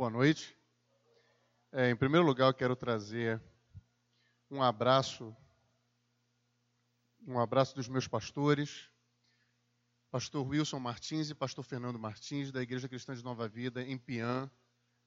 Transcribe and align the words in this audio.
Boa 0.00 0.08
noite. 0.08 0.56
É, 1.70 1.90
em 1.90 1.94
primeiro 1.94 2.24
lugar, 2.24 2.46
eu 2.46 2.54
quero 2.54 2.74
trazer 2.74 3.38
um 4.50 4.62
abraço, 4.62 5.36
um 7.26 7.38
abraço 7.38 7.74
dos 7.76 7.86
meus 7.86 8.08
pastores, 8.08 8.88
pastor 10.10 10.48
Wilson 10.48 10.78
Martins 10.78 11.28
e 11.28 11.34
pastor 11.34 11.62
Fernando 11.62 11.98
Martins, 11.98 12.50
da 12.50 12.62
Igreja 12.62 12.88
Cristã 12.88 13.14
de 13.14 13.22
Nova 13.22 13.46
Vida, 13.46 13.82
em 13.82 13.98
Pian. 13.98 14.50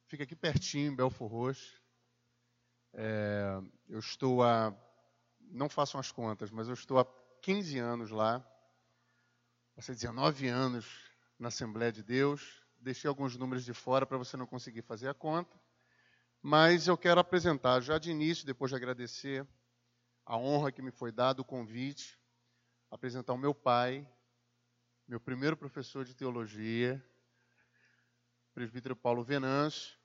Fica 0.05 0.25
aqui 0.25 0.35
pertinho, 0.35 0.91
em 0.91 0.95
Belfor 0.95 1.27
Roxo. 1.27 1.81
É, 2.93 3.59
eu 3.89 3.97
estou 3.97 4.43
a, 4.43 4.79
não 5.39 5.69
façam 5.69 5.99
as 5.99 6.11
contas, 6.11 6.51
mas 6.51 6.67
eu 6.67 6.75
estou 6.75 6.99
há 6.99 7.05
15 7.41 7.79
anos 7.79 8.11
lá, 8.11 8.47
passei 9.73 9.95
19 9.95 10.47
anos 10.49 10.85
na 11.39 11.47
Assembleia 11.47 11.91
de 11.91 12.03
Deus, 12.03 12.62
deixei 12.83 13.07
alguns 13.07 13.37
números 13.37 13.63
de 13.63 13.73
fora 13.73 14.05
para 14.05 14.17
você 14.17 14.35
não 14.35 14.45
conseguir 14.45 14.81
fazer 14.81 15.07
a 15.07 15.13
conta. 15.13 15.57
Mas 16.41 16.87
eu 16.87 16.97
quero 16.97 17.19
apresentar 17.19 17.79
já 17.79 17.97
de 17.97 18.11
início, 18.11 18.45
depois 18.45 18.69
de 18.69 18.75
agradecer 18.75 19.47
a 20.25 20.37
honra 20.37 20.71
que 20.71 20.81
me 20.81 20.91
foi 20.91 21.11
dada, 21.11 21.41
o 21.41 21.45
convite, 21.45 22.19
apresentar 22.91 23.33
o 23.33 23.37
meu 23.37 23.55
pai, 23.55 24.07
meu 25.07 25.19
primeiro 25.19 25.55
professor 25.55 26.03
de 26.03 26.13
teologia, 26.13 27.03
presbítero 28.53 28.95
Paulo 28.95 29.23
Venâncio, 29.23 29.97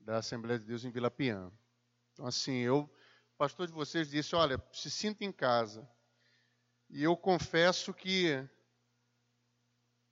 da 0.00 0.18
Assembleia 0.18 0.58
de 0.58 0.66
Deus 0.66 0.84
em 0.84 0.90
Vila 0.90 1.10
Piã. 1.10 1.52
Então, 2.12 2.26
assim, 2.26 2.56
eu, 2.58 2.92
pastor 3.38 3.68
de 3.68 3.72
vocês 3.72 4.10
disse: 4.10 4.34
olha, 4.34 4.60
se 4.72 4.90
sinta 4.90 5.24
em 5.24 5.32
casa. 5.32 5.88
E 6.88 7.04
eu 7.04 7.16
confesso 7.16 7.94
que 7.94 8.44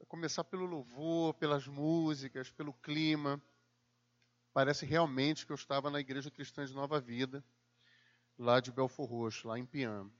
começar 0.09 0.43
pelo 0.43 0.65
louvor, 0.65 1.35
pelas 1.35 1.67
músicas, 1.67 2.51
pelo 2.51 2.73
clima. 2.73 3.41
Parece 4.55 4.87
realmente 4.87 5.45
que 5.45 5.53
eu 5.53 5.57
estava 5.57 5.91
na 5.91 6.01
Igreja 6.01 6.31
Cristã 6.31 6.65
de 6.65 6.73
Nova 6.73 6.99
Vida, 6.99 7.45
lá 8.39 8.59
de 8.59 8.73
Belfor 8.73 9.07
Roxo, 9.07 9.47
lá 9.47 9.59
em 9.59 9.67
Piam. 9.67 10.11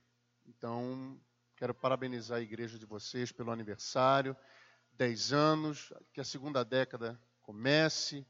Então, 0.45 1.19
quero 1.57 1.73
parabenizar 1.73 2.37
a 2.37 2.41
igreja 2.41 2.77
de 2.77 2.85
vocês 2.85 3.31
pelo 3.31 3.51
aniversário, 3.51 4.37
10 4.93 5.33
anos, 5.33 5.91
que 6.13 6.21
a 6.21 6.23
segunda 6.23 6.63
década 6.63 7.19
comece, 7.41 8.25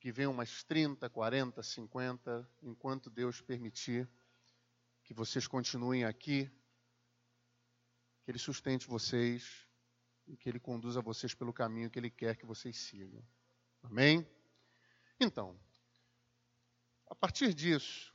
que 0.00 0.10
venham 0.10 0.32
umas 0.32 0.64
30, 0.64 1.08
40, 1.10 1.62
50, 1.62 2.48
enquanto 2.62 3.10
Deus 3.10 3.42
permitir 3.42 4.08
que 5.02 5.12
vocês 5.12 5.46
continuem 5.46 6.04
aqui, 6.04 6.50
que 8.22 8.30
Ele 8.30 8.38
sustente 8.38 8.86
vocês, 8.86 9.63
e 10.26 10.36
que 10.36 10.48
Ele 10.48 10.60
conduza 10.60 11.00
vocês 11.00 11.34
pelo 11.34 11.52
caminho 11.52 11.90
que 11.90 11.98
Ele 11.98 12.10
quer 12.10 12.36
que 12.36 12.46
vocês 12.46 12.76
sigam. 12.76 13.22
Amém? 13.82 14.26
Então, 15.20 15.58
a 17.06 17.14
partir 17.14 17.52
disso, 17.54 18.14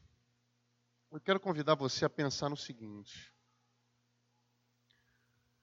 eu 1.12 1.20
quero 1.20 1.40
convidar 1.40 1.76
você 1.76 2.06
a 2.06 2.10
pensar 2.10 2.50
no 2.50 2.58
seguinte: 2.58 3.34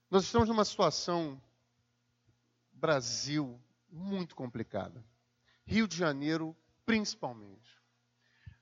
nós 0.09 0.23
estamos 0.23 0.47
numa 0.47 0.65
situação, 0.65 1.41
Brasil, 2.71 3.61
muito 3.89 4.35
complicada. 4.35 5.05
Rio 5.65 5.87
de 5.87 5.97
Janeiro, 5.97 6.55
principalmente. 6.85 7.77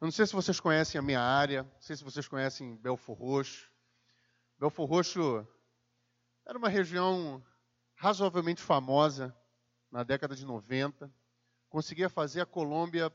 Eu 0.01 0.05
não 0.05 0.11
sei 0.11 0.25
se 0.25 0.33
vocês 0.33 0.59
conhecem 0.59 0.99
a 0.99 1.01
minha 1.01 1.21
área, 1.21 1.63
não 1.63 1.81
sei 1.81 1.95
se 1.95 2.03
vocês 2.03 2.27
conhecem 2.27 2.75
Belfor 2.77 3.17
Roxo. 3.17 3.71
Belfor 4.59 4.89
Roxo 4.89 5.47
era 6.45 6.57
uma 6.57 6.69
região 6.69 7.43
razoavelmente 7.95 8.61
famosa 8.61 9.35
na 9.89 10.03
década 10.03 10.35
de 10.35 10.45
90, 10.45 11.11
conseguia 11.69 12.09
fazer 12.09 12.41
a 12.41 12.45
Colômbia 12.45 13.11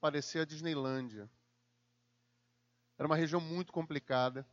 parecer 0.00 0.40
a 0.40 0.44
Disneylândia. 0.44 1.30
Era 2.96 3.06
uma 3.06 3.16
região 3.16 3.40
muito 3.40 3.72
complicada. 3.72 4.46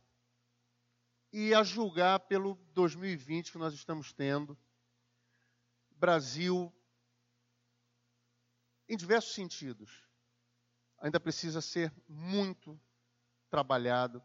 E 1.32 1.52
a 1.52 1.62
julgar 1.62 2.20
pelo 2.20 2.54
2020 2.72 3.52
que 3.52 3.58
nós 3.58 3.74
estamos 3.74 4.12
tendo, 4.12 4.56
Brasil, 5.90 6.72
em 8.88 8.96
diversos 8.96 9.34
sentidos, 9.34 10.06
ainda 10.98 11.18
precisa 11.18 11.60
ser 11.60 11.92
muito 12.08 12.80
trabalhado 13.50 14.22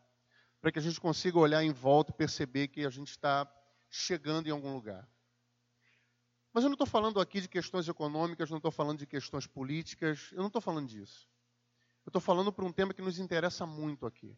para 0.62 0.72
que 0.72 0.80
a 0.80 0.82
gente 0.82 1.02
consiga 1.02 1.40
olhar 1.40 1.64
em 1.64 1.72
volta 1.72 2.12
e 2.12 2.16
perceber 2.16 2.68
que 2.68 2.86
a 2.86 2.90
gente 2.90 3.10
está 3.10 3.52
chegando 3.90 4.48
em 4.48 4.52
algum 4.52 4.74
lugar. 4.74 5.10
Mas 6.54 6.64
eu 6.64 6.70
não 6.70 6.76
estou 6.76 6.88
falando 6.88 7.20
aqui 7.20 7.40
de 7.40 7.48
questões 7.48 7.88
econômicas, 7.88 8.50
não 8.50 8.58
estou 8.58 8.72
falando 8.72 9.00
de 9.00 9.08
questões 9.08 9.48
políticas, 9.48 10.30
eu 10.34 10.40
não 10.40 10.48
estou 10.48 10.62
falando 10.62 10.88
disso. 10.88 11.30
Eu 12.06 12.10
estou 12.10 12.22
falando 12.22 12.52
por 12.52 12.66
um 12.66 12.72
tema 12.72 12.94
que 12.94 13.02
nos 13.02 13.20
interessa 13.20 13.66
muito 13.66 14.06
aqui, 14.06 14.38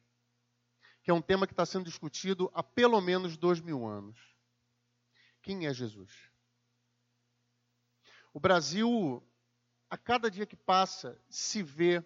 que 1.01 1.09
é 1.09 1.13
um 1.13 1.21
tema 1.21 1.47
que 1.47 1.53
está 1.53 1.65
sendo 1.65 1.85
discutido 1.85 2.51
há 2.53 2.61
pelo 2.61 2.99
menos 3.01 3.35
dois 3.37 3.59
mil 3.59 3.85
anos. 3.85 4.19
Quem 5.41 5.65
é 5.65 5.73
Jesus? 5.73 6.29
O 8.33 8.39
Brasil, 8.39 9.25
a 9.89 9.97
cada 9.97 10.29
dia 10.29 10.45
que 10.45 10.55
passa, 10.55 11.19
se 11.29 11.63
vê 11.63 12.03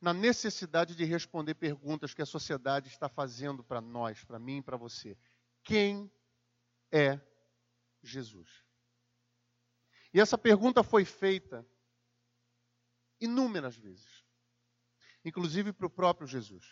na 0.00 0.14
necessidade 0.14 0.96
de 0.96 1.04
responder 1.04 1.54
perguntas 1.54 2.14
que 2.14 2.22
a 2.22 2.26
sociedade 2.26 2.88
está 2.88 3.08
fazendo 3.08 3.62
para 3.62 3.80
nós, 3.80 4.24
para 4.24 4.38
mim 4.38 4.58
e 4.58 4.62
para 4.62 4.76
você. 4.76 5.16
Quem 5.62 6.10
é 6.90 7.20
Jesus? 8.02 8.64
E 10.12 10.20
essa 10.20 10.36
pergunta 10.36 10.82
foi 10.82 11.04
feita 11.04 11.66
inúmeras 13.20 13.76
vezes, 13.76 14.24
inclusive 15.24 15.72
para 15.72 15.86
o 15.86 15.90
próprio 15.90 16.26
Jesus. 16.26 16.66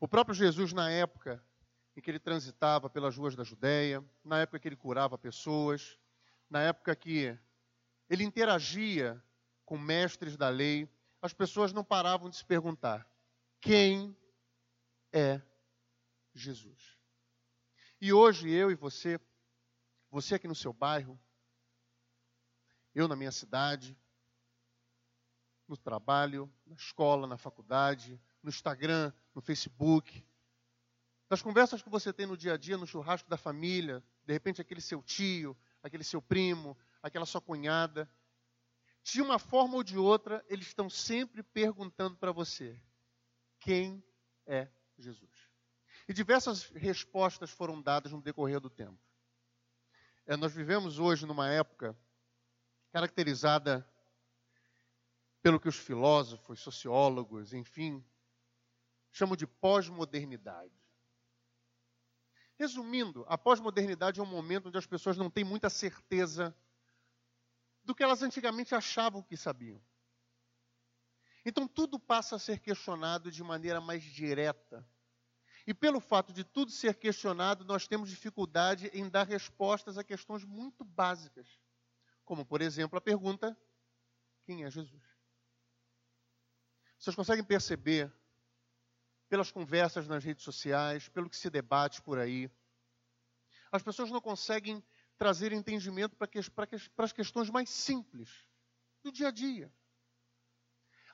O 0.00 0.06
próprio 0.06 0.34
Jesus, 0.34 0.72
na 0.72 0.90
época 0.90 1.44
em 1.96 2.00
que 2.00 2.08
ele 2.08 2.20
transitava 2.20 2.88
pelas 2.88 3.16
ruas 3.16 3.34
da 3.34 3.42
Judéia, 3.42 4.04
na 4.22 4.38
época 4.38 4.60
que 4.60 4.68
ele 4.68 4.76
curava 4.76 5.18
pessoas, 5.18 5.98
na 6.48 6.62
época 6.62 6.94
que 6.94 7.36
ele 8.08 8.22
interagia 8.22 9.20
com 9.64 9.76
mestres 9.76 10.36
da 10.36 10.48
lei, 10.48 10.88
as 11.20 11.32
pessoas 11.32 11.72
não 11.72 11.82
paravam 11.82 12.30
de 12.30 12.36
se 12.36 12.44
perguntar: 12.44 13.10
quem 13.60 14.16
é 15.12 15.42
Jesus? 16.32 16.96
E 18.00 18.12
hoje 18.12 18.48
eu 18.48 18.70
e 18.70 18.76
você 18.76 19.18
você 20.10 20.34
aqui 20.34 20.48
no 20.48 20.54
seu 20.54 20.72
bairro, 20.72 21.18
eu 22.94 23.06
na 23.06 23.16
minha 23.16 23.32
cidade, 23.32 23.96
no 25.66 25.76
trabalho, 25.76 26.52
na 26.66 26.74
escola, 26.74 27.26
na 27.26 27.36
faculdade, 27.36 28.20
no 28.42 28.48
Instagram, 28.48 29.12
no 29.34 29.42
Facebook, 29.42 30.24
das 31.28 31.42
conversas 31.42 31.82
que 31.82 31.90
você 31.90 32.12
tem 32.12 32.26
no 32.26 32.36
dia 32.36 32.54
a 32.54 32.56
dia, 32.56 32.78
no 32.78 32.86
churrasco 32.86 33.28
da 33.28 33.36
família, 33.36 34.02
de 34.24 34.32
repente 34.32 34.62
aquele 34.62 34.80
seu 34.80 35.02
tio, 35.02 35.56
aquele 35.82 36.02
seu 36.02 36.22
primo, 36.22 36.76
aquela 37.02 37.26
sua 37.26 37.40
cunhada, 37.40 38.10
de 39.02 39.20
uma 39.20 39.38
forma 39.38 39.76
ou 39.76 39.82
de 39.82 39.96
outra, 39.96 40.44
eles 40.48 40.66
estão 40.66 40.88
sempre 40.88 41.42
perguntando 41.42 42.16
para 42.16 42.32
você: 42.32 42.80
quem 43.60 44.02
é 44.46 44.68
Jesus? 44.98 45.48
E 46.08 46.12
diversas 46.12 46.64
respostas 46.70 47.50
foram 47.50 47.80
dadas 47.80 48.12
no 48.12 48.22
decorrer 48.22 48.60
do 48.60 48.70
tempo. 48.70 49.07
É, 50.28 50.36
nós 50.36 50.52
vivemos 50.52 50.98
hoje 50.98 51.24
numa 51.24 51.48
época 51.48 51.98
caracterizada 52.92 53.90
pelo 55.40 55.58
que 55.58 55.70
os 55.70 55.76
filósofos, 55.76 56.60
sociólogos, 56.60 57.54
enfim, 57.54 58.04
chamam 59.10 59.34
de 59.34 59.46
pós-modernidade. 59.46 60.78
Resumindo, 62.58 63.24
a 63.26 63.38
pós-modernidade 63.38 64.20
é 64.20 64.22
um 64.22 64.26
momento 64.26 64.68
onde 64.68 64.76
as 64.76 64.86
pessoas 64.86 65.16
não 65.16 65.30
têm 65.30 65.44
muita 65.44 65.70
certeza 65.70 66.54
do 67.82 67.94
que 67.94 68.02
elas 68.02 68.22
antigamente 68.22 68.74
achavam 68.74 69.22
que 69.22 69.34
sabiam. 69.34 69.82
Então 71.42 71.66
tudo 71.66 71.98
passa 71.98 72.36
a 72.36 72.38
ser 72.38 72.60
questionado 72.60 73.32
de 73.32 73.42
maneira 73.42 73.80
mais 73.80 74.02
direta 74.02 74.86
e 75.68 75.74
pelo 75.74 76.00
fato 76.00 76.32
de 76.32 76.44
tudo 76.44 76.72
ser 76.72 76.94
questionado, 76.94 77.62
nós 77.62 77.86
temos 77.86 78.08
dificuldade 78.08 78.90
em 78.94 79.06
dar 79.06 79.26
respostas 79.26 79.98
a 79.98 80.02
questões 80.02 80.42
muito 80.42 80.82
básicas. 80.82 81.46
Como, 82.24 82.42
por 82.42 82.62
exemplo, 82.62 82.96
a 82.96 83.02
pergunta: 83.02 83.54
quem 84.46 84.64
é 84.64 84.70
Jesus? 84.70 85.04
Vocês 86.98 87.14
conseguem 87.14 87.44
perceber, 87.44 88.10
pelas 89.28 89.52
conversas 89.52 90.08
nas 90.08 90.24
redes 90.24 90.42
sociais, 90.42 91.06
pelo 91.10 91.28
que 91.28 91.36
se 91.36 91.50
debate 91.50 92.00
por 92.00 92.18
aí, 92.18 92.50
as 93.70 93.82
pessoas 93.82 94.10
não 94.10 94.22
conseguem 94.22 94.82
trazer 95.18 95.52
entendimento 95.52 96.16
para, 96.16 96.28
que, 96.28 96.50
para, 96.50 96.66
que, 96.66 96.78
para 96.88 97.04
as 97.04 97.12
questões 97.12 97.50
mais 97.50 97.68
simples 97.68 98.30
do 99.02 99.12
dia 99.12 99.28
a 99.28 99.30
dia. 99.30 99.70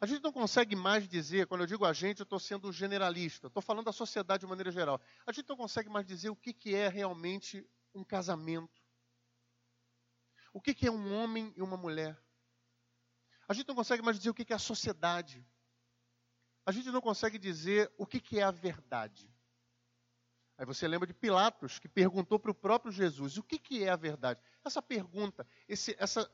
A 0.05 0.07
gente 0.07 0.23
não 0.23 0.33
consegue 0.35 0.77
mais 0.77 1.09
dizer, 1.09 1.47
quando 1.47 1.63
eu 1.63 1.67
digo 1.67 1.83
a 1.83 1.93
gente, 1.95 2.21
eu 2.21 2.25
estou 2.25 2.39
sendo 2.39 2.71
generalista, 2.71 3.47
estou 3.47 3.63
falando 3.63 3.87
da 3.87 3.93
sociedade 3.93 4.43
de 4.43 4.47
maneira 4.47 4.71
geral. 4.71 5.01
A 5.27 5.33
gente 5.33 5.49
não 5.49 5.57
consegue 5.57 5.89
mais 5.89 6.05
dizer 6.05 6.29
o 6.29 6.37
que, 6.37 6.53
que 6.53 6.75
é 6.75 6.89
realmente 6.89 7.67
um 7.95 8.05
casamento. 8.05 8.85
O 10.53 10.61
que, 10.61 10.75
que 10.75 10.87
é 10.87 10.91
um 10.91 11.15
homem 11.15 11.55
e 11.57 11.63
uma 11.63 11.79
mulher. 11.79 12.23
A 13.49 13.55
gente 13.55 13.67
não 13.67 13.75
consegue 13.75 14.03
mais 14.03 14.19
dizer 14.19 14.29
o 14.29 14.35
que 14.35 14.53
é 14.53 14.57
a 14.57 14.59
sociedade. 14.59 15.43
A 16.67 16.71
gente 16.71 16.91
não 16.91 17.01
consegue 17.01 17.39
dizer 17.39 17.91
o 17.97 18.07
que 18.07 18.39
é 18.39 18.43
a 18.43 18.51
verdade. 18.51 19.35
Aí 20.59 20.67
você 20.67 20.87
lembra 20.87 21.07
de 21.07 21.15
Pilatos, 21.15 21.79
que 21.79 21.89
perguntou 21.89 22.39
para 22.39 22.51
o 22.51 22.55
próprio 22.55 22.93
Jesus: 22.93 23.39
o 23.39 23.43
que 23.43 23.83
é 23.83 23.89
a 23.89 23.97
verdade? 23.97 24.39
Essa 24.63 24.83
pergunta, 24.83 25.47
esse, 25.67 25.97
essa, 25.99 26.31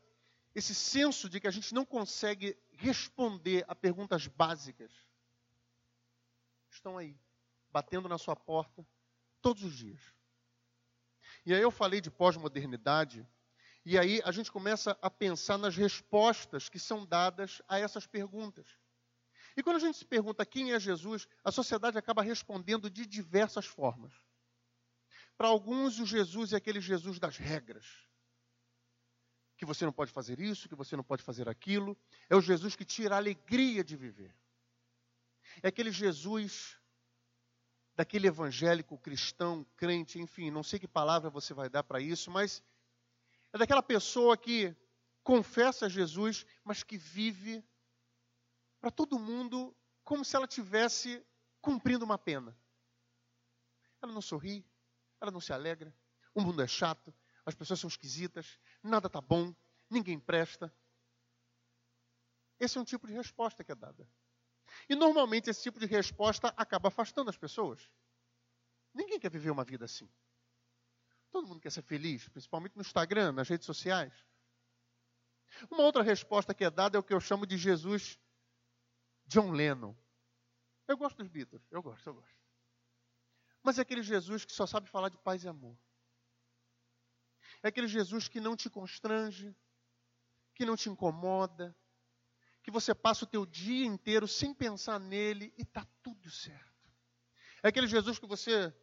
esse 0.55 0.75
senso 0.75 1.29
de 1.29 1.41
que 1.41 1.47
a 1.47 1.51
gente 1.51 1.73
não 1.73 1.85
consegue 1.85 2.57
responder 2.73 3.65
a 3.69 3.75
perguntas 3.75 4.27
básicas, 4.27 4.93
estão 6.71 6.99
aí, 6.99 7.17
batendo 7.71 8.09
na 8.09 8.19
sua 8.19 8.35
porta 8.35 8.87
todos 9.41 9.63
os 9.63 9.77
dias. 9.77 10.01
E 11.47 11.55
aí 11.55 11.61
eu 11.61 11.71
falei 11.71 12.01
de 12.01 12.11
pós-modernidade, 12.11 13.27
e 13.85 13.99
aí 13.99 14.21
a 14.25 14.33
gente 14.33 14.51
começa 14.51 14.99
a 15.01 15.11
pensar 15.11 15.57
nas 15.57 15.77
respostas 15.77 16.69
que 16.69 16.79
são 16.79 17.07
dadas 17.07 17.63
a 17.69 17.79
essas 17.79 18.07
perguntas. 18.07 18.77
E 19.57 19.63
quando 19.63 19.77
a 19.77 19.81
gente 19.81 19.99
se 19.99 20.05
pergunta 20.05 20.47
quem 20.47 20.73
é 20.73 20.81
Jesus, 20.81 21.27
a 21.43 21.51
sociedade 21.51 21.97
acaba 21.97 22.23
respondendo 22.23 22.91
de 22.91 23.07
diversas 23.07 23.67
formas. 23.67 24.13
Para 25.37 25.49
alguns, 25.49 25.99
o 25.99 26.07
Jesus 26.07 26.53
é 26.53 26.57
aquele 26.57 26.81
Jesus 26.81 27.19
das 27.19 27.37
regras. 27.37 28.10
Que 29.61 29.67
você 29.67 29.85
não 29.85 29.93
pode 29.93 30.11
fazer 30.11 30.41
isso, 30.41 30.71
que 30.71 30.75
você 30.75 30.97
não 30.97 31.05
pode 31.05 31.23
fazer 31.23 31.47
aquilo. 31.47 31.95
É 32.31 32.35
o 32.35 32.41
Jesus 32.41 32.75
que 32.75 32.83
tira 32.83 33.15
a 33.15 33.19
alegria 33.19 33.85
de 33.85 33.95
viver. 33.95 34.35
É 35.63 35.69
aquele 35.69 35.93
Jesus 35.93 36.79
daquele 37.95 38.27
evangélico 38.27 38.97
cristão, 38.97 39.63
crente, 39.77 40.19
enfim, 40.19 40.51
não 40.51 40.63
sei 40.63 40.79
que 40.79 40.89
palavra 40.89 41.29
você 41.29 41.53
vai 41.53 41.69
dar 41.69 41.83
para 41.83 42.01
isso, 42.01 42.31
mas 42.31 42.63
é 43.53 43.59
daquela 43.59 43.83
pessoa 43.83 44.35
que 44.35 44.75
confessa 45.23 45.91
Jesus, 45.91 46.47
mas 46.65 46.83
que 46.83 46.97
vive 46.97 47.63
para 48.81 48.91
todo 48.91 49.19
mundo 49.19 49.77
como 50.03 50.25
se 50.25 50.35
ela 50.37 50.47
tivesse 50.47 51.23
cumprindo 51.61 52.07
uma 52.07 52.17
pena. 52.17 52.57
Ela 54.01 54.11
não 54.11 54.23
sorri, 54.23 54.65
ela 55.21 55.31
não 55.31 55.39
se 55.39 55.53
alegra, 55.53 55.95
o 56.35 56.41
mundo 56.41 56.63
é 56.63 56.67
chato, 56.67 57.13
as 57.45 57.55
pessoas 57.55 57.81
são 57.81 57.89
esquisitas, 57.89 58.59
nada 58.83 59.07
está 59.07 59.21
bom, 59.21 59.55
ninguém 59.89 60.19
presta. 60.19 60.73
Esse 62.59 62.79
é 62.79 62.81
um 62.81 62.85
tipo 62.85 63.07
de 63.07 63.13
resposta 63.13 63.65
que 63.65 63.73
é 63.73 63.75
dada. 63.75 64.09
E 64.89 64.95
normalmente 64.95 65.51
esse 65.51 65.63
tipo 65.63 65.81
de 65.81 65.87
resposta 65.87 66.49
acaba 66.57 66.89
afastando 66.89 67.31
as 67.31 67.37
pessoas. 67.37 67.91
Ninguém 68.93 69.19
quer 69.19 69.31
viver 69.31 69.51
uma 69.51 69.65
vida 69.65 69.85
assim. 69.85 70.09
Todo 71.31 71.47
mundo 71.47 71.61
quer 71.61 71.71
ser 71.71 71.83
feliz, 71.83 72.29
principalmente 72.29 72.77
no 72.77 72.83
Instagram, 72.83 73.33
nas 73.33 73.49
redes 73.49 73.67
sociais. 73.67 74.13
Uma 75.71 75.83
outra 75.83 76.03
resposta 76.03 76.55
que 76.55 76.65
é 76.65 76.71
dada 76.71 76.97
é 76.97 77.01
o 77.01 77.03
que 77.03 77.15
eu 77.15 77.21
chamo 77.21 77.47
de 77.47 77.57
Jesus 77.57 78.19
John 79.27 79.53
Lennon. 79.53 79.95
Eu 80.87 80.97
gosto 80.97 81.19
dos 81.19 81.29
Beatles, 81.29 81.63
eu 81.71 81.83
gosto, 81.83 82.07
eu 82.09 82.15
gosto. 82.15 82.37
Mas 83.63 83.79
é 83.79 83.83
aquele 83.83 84.03
Jesus 84.03 84.45
que 84.45 84.53
só 84.53 84.67
sabe 84.67 84.89
falar 84.89 85.09
de 85.09 85.19
paz 85.19 85.45
e 85.45 85.49
amor. 85.49 85.77
É 87.63 87.69
aquele 87.69 87.89
Jesus 87.89 88.29
que 88.29 88.41
não 88.41 88.57
te 88.57 88.71
constrange, 88.71 89.55
que 90.55 90.65
não 90.65 90.77
te 90.77 90.89
incomoda, 90.89 91.77
que 92.63 92.71
você 92.71 92.95
passa 92.95 93.25
o 93.25 93.29
teu 93.29 93.45
dia 93.47 93.87
inteiro 93.87 94.29
sem 94.29 94.55
pensar 94.55 94.99
nele 94.99 95.53
e 95.57 95.63
está 95.63 95.87
tudo 96.03 96.31
certo. 96.31 96.91
É 97.63 97.69
aquele 97.69 97.87
Jesus 97.87 98.19
que 98.19 98.27
você 98.27 98.75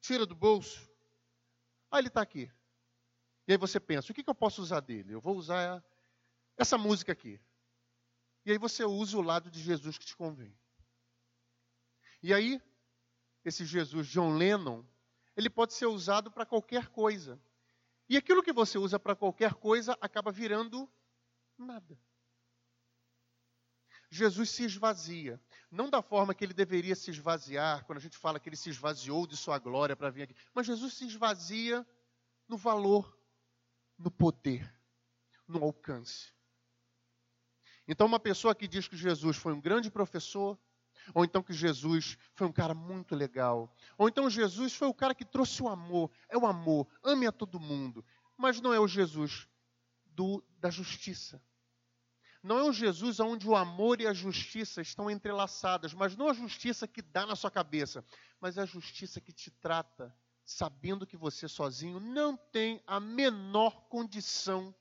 tira 0.00 0.26
do 0.26 0.34
bolso, 0.34 0.90
ah, 1.90 1.98
ele 1.98 2.08
está 2.08 2.20
aqui. 2.20 2.50
E 3.46 3.52
aí 3.52 3.58
você 3.58 3.78
pensa, 3.78 4.10
o 4.10 4.14
que, 4.14 4.22
que 4.22 4.30
eu 4.30 4.34
posso 4.34 4.60
usar 4.62 4.80
dele? 4.80 5.14
Eu 5.14 5.20
vou 5.20 5.36
usar 5.36 5.84
essa 6.56 6.76
música 6.76 7.12
aqui. 7.12 7.40
E 8.44 8.50
aí 8.50 8.58
você 8.58 8.84
usa 8.84 9.16
o 9.16 9.22
lado 9.22 9.50
de 9.50 9.60
Jesus 9.62 9.96
que 9.96 10.04
te 10.04 10.16
convém. 10.16 10.56
E 12.22 12.32
aí, 12.32 12.60
esse 13.44 13.64
Jesus 13.64 14.06
John 14.08 14.36
Lennon, 14.36 14.84
ele 15.36 15.50
pode 15.50 15.74
ser 15.74 15.86
usado 15.86 16.30
para 16.30 16.46
qualquer 16.46 16.88
coisa. 16.88 17.40
E 18.14 18.16
aquilo 18.16 18.44
que 18.44 18.52
você 18.52 18.78
usa 18.78 18.96
para 18.96 19.16
qualquer 19.16 19.54
coisa 19.54 19.98
acaba 20.00 20.30
virando 20.30 20.88
nada. 21.58 21.98
Jesus 24.08 24.50
se 24.50 24.62
esvazia. 24.62 25.42
Não 25.68 25.90
da 25.90 26.00
forma 26.00 26.32
que 26.32 26.44
ele 26.44 26.54
deveria 26.54 26.94
se 26.94 27.10
esvaziar, 27.10 27.84
quando 27.84 27.98
a 27.98 28.00
gente 28.00 28.16
fala 28.16 28.38
que 28.38 28.48
ele 28.48 28.54
se 28.54 28.70
esvaziou 28.70 29.26
de 29.26 29.36
sua 29.36 29.58
glória 29.58 29.96
para 29.96 30.10
vir 30.10 30.22
aqui. 30.22 30.36
Mas 30.54 30.64
Jesus 30.64 30.94
se 30.94 31.04
esvazia 31.04 31.84
no 32.46 32.56
valor, 32.56 33.18
no 33.98 34.12
poder, 34.12 34.72
no 35.48 35.64
alcance. 35.64 36.32
Então, 37.88 38.06
uma 38.06 38.20
pessoa 38.20 38.54
que 38.54 38.68
diz 38.68 38.86
que 38.86 38.96
Jesus 38.96 39.36
foi 39.36 39.52
um 39.52 39.60
grande 39.60 39.90
professor, 39.90 40.56
ou 41.12 41.24
então 41.24 41.42
que 41.42 41.52
Jesus 41.52 42.16
foi 42.34 42.46
um 42.46 42.52
cara 42.52 42.74
muito 42.74 43.14
legal, 43.14 43.74
ou 43.98 44.08
então 44.08 44.30
Jesus 44.30 44.74
foi 44.74 44.88
o 44.88 44.94
cara 44.94 45.14
que 45.14 45.24
trouxe 45.24 45.62
o 45.62 45.68
amor, 45.68 46.10
é 46.28 46.38
o 46.38 46.46
amor, 46.46 46.86
ame 47.02 47.26
a 47.26 47.32
todo 47.32 47.60
mundo, 47.60 48.04
mas 48.36 48.60
não 48.60 48.72
é 48.72 48.80
o 48.80 48.88
Jesus 48.88 49.48
do, 50.06 50.42
da 50.58 50.70
justiça. 50.70 51.42
Não 52.42 52.58
é 52.58 52.62
o 52.62 52.72
Jesus 52.72 53.20
onde 53.20 53.48
o 53.48 53.56
amor 53.56 54.02
e 54.02 54.06
a 54.06 54.12
justiça 54.12 54.82
estão 54.82 55.10
entrelaçadas, 55.10 55.94
mas 55.94 56.14
não 56.14 56.28
a 56.28 56.34
justiça 56.34 56.86
que 56.86 57.00
dá 57.00 57.24
na 57.24 57.34
sua 57.34 57.50
cabeça, 57.50 58.04
mas 58.38 58.58
a 58.58 58.66
justiça 58.66 59.18
que 59.18 59.32
te 59.32 59.50
trata, 59.50 60.14
sabendo 60.44 61.06
que 61.06 61.16
você 61.16 61.48
sozinho 61.48 61.98
não 61.98 62.36
tem 62.36 62.82
a 62.86 63.00
menor 63.00 63.88
condição 63.88 64.74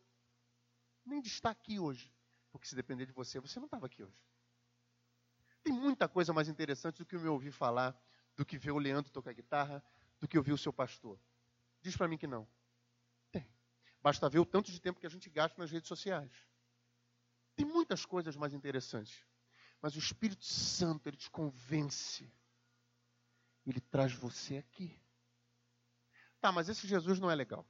nem 1.05 1.21
de 1.21 1.29
estar 1.29 1.51
aqui 1.51 1.79
hoje. 1.79 2.11
Porque 2.51 2.67
se 2.67 2.75
depender 2.75 3.05
de 3.05 3.13
você, 3.13 3.39
você 3.39 3.59
não 3.59 3.65
estava 3.65 3.85
aqui 3.85 4.03
hoje. 4.03 4.17
Tem 5.63 5.73
muita 5.73 6.07
coisa 6.07 6.33
mais 6.33 6.49
interessante 6.49 6.97
do 6.97 7.05
que 7.05 7.17
me 7.17 7.27
ouvir 7.27 7.51
falar, 7.51 7.97
do 8.35 8.45
que 8.45 8.57
ver 8.57 8.71
o 8.71 8.77
Leandro 8.77 9.11
tocar 9.11 9.33
guitarra, 9.33 9.83
do 10.19 10.27
que 10.27 10.37
ouvir 10.37 10.53
o 10.53 10.57
seu 10.57 10.73
pastor. 10.73 11.19
Diz 11.81 11.95
para 11.95 12.07
mim 12.07 12.17
que 12.17 12.27
não. 12.27 12.47
Tem. 13.31 13.47
Basta 14.01 14.29
ver 14.29 14.39
o 14.39 14.45
tanto 14.45 14.71
de 14.71 14.79
tempo 14.79 14.99
que 14.99 15.05
a 15.05 15.09
gente 15.09 15.29
gasta 15.29 15.59
nas 15.61 15.71
redes 15.71 15.87
sociais. 15.87 16.31
Tem 17.55 17.65
muitas 17.65 18.05
coisas 18.05 18.35
mais 18.35 18.53
interessantes. 18.53 19.25
Mas 19.81 19.95
o 19.95 19.99
Espírito 19.99 20.45
Santo, 20.45 21.07
ele 21.07 21.17
te 21.17 21.29
convence. 21.29 22.31
Ele 23.65 23.79
traz 23.79 24.13
você 24.13 24.57
aqui. 24.57 24.99
Tá, 26.39 26.51
mas 26.51 26.67
esse 26.67 26.87
Jesus 26.87 27.19
não 27.19 27.31
é 27.31 27.35
legal. 27.35 27.65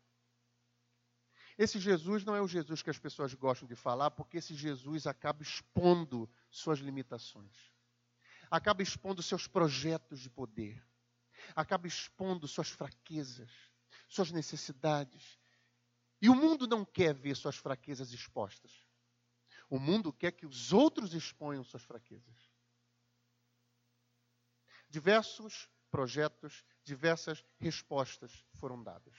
Esse 1.58 1.80
Jesus 1.80 2.24
não 2.24 2.36
é 2.36 2.42
o 2.42 2.48
Jesus 2.48 2.82
que 2.82 2.90
as 2.90 2.98
pessoas 2.98 3.34
gostam 3.34 3.68
de 3.68 3.76
falar, 3.76 4.10
porque 4.12 4.38
esse 4.38 4.56
Jesus 4.56 5.06
acaba 5.06 5.44
expondo 5.44 6.30
suas 6.50 6.80
limitações, 6.80 7.73
acaba 8.56 8.84
expondo 8.84 9.24
seus 9.24 9.48
projetos 9.48 10.20
de 10.20 10.30
poder, 10.30 10.88
acaba 11.56 11.88
expondo 11.88 12.48
suas 12.48 12.70
fraquezas, 12.70 13.50
suas 14.08 14.32
necessidades. 14.32 15.40
E 16.22 16.30
o 16.30 16.36
mundo 16.36 16.68
não 16.68 16.86
quer 16.86 17.16
ver 17.16 17.36
suas 17.36 17.56
fraquezas 17.56 18.14
expostas. 18.14 18.86
O 19.68 19.80
mundo 19.80 20.14
quer 20.14 20.34
que 20.34 20.46
os 20.46 20.72
outros 20.72 21.16
exponham 21.16 21.64
suas 21.64 21.82
fraquezas. 21.82 22.52
Diversos 24.88 25.68
projetos, 25.90 26.64
diversas 26.84 27.44
respostas 27.58 28.46
foram 28.54 28.84
dadas. 28.84 29.16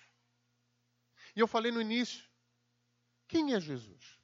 E 1.34 1.40
eu 1.40 1.48
falei 1.48 1.72
no 1.72 1.80
início, 1.80 2.30
quem 3.26 3.52
é 3.52 3.58
Jesus? 3.58 4.20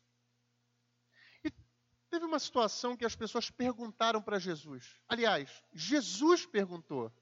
Teve 2.10 2.24
uma 2.24 2.40
situação 2.40 2.96
que 2.96 3.04
as 3.04 3.14
pessoas 3.14 3.50
perguntaram 3.50 4.20
para 4.20 4.38
Jesus. 4.38 5.00
Aliás, 5.08 5.62
Jesus 5.72 6.44
perguntou: 6.44 7.12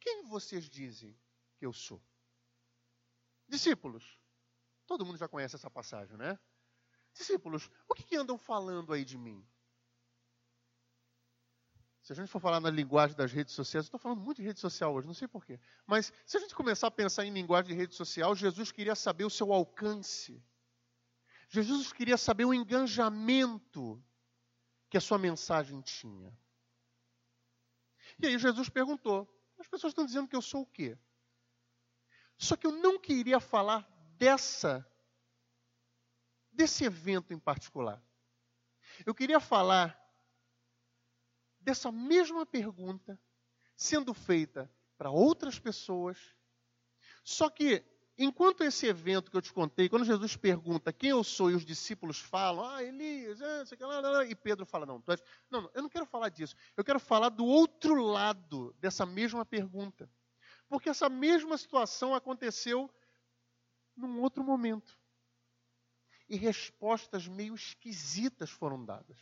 Quem 0.00 0.24
vocês 0.24 0.68
dizem 0.68 1.16
que 1.56 1.64
eu 1.64 1.72
sou? 1.72 2.02
Discípulos. 3.48 4.18
Todo 4.86 5.06
mundo 5.06 5.18
já 5.18 5.28
conhece 5.28 5.54
essa 5.54 5.70
passagem, 5.70 6.16
né? 6.16 6.38
Discípulos, 7.12 7.70
o 7.88 7.94
que, 7.94 8.02
que 8.02 8.16
andam 8.16 8.36
falando 8.36 8.92
aí 8.92 9.04
de 9.04 9.16
mim? 9.16 9.46
Se 12.02 12.12
a 12.12 12.16
gente 12.16 12.28
for 12.28 12.40
falar 12.40 12.58
na 12.58 12.70
linguagem 12.70 13.16
das 13.16 13.30
redes 13.30 13.54
sociais, 13.54 13.84
estou 13.84 14.00
falando 14.00 14.20
muito 14.20 14.38
de 14.38 14.42
rede 14.42 14.58
social 14.58 14.94
hoje, 14.94 15.06
não 15.06 15.14
sei 15.14 15.28
porquê. 15.28 15.60
Mas 15.86 16.12
se 16.24 16.38
a 16.38 16.40
gente 16.40 16.54
começar 16.54 16.86
a 16.86 16.90
pensar 16.90 17.24
em 17.24 17.30
linguagem 17.30 17.68
de 17.68 17.74
rede 17.78 17.94
social, 17.94 18.34
Jesus 18.34 18.72
queria 18.72 18.94
saber 18.94 19.24
o 19.24 19.30
seu 19.30 19.52
alcance. 19.52 20.42
Jesus 21.48 21.92
queria 21.92 22.16
saber 22.16 22.44
o 22.44 22.52
engajamento 22.52 24.02
que 24.90 24.98
a 24.98 25.00
sua 25.00 25.18
mensagem 25.18 25.80
tinha. 25.80 26.36
E 28.18 28.26
aí 28.26 28.38
Jesus 28.38 28.68
perguntou: 28.68 29.26
as 29.58 29.66
pessoas 29.66 29.92
estão 29.92 30.04
dizendo 30.04 30.28
que 30.28 30.36
eu 30.36 30.42
sou 30.42 30.62
o 30.62 30.66
quê? 30.66 30.98
Só 32.36 32.56
que 32.56 32.66
eu 32.66 32.72
não 32.72 32.98
queria 32.98 33.40
falar 33.40 33.88
dessa 34.16 34.86
desse 36.52 36.84
evento 36.84 37.32
em 37.32 37.38
particular. 37.38 38.02
Eu 39.06 39.14
queria 39.14 39.38
falar 39.38 39.96
dessa 41.60 41.92
mesma 41.92 42.44
pergunta 42.44 43.20
sendo 43.76 44.12
feita 44.12 44.70
para 44.96 45.10
outras 45.10 45.58
pessoas, 45.58 46.34
só 47.22 47.48
que 47.48 47.84
enquanto 48.18 48.64
esse 48.64 48.86
evento 48.86 49.30
que 49.30 49.36
eu 49.36 49.42
te 49.42 49.52
contei, 49.52 49.88
quando 49.88 50.04
Jesus 50.04 50.36
pergunta 50.36 50.92
quem 50.92 51.10
eu 51.10 51.22
sou 51.22 51.50
e 51.50 51.54
os 51.54 51.64
discípulos 51.64 52.18
falam, 52.18 52.66
ah, 52.66 52.82
Elias, 52.82 53.40
ah, 53.40 53.64
sei 53.64 53.78
lá, 53.80 54.00
lá, 54.00 54.10
lá, 54.10 54.24
e 54.24 54.34
Pedro 54.34 54.66
fala, 54.66 54.84
não, 54.84 55.00
tu 55.00 55.12
és... 55.12 55.22
não, 55.48 55.62
não, 55.62 55.70
eu 55.72 55.82
não 55.82 55.88
quero 55.88 56.04
falar 56.04 56.28
disso. 56.28 56.56
Eu 56.76 56.84
quero 56.84 56.98
falar 56.98 57.28
do 57.28 57.44
outro 57.44 58.02
lado 58.02 58.74
dessa 58.80 59.06
mesma 59.06 59.46
pergunta. 59.46 60.10
Porque 60.68 60.88
essa 60.88 61.08
mesma 61.08 61.56
situação 61.56 62.14
aconteceu 62.14 62.90
num 63.96 64.20
outro 64.20 64.42
momento. 64.42 64.98
E 66.28 66.36
respostas 66.36 67.26
meio 67.26 67.54
esquisitas 67.54 68.50
foram 68.50 68.84
dadas. 68.84 69.16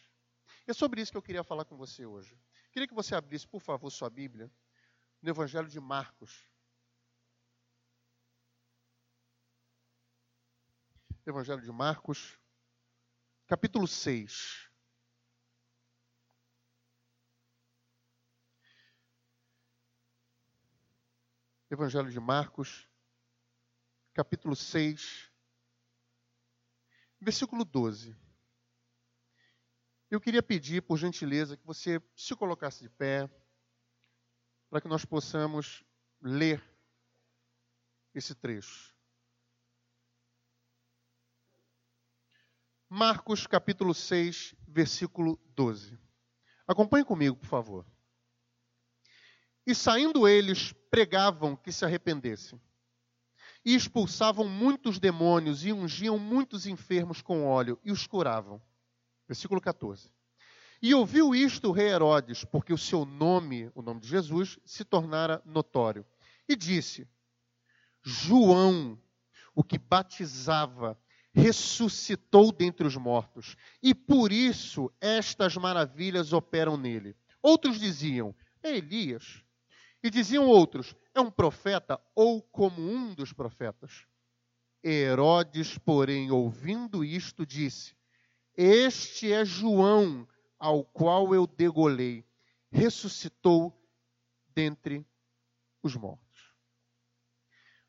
É 0.66 0.72
sobre 0.72 1.00
isso 1.00 1.12
que 1.12 1.18
eu 1.18 1.22
queria 1.22 1.44
falar 1.44 1.64
com 1.64 1.76
você 1.76 2.04
hoje. 2.04 2.36
Queria 2.72 2.88
que 2.88 2.94
você 2.94 3.14
abrisse, 3.14 3.46
por 3.46 3.60
favor, 3.60 3.90
sua 3.90 4.10
Bíblia 4.10 4.50
no 5.22 5.30
Evangelho 5.30 5.68
de 5.68 5.78
Marcos. 5.78 6.44
Evangelho 11.26 11.60
de 11.60 11.72
Marcos, 11.72 12.38
capítulo 13.48 13.88
6. 13.88 14.70
Evangelho 21.68 22.12
de 22.12 22.20
Marcos, 22.20 22.88
capítulo 24.14 24.54
6, 24.54 25.32
versículo 27.20 27.64
12. 27.64 28.16
Eu 30.08 30.20
queria 30.20 30.44
pedir, 30.44 30.80
por 30.80 30.96
gentileza, 30.96 31.56
que 31.56 31.66
você 31.66 32.00
se 32.14 32.36
colocasse 32.36 32.84
de 32.84 32.88
pé, 32.88 33.28
para 34.70 34.80
que 34.80 34.86
nós 34.86 35.04
possamos 35.04 35.82
ler 36.22 36.62
esse 38.14 38.32
trecho. 38.32 38.95
Marcos 42.98 43.46
capítulo 43.46 43.92
6, 43.92 44.54
versículo 44.66 45.38
12. 45.54 45.98
Acompanhe 46.66 47.04
comigo, 47.04 47.36
por 47.36 47.46
favor. 47.46 47.84
E 49.66 49.74
saindo 49.74 50.26
eles, 50.26 50.72
pregavam 50.90 51.54
que 51.54 51.70
se 51.70 51.84
arrependessem. 51.84 52.58
E 53.62 53.74
expulsavam 53.74 54.48
muitos 54.48 54.98
demônios 54.98 55.62
e 55.62 55.74
ungiam 55.74 56.18
muitos 56.18 56.66
enfermos 56.66 57.20
com 57.20 57.46
óleo 57.46 57.78
e 57.84 57.92
os 57.92 58.06
curavam. 58.06 58.62
Versículo 59.28 59.60
14. 59.60 60.10
E 60.80 60.94
ouviu 60.94 61.34
isto 61.34 61.68
o 61.68 61.72
rei 61.72 61.88
Herodes, 61.88 62.46
porque 62.46 62.72
o 62.72 62.78
seu 62.78 63.04
nome, 63.04 63.70
o 63.74 63.82
nome 63.82 64.00
de 64.00 64.08
Jesus, 64.08 64.58
se 64.64 64.86
tornara 64.86 65.42
notório. 65.44 66.02
E 66.48 66.56
disse: 66.56 67.06
João, 68.02 68.98
o 69.54 69.62
que 69.62 69.76
batizava, 69.76 70.98
ressuscitou 71.36 72.50
dentre 72.50 72.86
os 72.86 72.96
mortos, 72.96 73.56
e 73.82 73.94
por 73.94 74.32
isso 74.32 74.90
estas 74.98 75.54
maravilhas 75.54 76.32
operam 76.32 76.78
nele. 76.78 77.14
Outros 77.42 77.78
diziam: 77.78 78.34
É 78.62 78.74
Elias. 78.74 79.42
E 80.02 80.08
diziam 80.08 80.46
outros: 80.46 80.94
É 81.14 81.20
um 81.20 81.30
profeta 81.30 82.00
ou 82.14 82.40
como 82.40 82.80
um 82.80 83.12
dos 83.14 83.34
profetas. 83.34 84.06
Herodes, 84.82 85.76
porém, 85.76 86.30
ouvindo 86.30 87.04
isto, 87.04 87.44
disse: 87.44 87.94
Este 88.56 89.30
é 89.30 89.44
João, 89.44 90.26
ao 90.58 90.84
qual 90.84 91.34
eu 91.34 91.46
degolei, 91.46 92.24
ressuscitou 92.70 93.78
dentre 94.54 95.04
os 95.82 95.94
mortos. 95.96 96.25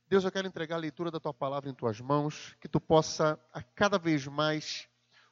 Deus, 0.09 0.23
eu 0.23 0.31
quero 0.31 0.47
entregar 0.47 0.75
a 0.75 0.79
leitura 0.79 1.11
da 1.11 1.19
tua 1.19 1.33
palavra 1.33 1.69
em 1.69 1.73
tuas 1.73 1.99
mãos, 1.99 2.55
que 2.61 2.69
tu 2.69 2.79
possa 2.79 3.37
a 3.51 3.61
cada 3.61 3.99
vez 3.99 4.25
mais 4.25 4.87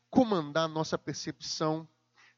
comandar 0.10 0.68
nossa 0.68 0.98
percepção, 0.98 1.88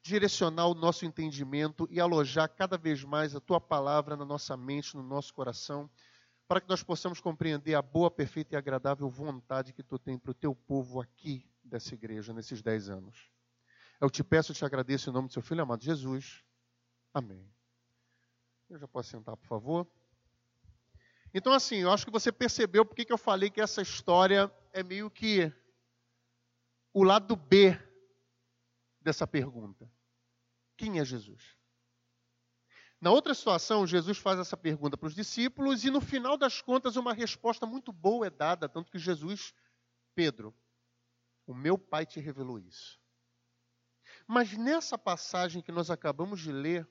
direcionar 0.03 0.67
o 0.67 0.75
nosso 0.75 1.03
entendimento 1.03 1.87
e 1.89 1.99
alojar 1.99 2.47
cada 2.47 2.77
vez 2.77 3.03
mais 3.03 3.35
a 3.35 3.39
tua 3.39 3.59
palavra 3.59 4.15
na 4.15 4.23
nossa 4.23 4.55
mente, 4.55 4.95
no 4.95 5.01
nosso 5.01 5.33
coração, 5.33 5.89
para 6.47 6.61
que 6.61 6.69
nós 6.69 6.83
possamos 6.83 7.19
compreender 7.19 7.73
a 7.73 7.81
boa, 7.81 8.11
perfeita 8.11 8.53
e 8.53 8.57
agradável 8.57 9.09
vontade 9.09 9.73
que 9.73 9.81
tu 9.81 9.97
tem 9.97 10.15
para 10.15 10.29
o 10.29 10.35
teu 10.35 10.53
povo 10.53 11.01
aqui 11.01 11.43
dessa 11.63 11.95
igreja, 11.95 12.33
nesses 12.33 12.61
dez 12.61 12.87
anos. 12.87 13.31
Eu 13.99 14.11
te 14.11 14.23
peço 14.23 14.51
e 14.51 14.55
te 14.55 14.63
agradeço 14.63 15.09
em 15.09 15.13
nome 15.13 15.27
do 15.27 15.33
seu 15.33 15.41
filho 15.41 15.63
amado 15.63 15.83
Jesus. 15.83 16.43
Amém. 17.11 17.51
Eu 18.69 18.77
já 18.77 18.87
posso 18.87 19.09
sentar, 19.09 19.35
por 19.35 19.47
favor. 19.47 19.87
Então, 21.37 21.53
assim, 21.53 21.75
eu 21.75 21.91
acho 21.91 22.03
que 22.03 22.11
você 22.11 22.31
percebeu 22.31 22.83
porque 22.83 23.05
que 23.05 23.13
eu 23.13 23.17
falei 23.17 23.51
que 23.51 23.61
essa 23.61 23.79
história 23.79 24.51
é 24.73 24.81
meio 24.81 25.07
que 25.07 25.53
o 26.91 27.03
lado 27.03 27.35
B 27.35 27.79
dessa 28.99 29.27
pergunta. 29.27 29.87
Quem 30.75 30.99
é 30.99 31.05
Jesus? 31.05 31.55
Na 32.99 33.11
outra 33.11 33.35
situação, 33.35 33.85
Jesus 33.85 34.17
faz 34.17 34.39
essa 34.39 34.57
pergunta 34.57 34.97
para 34.97 35.05
os 35.05 35.13
discípulos 35.13 35.85
e 35.85 35.91
no 35.91 36.01
final 36.01 36.39
das 36.39 36.59
contas 36.59 36.95
uma 36.95 37.13
resposta 37.13 37.67
muito 37.67 37.93
boa 37.93 38.25
é 38.25 38.31
dada, 38.31 38.67
tanto 38.67 38.91
que 38.91 38.97
Jesus, 38.97 39.53
Pedro, 40.15 40.55
o 41.45 41.53
meu 41.53 41.77
pai 41.77 42.03
te 42.03 42.19
revelou 42.19 42.57
isso. 42.57 42.99
Mas 44.25 44.57
nessa 44.57 44.97
passagem 44.97 45.61
que 45.61 45.71
nós 45.71 45.91
acabamos 45.91 46.39
de 46.39 46.51
ler, 46.51 46.89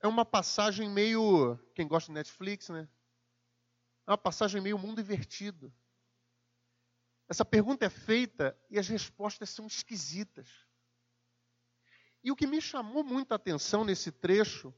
é 0.00 0.06
uma 0.06 0.24
passagem 0.24 0.88
meio. 0.88 1.58
Quem 1.74 1.86
gosta 1.86 2.08
de 2.08 2.14
Netflix, 2.14 2.68
né? 2.68 2.88
É 4.06 4.10
uma 4.10 4.18
passagem 4.18 4.60
meio 4.60 4.78
mundo 4.78 5.00
invertido. 5.00 5.72
Essa 7.28 7.44
pergunta 7.44 7.84
é 7.84 7.90
feita 7.90 8.58
e 8.70 8.78
as 8.78 8.88
respostas 8.88 9.50
são 9.50 9.66
esquisitas. 9.66 10.48
E 12.24 12.32
o 12.32 12.36
que 12.36 12.46
me 12.46 12.60
chamou 12.60 13.04
muita 13.04 13.34
atenção 13.34 13.84
nesse 13.84 14.10
trecho, 14.10 14.74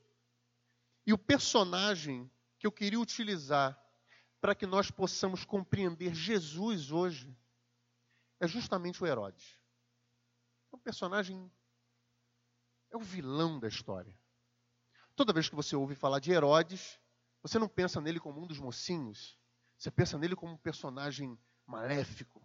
e 1.06 1.12
o 1.12 1.18
personagem 1.18 2.30
que 2.58 2.66
eu 2.66 2.72
queria 2.72 3.00
utilizar 3.00 3.78
para 4.40 4.54
que 4.54 4.66
nós 4.66 4.90
possamos 4.90 5.44
compreender 5.44 6.14
Jesus 6.14 6.90
hoje, 6.90 7.34
é 8.40 8.48
justamente 8.48 9.02
o 9.02 9.06
Herodes. 9.06 9.58
É 10.72 10.76
um 10.76 10.78
personagem, 10.78 11.50
é 12.90 12.96
o 12.96 13.00
vilão 13.00 13.60
da 13.60 13.68
história. 13.68 14.19
Toda 15.20 15.34
vez 15.34 15.50
que 15.50 15.54
você 15.54 15.76
ouve 15.76 15.94
falar 15.94 16.18
de 16.18 16.32
Herodes, 16.32 16.98
você 17.42 17.58
não 17.58 17.68
pensa 17.68 18.00
nele 18.00 18.18
como 18.18 18.42
um 18.42 18.46
dos 18.46 18.58
mocinhos, 18.58 19.38
você 19.76 19.90
pensa 19.90 20.16
nele 20.16 20.34
como 20.34 20.54
um 20.54 20.56
personagem 20.56 21.38
maléfico, 21.66 22.42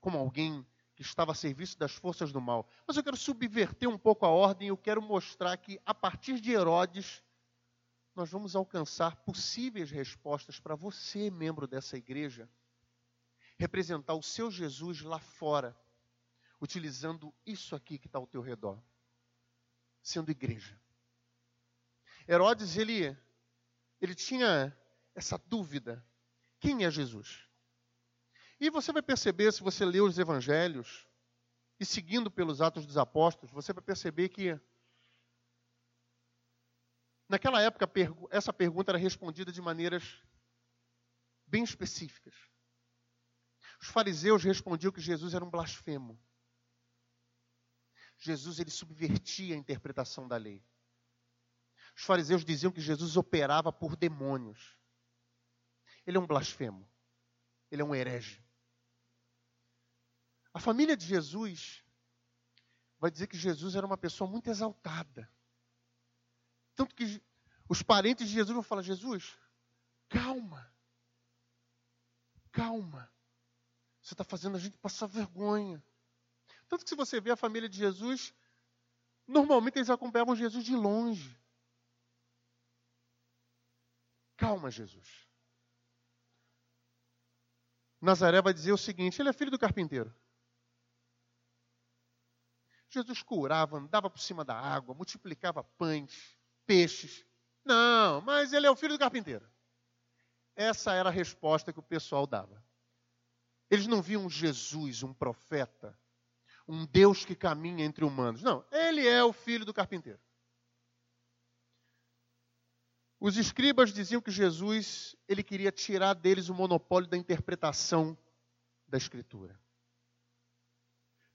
como 0.00 0.18
alguém 0.18 0.66
que 0.96 1.02
estava 1.02 1.30
a 1.30 1.36
serviço 1.36 1.78
das 1.78 1.92
forças 1.92 2.32
do 2.32 2.40
mal. 2.40 2.68
Mas 2.84 2.96
eu 2.96 3.04
quero 3.04 3.16
subverter 3.16 3.88
um 3.88 3.96
pouco 3.96 4.26
a 4.26 4.28
ordem 4.28 4.66
eu 4.66 4.76
quero 4.76 5.00
mostrar 5.00 5.56
que, 5.56 5.80
a 5.86 5.94
partir 5.94 6.40
de 6.40 6.50
Herodes, 6.50 7.22
nós 8.12 8.28
vamos 8.28 8.56
alcançar 8.56 9.14
possíveis 9.22 9.92
respostas 9.92 10.58
para 10.58 10.74
você, 10.74 11.30
membro 11.30 11.68
dessa 11.68 11.96
igreja, 11.96 12.50
representar 13.56 14.14
o 14.14 14.22
seu 14.22 14.50
Jesus 14.50 15.00
lá 15.02 15.20
fora, 15.20 15.78
utilizando 16.60 17.32
isso 17.46 17.76
aqui 17.76 18.00
que 18.00 18.08
está 18.08 18.18
ao 18.18 18.26
teu 18.26 18.40
redor, 18.42 18.82
sendo 20.02 20.32
igreja. 20.32 20.76
Herodes, 22.28 22.76
ele, 22.76 23.16
ele 24.00 24.14
tinha 24.14 24.76
essa 25.14 25.38
dúvida: 25.38 26.04
quem 26.58 26.84
é 26.84 26.90
Jesus? 26.90 27.46
E 28.60 28.68
você 28.68 28.92
vai 28.92 29.02
perceber, 29.02 29.52
se 29.52 29.62
você 29.62 29.84
ler 29.84 30.02
os 30.02 30.18
evangelhos, 30.18 31.08
e 31.78 31.84
seguindo 31.84 32.30
pelos 32.30 32.60
Atos 32.60 32.84
dos 32.84 32.98
Apóstolos, 32.98 33.50
você 33.50 33.72
vai 33.72 33.82
perceber 33.82 34.28
que 34.28 34.60
naquela 37.26 37.62
época 37.62 37.90
essa 38.30 38.52
pergunta 38.52 38.90
era 38.90 38.98
respondida 38.98 39.50
de 39.50 39.62
maneiras 39.62 40.22
bem 41.46 41.64
específicas. 41.64 42.34
Os 43.80 43.88
fariseus 43.88 44.44
respondiam 44.44 44.92
que 44.92 45.00
Jesus 45.00 45.32
era 45.32 45.44
um 45.44 45.50
blasfemo. 45.50 46.22
Jesus 48.18 48.58
ele 48.58 48.70
subvertia 48.70 49.54
a 49.54 49.58
interpretação 49.58 50.28
da 50.28 50.36
lei. 50.36 50.62
Os 52.00 52.06
fariseus 52.06 52.46
diziam 52.46 52.72
que 52.72 52.80
Jesus 52.80 53.18
operava 53.18 53.70
por 53.70 53.94
demônios. 53.94 54.74
Ele 56.06 56.16
é 56.16 56.20
um 56.20 56.26
blasfemo. 56.26 56.90
Ele 57.70 57.82
é 57.82 57.84
um 57.84 57.94
herege. 57.94 58.42
A 60.54 60.58
família 60.58 60.96
de 60.96 61.04
Jesus 61.04 61.84
vai 62.98 63.10
dizer 63.10 63.26
que 63.26 63.36
Jesus 63.36 63.74
era 63.74 63.84
uma 63.84 63.98
pessoa 63.98 64.28
muito 64.28 64.48
exaltada. 64.48 65.30
Tanto 66.74 66.94
que 66.94 67.22
os 67.68 67.82
parentes 67.82 68.28
de 68.28 68.32
Jesus 68.32 68.54
vão 68.54 68.62
falar: 68.62 68.80
Jesus, 68.80 69.36
calma. 70.08 70.74
Calma. 72.50 73.12
Você 74.00 74.14
está 74.14 74.24
fazendo 74.24 74.56
a 74.56 74.58
gente 74.58 74.78
passar 74.78 75.06
vergonha. 75.06 75.84
Tanto 76.66 76.82
que 76.82 76.88
se 76.88 76.96
você 76.96 77.20
vê 77.20 77.30
a 77.30 77.36
família 77.36 77.68
de 77.68 77.76
Jesus, 77.76 78.32
normalmente 79.26 79.76
eles 79.76 79.90
acompanhavam 79.90 80.34
Jesus 80.34 80.64
de 80.64 80.74
longe. 80.74 81.38
Calma, 84.40 84.70
Jesus. 84.70 85.28
Nazaré 88.00 88.40
vai 88.40 88.54
dizer 88.54 88.72
o 88.72 88.78
seguinte: 88.78 89.20
ele 89.20 89.28
é 89.28 89.34
filho 89.34 89.50
do 89.50 89.58
carpinteiro. 89.58 90.12
Jesus 92.88 93.22
curava, 93.22 93.76
andava 93.76 94.08
por 94.08 94.18
cima 94.18 94.42
da 94.42 94.58
água, 94.58 94.94
multiplicava 94.94 95.62
pães, 95.62 96.34
peixes. 96.66 97.24
Não, 97.62 98.22
mas 98.22 98.54
ele 98.54 98.66
é 98.66 98.70
o 98.70 98.74
filho 98.74 98.94
do 98.94 98.98
carpinteiro. 98.98 99.46
Essa 100.56 100.94
era 100.94 101.10
a 101.10 101.12
resposta 101.12 101.70
que 101.70 101.78
o 101.78 101.82
pessoal 101.82 102.26
dava. 102.26 102.64
Eles 103.70 103.86
não 103.86 104.00
viam 104.00 104.28
Jesus, 104.28 105.02
um 105.02 105.12
profeta, 105.12 105.96
um 106.66 106.86
Deus 106.86 107.26
que 107.26 107.36
caminha 107.36 107.84
entre 107.84 108.06
humanos. 108.06 108.42
Não, 108.42 108.64
ele 108.72 109.06
é 109.06 109.22
o 109.22 109.34
filho 109.34 109.66
do 109.66 109.74
carpinteiro. 109.74 110.18
Os 113.20 113.36
escribas 113.36 113.92
diziam 113.92 114.22
que 114.22 114.30
Jesus, 114.30 115.14
ele 115.28 115.42
queria 115.42 115.70
tirar 115.70 116.14
deles 116.14 116.48
o 116.48 116.54
monopólio 116.54 117.06
da 117.06 117.18
interpretação 117.18 118.16
da 118.88 118.96
escritura. 118.96 119.60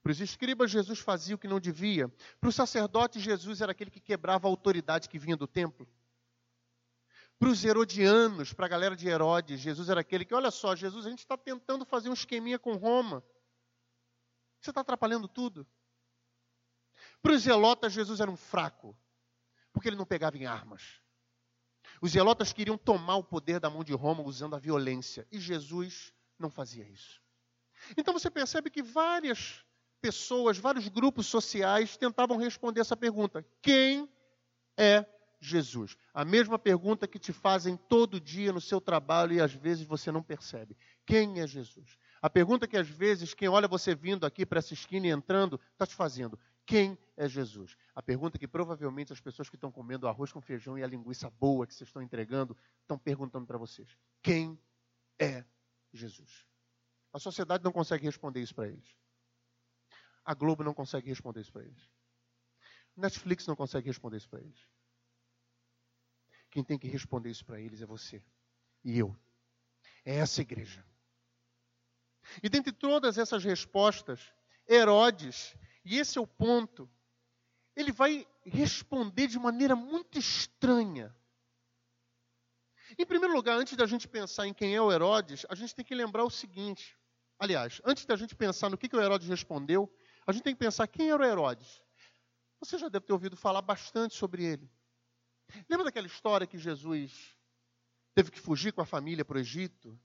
Para 0.02 0.10
os 0.10 0.20
escribas, 0.20 0.70
Jesus 0.70 0.98
fazia 0.98 1.36
o 1.36 1.38
que 1.38 1.46
não 1.46 1.60
devia. 1.60 2.08
Para 2.40 2.48
os 2.48 2.56
sacerdotes, 2.56 3.22
Jesus 3.22 3.60
era 3.60 3.70
aquele 3.70 3.90
que 3.90 4.00
quebrava 4.00 4.48
a 4.48 4.50
autoridade 4.50 5.08
que 5.08 5.18
vinha 5.18 5.36
do 5.36 5.46
templo. 5.46 5.88
Para 7.38 7.50
os 7.50 7.64
herodianos, 7.64 8.52
para 8.52 8.66
a 8.66 8.68
galera 8.68 8.96
de 8.96 9.06
Herodes, 9.06 9.60
Jesus 9.60 9.88
era 9.88 10.00
aquele 10.00 10.24
que, 10.24 10.34
olha 10.34 10.50
só, 10.50 10.74
Jesus, 10.74 11.06
a 11.06 11.10
gente 11.10 11.20
está 11.20 11.36
tentando 11.36 11.84
fazer 11.84 12.08
um 12.08 12.14
esqueminha 12.14 12.58
com 12.58 12.74
Roma. 12.74 13.22
Você 14.60 14.70
está 14.70 14.80
atrapalhando 14.80 15.28
tudo. 15.28 15.66
Para 17.22 17.32
os 17.32 17.42
zelotas, 17.42 17.92
Jesus 17.92 18.20
era 18.20 18.30
um 18.30 18.36
fraco, 18.36 18.98
porque 19.72 19.88
ele 19.88 19.96
não 19.96 20.06
pegava 20.06 20.36
em 20.36 20.46
armas. 20.46 21.00
Os 22.00 22.12
zelotas 22.12 22.52
queriam 22.52 22.76
tomar 22.76 23.16
o 23.16 23.24
poder 23.24 23.60
da 23.60 23.70
mão 23.70 23.82
de 23.82 23.92
Roma 23.92 24.22
usando 24.22 24.54
a 24.54 24.58
violência. 24.58 25.26
E 25.30 25.38
Jesus 25.38 26.12
não 26.38 26.50
fazia 26.50 26.84
isso. 26.84 27.20
Então 27.96 28.12
você 28.12 28.30
percebe 28.30 28.70
que 28.70 28.82
várias 28.82 29.64
pessoas, 30.00 30.58
vários 30.58 30.88
grupos 30.88 31.26
sociais 31.26 31.96
tentavam 31.96 32.36
responder 32.36 32.80
essa 32.80 32.96
pergunta: 32.96 33.44
quem 33.62 34.08
é 34.76 35.04
Jesus? 35.40 35.96
A 36.12 36.24
mesma 36.24 36.58
pergunta 36.58 37.06
que 37.06 37.18
te 37.18 37.32
fazem 37.32 37.76
todo 37.76 38.20
dia 38.20 38.52
no 38.52 38.60
seu 38.60 38.80
trabalho 38.80 39.34
e 39.34 39.40
às 39.40 39.52
vezes 39.52 39.84
você 39.84 40.10
não 40.10 40.22
percebe. 40.22 40.76
Quem 41.04 41.40
é 41.40 41.46
Jesus? 41.46 41.98
A 42.20 42.30
pergunta 42.30 42.66
que 42.66 42.76
às 42.76 42.88
vezes 42.88 43.34
quem 43.34 43.48
olha 43.48 43.68
você 43.68 43.94
vindo 43.94 44.24
aqui 44.26 44.44
para 44.44 44.58
essa 44.58 44.74
esquina 44.74 45.06
e 45.06 45.10
entrando 45.10 45.60
está 45.72 45.86
te 45.86 45.94
fazendo: 45.94 46.38
quem 46.66 46.98
é 47.16 47.28
Jesus? 47.28 47.76
A 47.94 48.02
pergunta 48.02 48.38
que 48.38 48.48
provavelmente 48.48 49.12
as 49.12 49.20
pessoas 49.20 49.48
que 49.48 49.54
estão 49.54 49.70
comendo 49.70 50.08
arroz 50.08 50.32
com 50.32 50.40
feijão 50.40 50.76
e 50.76 50.82
a 50.82 50.86
linguiça 50.86 51.30
boa 51.30 51.66
que 51.66 51.72
vocês 51.72 51.88
estão 51.88 52.02
entregando 52.02 52.56
estão 52.82 52.98
perguntando 52.98 53.46
para 53.46 53.56
vocês: 53.56 53.96
quem 54.20 54.58
é 55.18 55.44
Jesus? 55.92 56.44
A 57.12 57.18
sociedade 57.18 57.62
não 57.62 57.72
consegue 57.72 58.04
responder 58.04 58.42
isso 58.42 58.54
para 58.54 58.68
eles. 58.68 58.96
A 60.24 60.34
Globo 60.34 60.64
não 60.64 60.74
consegue 60.74 61.08
responder 61.08 61.40
isso 61.40 61.52
para 61.52 61.62
eles. 61.62 61.88
Netflix 62.96 63.46
não 63.46 63.54
consegue 63.54 63.86
responder 63.86 64.16
isso 64.16 64.28
para 64.28 64.40
eles. 64.40 64.68
Quem 66.50 66.64
tem 66.64 66.78
que 66.78 66.88
responder 66.88 67.30
isso 67.30 67.44
para 67.44 67.60
eles 67.60 67.80
é 67.80 67.86
você 67.86 68.22
e 68.82 68.98
eu. 68.98 69.16
É 70.04 70.16
essa 70.16 70.40
igreja. 70.40 70.84
E 72.42 72.48
dentre 72.48 72.72
todas 72.72 73.18
essas 73.18 73.44
respostas, 73.44 74.32
Herodes 74.68 75.54
e 75.86 75.98
esse 75.98 76.18
é 76.18 76.20
o 76.20 76.26
ponto. 76.26 76.90
Ele 77.76 77.92
vai 77.92 78.26
responder 78.44 79.28
de 79.28 79.38
maneira 79.38 79.76
muito 79.76 80.18
estranha. 80.18 81.14
Em 82.98 83.06
primeiro 83.06 83.34
lugar, 83.34 83.56
antes 83.56 83.76
da 83.76 83.86
gente 83.86 84.08
pensar 84.08 84.46
em 84.46 84.52
quem 84.52 84.74
é 84.74 84.80
o 84.80 84.90
Herodes, 84.90 85.46
a 85.48 85.54
gente 85.54 85.74
tem 85.74 85.84
que 85.84 85.94
lembrar 85.94 86.24
o 86.24 86.30
seguinte. 86.30 86.98
Aliás, 87.38 87.80
antes 87.84 88.04
da 88.04 88.16
gente 88.16 88.34
pensar 88.34 88.68
no 88.68 88.76
que, 88.76 88.88
que 88.88 88.96
o 88.96 89.00
Herodes 89.00 89.28
respondeu, 89.28 89.88
a 90.26 90.32
gente 90.32 90.42
tem 90.42 90.54
que 90.54 90.58
pensar 90.58 90.88
quem 90.88 91.10
era 91.10 91.22
o 91.22 91.26
Herodes. 91.26 91.80
Você 92.58 92.78
já 92.78 92.88
deve 92.88 93.06
ter 93.06 93.12
ouvido 93.12 93.36
falar 93.36 93.62
bastante 93.62 94.14
sobre 94.16 94.44
ele. 94.44 94.68
Lembra 95.68 95.84
daquela 95.84 96.06
história 96.06 96.46
que 96.46 96.58
Jesus 96.58 97.36
teve 98.14 98.30
que 98.32 98.40
fugir 98.40 98.72
com 98.72 98.80
a 98.80 98.86
família 98.86 99.24
para 99.24 99.36
o 99.36 99.40
Egito? 99.40 99.96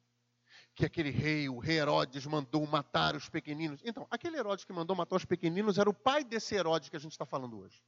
Que 0.73 0.85
aquele 0.85 1.09
rei, 1.09 1.49
o 1.49 1.59
rei 1.59 1.79
Herodes, 1.79 2.25
mandou 2.25 2.65
matar 2.65 3.15
os 3.15 3.27
pequeninos. 3.29 3.81
Então, 3.83 4.07
aquele 4.09 4.37
Herodes 4.37 4.65
que 4.65 4.73
mandou 4.73 4.95
matar 4.95 5.15
os 5.15 5.25
pequeninos 5.25 5.77
era 5.77 5.89
o 5.89 5.93
pai 5.93 6.23
desse 6.23 6.55
Herodes 6.55 6.89
que 6.89 6.95
a 6.95 6.99
gente 6.99 7.11
está 7.11 7.25
falando 7.25 7.59
hoje. 7.59 7.83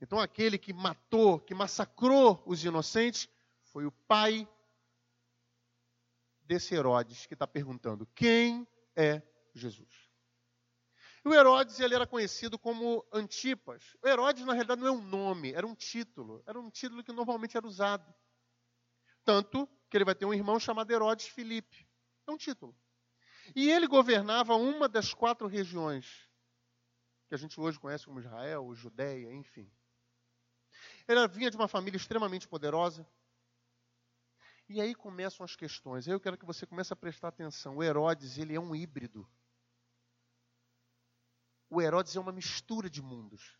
Então, 0.00 0.18
aquele 0.18 0.58
que 0.58 0.72
matou, 0.72 1.38
que 1.38 1.54
massacrou 1.54 2.42
os 2.46 2.64
inocentes, 2.64 3.28
foi 3.62 3.86
o 3.86 3.92
pai 3.92 4.48
desse 6.42 6.74
Herodes 6.74 7.26
que 7.26 7.34
está 7.34 7.46
perguntando: 7.46 8.06
quem 8.14 8.66
é 8.96 9.22
Jesus? 9.54 10.10
E 11.24 11.28
o 11.28 11.34
Herodes 11.34 11.78
ele 11.78 11.94
era 11.94 12.06
conhecido 12.06 12.58
como 12.58 13.06
Antipas. 13.12 13.94
O 14.02 14.08
Herodes, 14.08 14.44
na 14.44 14.54
realidade, 14.54 14.80
não 14.80 14.88
é 14.88 14.90
um 14.90 15.02
nome, 15.02 15.52
era 15.52 15.66
um 15.66 15.74
título. 15.74 16.42
Era 16.46 16.58
um 16.58 16.70
título 16.70 17.04
que 17.04 17.12
normalmente 17.12 17.56
era 17.56 17.66
usado. 17.66 18.12
Tanto 19.30 19.68
que 19.88 19.96
ele 19.96 20.04
vai 20.04 20.16
ter 20.16 20.26
um 20.26 20.34
irmão 20.34 20.58
chamado 20.58 20.90
Herodes 20.90 21.28
Filipe. 21.28 21.86
É 22.26 22.32
um 22.32 22.36
título. 22.36 22.76
E 23.54 23.70
ele 23.70 23.86
governava 23.86 24.56
uma 24.56 24.88
das 24.88 25.14
quatro 25.14 25.46
regiões 25.46 26.28
que 27.28 27.34
a 27.36 27.38
gente 27.38 27.60
hoje 27.60 27.78
conhece 27.78 28.06
como 28.06 28.18
Israel, 28.18 28.74
Judéia, 28.74 29.32
enfim. 29.32 29.70
Ele 31.06 31.28
vinha 31.28 31.48
de 31.48 31.56
uma 31.56 31.68
família 31.68 31.96
extremamente 31.96 32.48
poderosa. 32.48 33.08
E 34.68 34.80
aí 34.80 34.96
começam 34.96 35.44
as 35.44 35.54
questões. 35.54 36.08
Eu 36.08 36.18
quero 36.18 36.36
que 36.36 36.44
você 36.44 36.66
comece 36.66 36.92
a 36.92 36.96
prestar 36.96 37.28
atenção. 37.28 37.76
O 37.76 37.84
Herodes, 37.84 38.36
ele 38.36 38.56
é 38.56 38.60
um 38.60 38.74
híbrido. 38.74 39.24
O 41.68 41.80
Herodes 41.80 42.16
é 42.16 42.20
uma 42.20 42.32
mistura 42.32 42.90
de 42.90 43.00
mundos. 43.00 43.56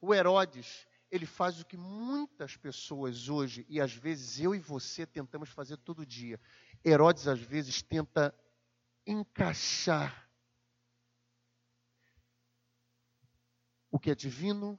O 0.00 0.14
Herodes, 0.14 0.86
ele 1.10 1.26
faz 1.26 1.60
o 1.60 1.66
que 1.66 1.76
muitas 1.76 2.56
pessoas 2.56 3.28
hoje, 3.28 3.66
e 3.68 3.80
às 3.80 3.92
vezes 3.92 4.38
eu 4.38 4.54
e 4.54 4.60
você 4.60 5.04
tentamos 5.04 5.48
fazer 5.48 5.76
todo 5.78 6.06
dia. 6.06 6.40
Herodes, 6.84 7.26
às 7.26 7.40
vezes, 7.40 7.82
tenta 7.82 8.34
encaixar 9.04 10.30
o 13.90 13.98
que 13.98 14.10
é 14.10 14.14
divino 14.14 14.78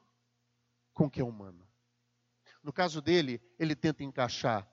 com 0.94 1.06
o 1.06 1.10
que 1.10 1.20
é 1.20 1.24
humano. 1.24 1.68
No 2.64 2.72
caso 2.72 3.02
dele, 3.02 3.42
ele 3.60 3.76
tenta 3.76 4.04
encaixar 4.04 4.68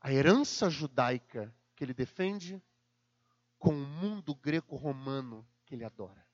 a 0.00 0.12
herança 0.12 0.68
judaica 0.68 1.54
que 1.74 1.82
ele 1.82 1.94
defende 1.94 2.62
com 3.58 3.70
o 3.70 3.86
mundo 3.86 4.34
greco-romano 4.34 5.46
que 5.64 5.74
ele 5.74 5.84
adora. 5.84 6.26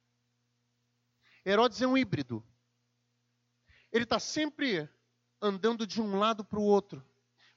Herodes 1.44 1.80
é 1.80 1.86
um 1.86 1.96
híbrido 1.96 2.44
ele 3.96 4.04
está 4.04 4.20
sempre 4.20 4.88
andando 5.40 5.86
de 5.86 6.00
um 6.02 6.18
lado 6.18 6.44
para 6.44 6.58
o 6.58 6.62
outro. 6.62 7.04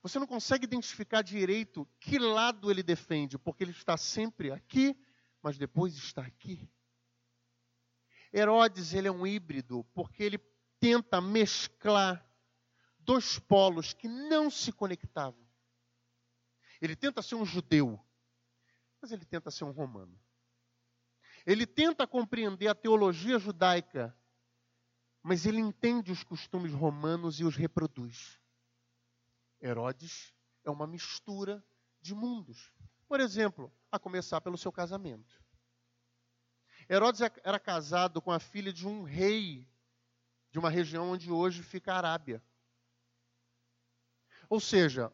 Você 0.01 0.17
não 0.17 0.25
consegue 0.25 0.63
identificar 0.63 1.21
direito 1.21 1.85
que 1.99 2.17
lado 2.17 2.71
ele 2.71 2.81
defende, 2.81 3.37
porque 3.37 3.63
ele 3.63 3.71
está 3.71 3.97
sempre 3.97 4.49
aqui, 4.49 4.97
mas 5.41 5.57
depois 5.57 5.95
está 5.95 6.21
aqui. 6.21 6.71
Herodes 8.33 8.93
ele 8.93 9.09
é 9.09 9.11
um 9.11 9.27
híbrido, 9.27 9.83
porque 9.93 10.23
ele 10.23 10.37
tenta 10.79 11.19
mesclar 11.19 12.25
dois 12.99 13.37
polos 13.37 13.91
que 13.91 14.07
não 14.07 14.49
se 14.49 14.71
conectavam. 14.71 15.45
Ele 16.79 16.95
tenta 16.95 17.21
ser 17.21 17.35
um 17.35 17.45
judeu, 17.45 17.99
mas 19.01 19.11
ele 19.11 19.25
tenta 19.25 19.51
ser 19.51 19.65
um 19.65 19.71
romano. 19.71 20.17
Ele 21.45 21.65
tenta 21.65 22.07
compreender 22.07 22.69
a 22.69 22.75
teologia 22.75 23.37
judaica, 23.37 24.15
mas 25.21 25.45
ele 25.45 25.59
entende 25.59 26.11
os 26.11 26.23
costumes 26.23 26.73
romanos 26.73 27.39
e 27.39 27.43
os 27.43 27.55
reproduz. 27.55 28.39
Herodes 29.61 30.33
é 30.63 30.69
uma 30.69 30.87
mistura 30.87 31.63
de 32.01 32.15
mundos. 32.15 32.71
Por 33.07 33.19
exemplo, 33.19 33.73
a 33.91 33.99
começar 33.99 34.39
pelo 34.41 34.57
seu 34.57 34.71
casamento. 34.71 35.43
Herodes 36.89 37.21
era 37.43 37.59
casado 37.59 38.21
com 38.21 38.31
a 38.31 38.39
filha 38.39 38.71
de 38.71 38.87
um 38.87 39.03
rei 39.03 39.67
de 40.51 40.57
uma 40.57 40.69
região 40.69 41.11
onde 41.11 41.31
hoje 41.31 41.61
fica 41.61 41.93
a 41.93 41.97
Arábia. 41.97 42.43
Ou 44.49 44.59
seja, 44.59 45.13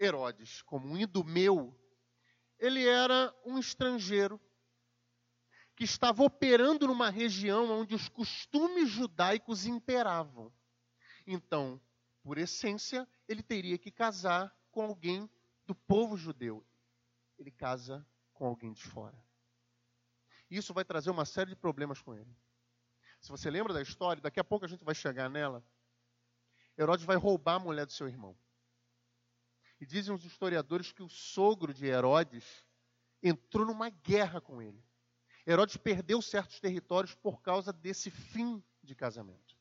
Herodes, 0.00 0.62
como 0.62 0.88
um 0.88 0.96
idumeu, 0.96 1.78
ele 2.58 2.86
era 2.86 3.32
um 3.44 3.58
estrangeiro 3.58 4.40
que 5.82 5.86
estava 5.86 6.22
operando 6.22 6.86
numa 6.86 7.10
região 7.10 7.68
onde 7.80 7.92
os 7.92 8.08
costumes 8.08 8.88
judaicos 8.88 9.66
imperavam. 9.66 10.52
Então, 11.26 11.80
por 12.22 12.38
essência, 12.38 13.04
ele 13.26 13.42
teria 13.42 13.76
que 13.76 13.90
casar 13.90 14.56
com 14.70 14.82
alguém 14.82 15.28
do 15.66 15.74
povo 15.74 16.16
judeu. 16.16 16.64
Ele 17.36 17.50
casa 17.50 18.06
com 18.32 18.46
alguém 18.46 18.72
de 18.72 18.80
fora. 18.80 19.20
Isso 20.48 20.72
vai 20.72 20.84
trazer 20.84 21.10
uma 21.10 21.24
série 21.24 21.50
de 21.50 21.56
problemas 21.56 22.00
com 22.00 22.14
ele. 22.14 22.32
Se 23.20 23.28
você 23.28 23.50
lembra 23.50 23.74
da 23.74 23.82
história, 23.82 24.22
daqui 24.22 24.38
a 24.38 24.44
pouco 24.44 24.64
a 24.64 24.68
gente 24.68 24.84
vai 24.84 24.94
chegar 24.94 25.28
nela. 25.28 25.66
Herodes 26.78 27.04
vai 27.04 27.16
roubar 27.16 27.56
a 27.56 27.58
mulher 27.58 27.86
do 27.86 27.92
seu 27.92 28.06
irmão. 28.06 28.38
E 29.80 29.84
dizem 29.84 30.14
os 30.14 30.24
historiadores 30.24 30.92
que 30.92 31.02
o 31.02 31.08
sogro 31.08 31.74
de 31.74 31.86
Herodes 31.86 32.64
entrou 33.20 33.66
numa 33.66 33.90
guerra 33.90 34.40
com 34.40 34.62
ele. 34.62 34.80
Herodes 35.46 35.76
perdeu 35.76 36.22
certos 36.22 36.60
territórios 36.60 37.14
por 37.14 37.42
causa 37.42 37.72
desse 37.72 38.10
fim 38.10 38.62
de 38.82 38.94
casamento. 38.94 39.56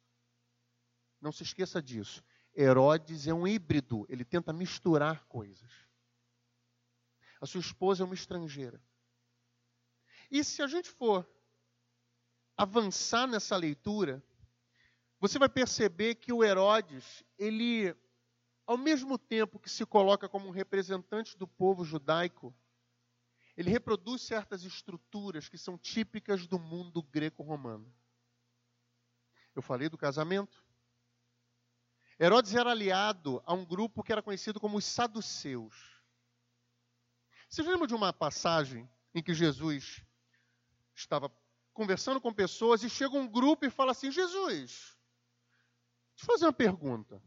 Não 1.20 1.32
se 1.32 1.44
esqueça 1.44 1.82
disso. 1.82 2.24
Herodes 2.56 3.28
é 3.28 3.34
um 3.34 3.48
híbrido, 3.48 4.06
ele 4.10 4.26
tenta 4.26 4.52
misturar 4.52 5.26
coisas. 5.26 5.72
A 7.40 7.46
sua 7.46 7.62
esposa 7.62 8.04
é 8.04 8.06
uma 8.06 8.14
estrangeira. 8.14 8.82
E 10.30 10.44
se 10.44 10.62
a 10.62 10.68
gente 10.68 10.90
for 10.90 11.28
avançar 12.56 13.28
nessa 13.28 13.56
leitura, 13.56 14.24
você 15.20 15.40
vai 15.40 15.50
perceber 15.50 16.16
que 16.16 16.32
o 16.32 16.44
Herodes, 16.44 17.24
ele, 17.38 17.96
ao 18.66 18.78
mesmo 18.78 19.18
tempo 19.18 19.60
que 19.60 19.70
se 19.70 19.86
coloca 19.86 20.30
como 20.30 20.48
um 20.48 20.52
representante 20.52 21.38
do 21.38 21.48
povo 21.48 21.84
judaico, 21.84 22.54
ele 23.62 23.70
reproduz 23.70 24.24
certas 24.24 24.64
estruturas 24.64 25.48
que 25.48 25.56
são 25.56 25.78
típicas 25.78 26.48
do 26.48 26.58
mundo 26.58 27.04
greco-romano. 27.04 27.94
Eu 29.54 29.62
falei 29.62 29.88
do 29.88 30.00
casamento. 30.00 30.66
Herodes 32.20 32.56
era 32.56 32.72
aliado 32.72 33.40
a 33.46 33.54
um 33.54 33.64
grupo 33.64 34.02
que 34.02 34.12
era 34.12 34.24
conhecido 34.24 34.60
como 34.60 34.78
os 34.78 34.86
saduceus. 34.86 36.02
Você 37.48 37.62
lembra 37.62 37.86
de 37.86 37.94
uma 37.94 38.12
passagem 38.12 38.90
em 39.14 39.22
que 39.22 39.32
Jesus 39.32 40.04
estava 40.96 41.32
conversando 41.72 42.20
com 42.20 42.34
pessoas 42.34 42.82
e 42.82 42.90
chega 42.90 43.16
um 43.16 43.28
grupo 43.28 43.64
e 43.64 43.70
fala 43.70 43.92
assim: 43.92 44.12
Jesus, 44.12 44.98
deixa 46.16 46.24
eu 46.24 46.26
fazer 46.26 46.46
uma 46.46 46.54
pergunta. 46.54 47.22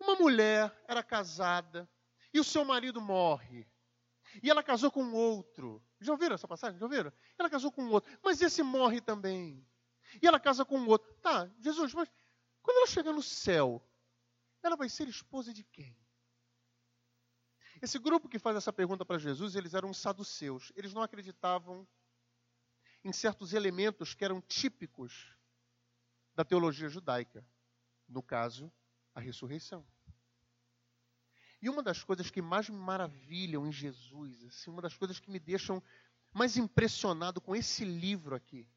Uma 0.00 0.16
mulher 0.16 0.76
era 0.88 1.04
casada 1.04 1.88
e 2.34 2.40
o 2.40 2.44
seu 2.44 2.64
marido 2.64 3.00
morre. 3.00 3.64
E 4.42 4.50
ela 4.50 4.62
casou 4.62 4.90
com 4.90 5.12
outro. 5.12 5.82
Já 6.00 6.12
ouviram 6.12 6.34
essa 6.34 6.48
passagem? 6.48 6.78
Já 6.78 6.86
ouviram? 6.86 7.12
Ela 7.38 7.50
casou 7.50 7.70
com 7.72 7.86
outro. 7.88 8.10
Mas 8.22 8.40
esse 8.40 8.62
morre 8.62 9.00
também. 9.00 9.66
E 10.20 10.26
ela 10.26 10.40
casa 10.40 10.64
com 10.64 10.84
outro. 10.86 11.12
Tá, 11.14 11.50
Jesus, 11.58 11.94
mas 11.94 12.10
quando 12.62 12.78
ela 12.78 12.86
chegar 12.86 13.12
no 13.12 13.22
céu, 13.22 13.82
ela 14.62 14.76
vai 14.76 14.88
ser 14.88 15.08
esposa 15.08 15.52
de 15.52 15.64
quem? 15.64 15.96
Esse 17.80 17.98
grupo 17.98 18.28
que 18.28 18.38
faz 18.38 18.56
essa 18.56 18.72
pergunta 18.72 19.04
para 19.04 19.18
Jesus, 19.18 19.54
eles 19.54 19.74
eram 19.74 19.92
saduceus. 19.92 20.72
Eles 20.74 20.94
não 20.94 21.02
acreditavam 21.02 21.86
em 23.04 23.12
certos 23.12 23.52
elementos 23.52 24.14
que 24.14 24.24
eram 24.24 24.40
típicos 24.40 25.32
da 26.34 26.44
teologia 26.44 26.88
judaica. 26.88 27.46
No 28.08 28.22
caso, 28.22 28.72
a 29.14 29.20
ressurreição. 29.20 29.86
E 31.66 31.68
uma 31.68 31.82
das 31.82 32.04
coisas 32.04 32.30
que 32.30 32.40
mais 32.40 32.68
me 32.68 32.76
maravilham 32.76 33.66
em 33.66 33.72
Jesus, 33.72 34.44
assim, 34.44 34.70
uma 34.70 34.80
das 34.80 34.96
coisas 34.96 35.18
que 35.18 35.28
me 35.28 35.40
deixam 35.40 35.82
mais 36.32 36.56
impressionado 36.56 37.40
com 37.40 37.56
esse 37.56 37.84
livro 37.84 38.36
aqui, 38.36 38.68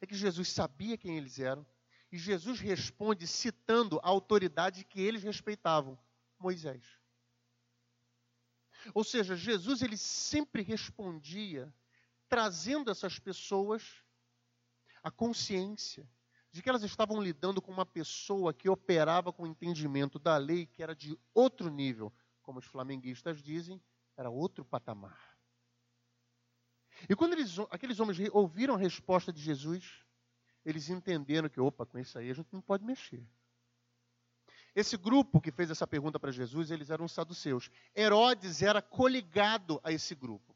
é 0.00 0.06
que 0.06 0.14
Jesus 0.14 0.48
sabia 0.48 0.96
quem 0.96 1.16
eles 1.16 1.40
eram, 1.40 1.66
e 2.12 2.16
Jesus 2.16 2.60
responde 2.60 3.26
citando 3.26 3.98
a 3.98 4.06
autoridade 4.06 4.84
que 4.84 5.00
eles 5.00 5.24
respeitavam, 5.24 5.98
Moisés. 6.38 6.84
Ou 8.94 9.02
seja, 9.02 9.34
Jesus 9.34 9.82
ele 9.82 9.96
sempre 9.96 10.62
respondia 10.62 11.74
trazendo 12.28 12.92
essas 12.92 13.18
pessoas 13.18 14.04
a 15.02 15.10
consciência 15.10 16.08
de 16.54 16.62
que 16.62 16.68
elas 16.68 16.84
estavam 16.84 17.20
lidando 17.20 17.60
com 17.60 17.72
uma 17.72 17.84
pessoa 17.84 18.54
que 18.54 18.68
operava 18.68 19.32
com 19.32 19.42
o 19.42 19.46
entendimento 19.46 20.20
da 20.20 20.36
lei 20.36 20.66
que 20.66 20.84
era 20.84 20.94
de 20.94 21.18
outro 21.34 21.68
nível, 21.68 22.12
como 22.42 22.60
os 22.60 22.64
flamenguistas 22.64 23.42
dizem, 23.42 23.82
era 24.16 24.30
outro 24.30 24.64
patamar. 24.64 25.36
E 27.08 27.16
quando 27.16 27.32
eles, 27.32 27.58
aqueles 27.70 27.98
homens 27.98 28.18
ouviram 28.32 28.76
a 28.76 28.78
resposta 28.78 29.32
de 29.32 29.42
Jesus, 29.42 30.06
eles 30.64 30.88
entenderam 30.88 31.48
que, 31.48 31.60
opa, 31.60 31.84
com 31.84 31.98
isso 31.98 32.16
aí 32.16 32.30
a 32.30 32.34
gente 32.34 32.52
não 32.52 32.60
pode 32.60 32.84
mexer. 32.84 33.28
Esse 34.76 34.96
grupo 34.96 35.40
que 35.40 35.50
fez 35.50 35.72
essa 35.72 35.88
pergunta 35.88 36.20
para 36.20 36.30
Jesus, 36.30 36.70
eles 36.70 36.88
eram 36.88 37.08
saduceus. 37.08 37.68
Herodes 37.96 38.62
era 38.62 38.80
coligado 38.80 39.80
a 39.82 39.90
esse 39.90 40.14
grupo. 40.14 40.54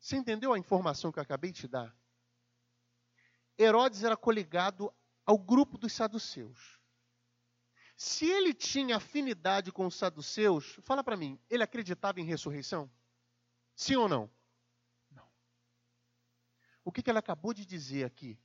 Você 0.00 0.16
entendeu 0.16 0.54
a 0.54 0.58
informação 0.58 1.12
que 1.12 1.18
eu 1.18 1.22
acabei 1.22 1.52
de 1.52 1.60
te 1.60 1.68
dar? 1.68 1.97
Herodes 3.58 4.04
era 4.04 4.16
coligado 4.16 4.92
ao 5.26 5.36
grupo 5.36 5.76
dos 5.76 5.92
saduceus. 5.92 6.78
Se 7.96 8.26
ele 8.26 8.54
tinha 8.54 8.96
afinidade 8.96 9.72
com 9.72 9.84
os 9.86 9.96
saduceus, 9.96 10.78
fala 10.82 11.02
para 11.02 11.16
mim, 11.16 11.38
ele 11.50 11.64
acreditava 11.64 12.20
em 12.20 12.24
ressurreição? 12.24 12.88
Sim 13.74 13.96
ou 13.96 14.08
não? 14.08 14.30
Não. 15.10 15.28
O 16.84 16.92
que, 16.92 17.02
que 17.02 17.10
ele 17.10 17.18
acabou 17.18 17.52
de 17.52 17.66
dizer 17.66 18.04
aqui? 18.04 18.38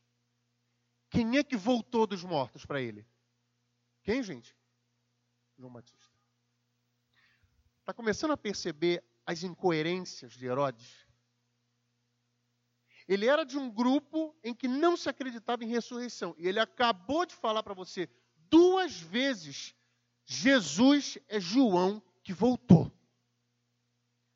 Quem 1.09 1.37
é 1.37 1.43
que 1.43 1.55
voltou 1.55 2.07
dos 2.07 2.23
mortos 2.23 2.65
para 2.65 2.81
ele? 2.81 3.07
Quem, 4.01 4.23
gente? 4.23 4.57
João 5.55 5.71
Batista. 5.71 6.11
Está 7.79 7.93
começando 7.93 8.31
a 8.31 8.37
perceber 8.37 9.03
as 9.25 9.43
incoerências 9.43 10.33
de 10.33 10.47
Herodes? 10.47 11.02
Ele 13.07 13.27
era 13.27 13.43
de 13.43 13.57
um 13.57 13.69
grupo 13.69 14.35
em 14.43 14.53
que 14.53 14.67
não 14.67 14.95
se 14.95 15.09
acreditava 15.09 15.63
em 15.63 15.67
ressurreição. 15.67 16.35
E 16.37 16.47
ele 16.47 16.59
acabou 16.59 17.25
de 17.25 17.35
falar 17.35 17.63
para 17.63 17.73
você 17.73 18.09
duas 18.49 18.99
vezes: 18.99 19.75
Jesus 20.25 21.17
é 21.27 21.39
João 21.39 22.01
que 22.23 22.33
voltou. 22.33 22.91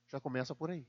Já 0.08 0.20
começa 0.20 0.56
por 0.56 0.70
aí. 0.70 0.88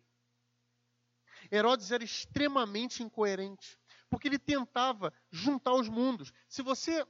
Herodes 1.51 1.91
era 1.93 2.05
extremamente 2.05 3.03
incoerente 3.03 3.79
porque 4.11 4.29
ele 4.29 4.39
tentava 4.39 5.13
juntar 5.31 5.75
os 5.75 5.89
mundos. 5.89 6.33
Se 6.49 6.63
você 6.63 7.07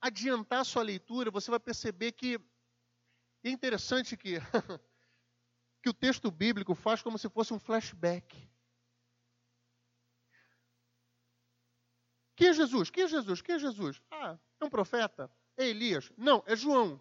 adiantar 0.00 0.60
a 0.60 0.64
sua 0.64 0.82
leitura, 0.82 1.30
você 1.30 1.50
vai 1.50 1.60
perceber 1.60 2.12
que 2.12 2.40
é 3.44 3.50
interessante 3.50 4.16
que, 4.16 4.38
que 5.82 5.88
o 5.88 5.94
texto 5.94 6.30
bíblico 6.30 6.74
faz 6.74 7.02
como 7.02 7.18
se 7.18 7.28
fosse 7.28 7.52
um 7.52 7.58
flashback. 7.58 8.50
Quem 12.34 12.48
é 12.48 12.52
Jesus? 12.52 12.90
Quem 12.90 13.04
é 13.04 13.08
Jesus? 13.08 13.42
Quem 13.42 13.54
é 13.54 13.58
Jesus? 13.58 14.00
Ah, 14.10 14.38
é 14.60 14.64
um 14.64 14.70
profeta? 14.70 15.30
É 15.56 15.66
Elias? 15.66 16.10
Não, 16.16 16.42
é 16.46 16.56
João. 16.56 17.00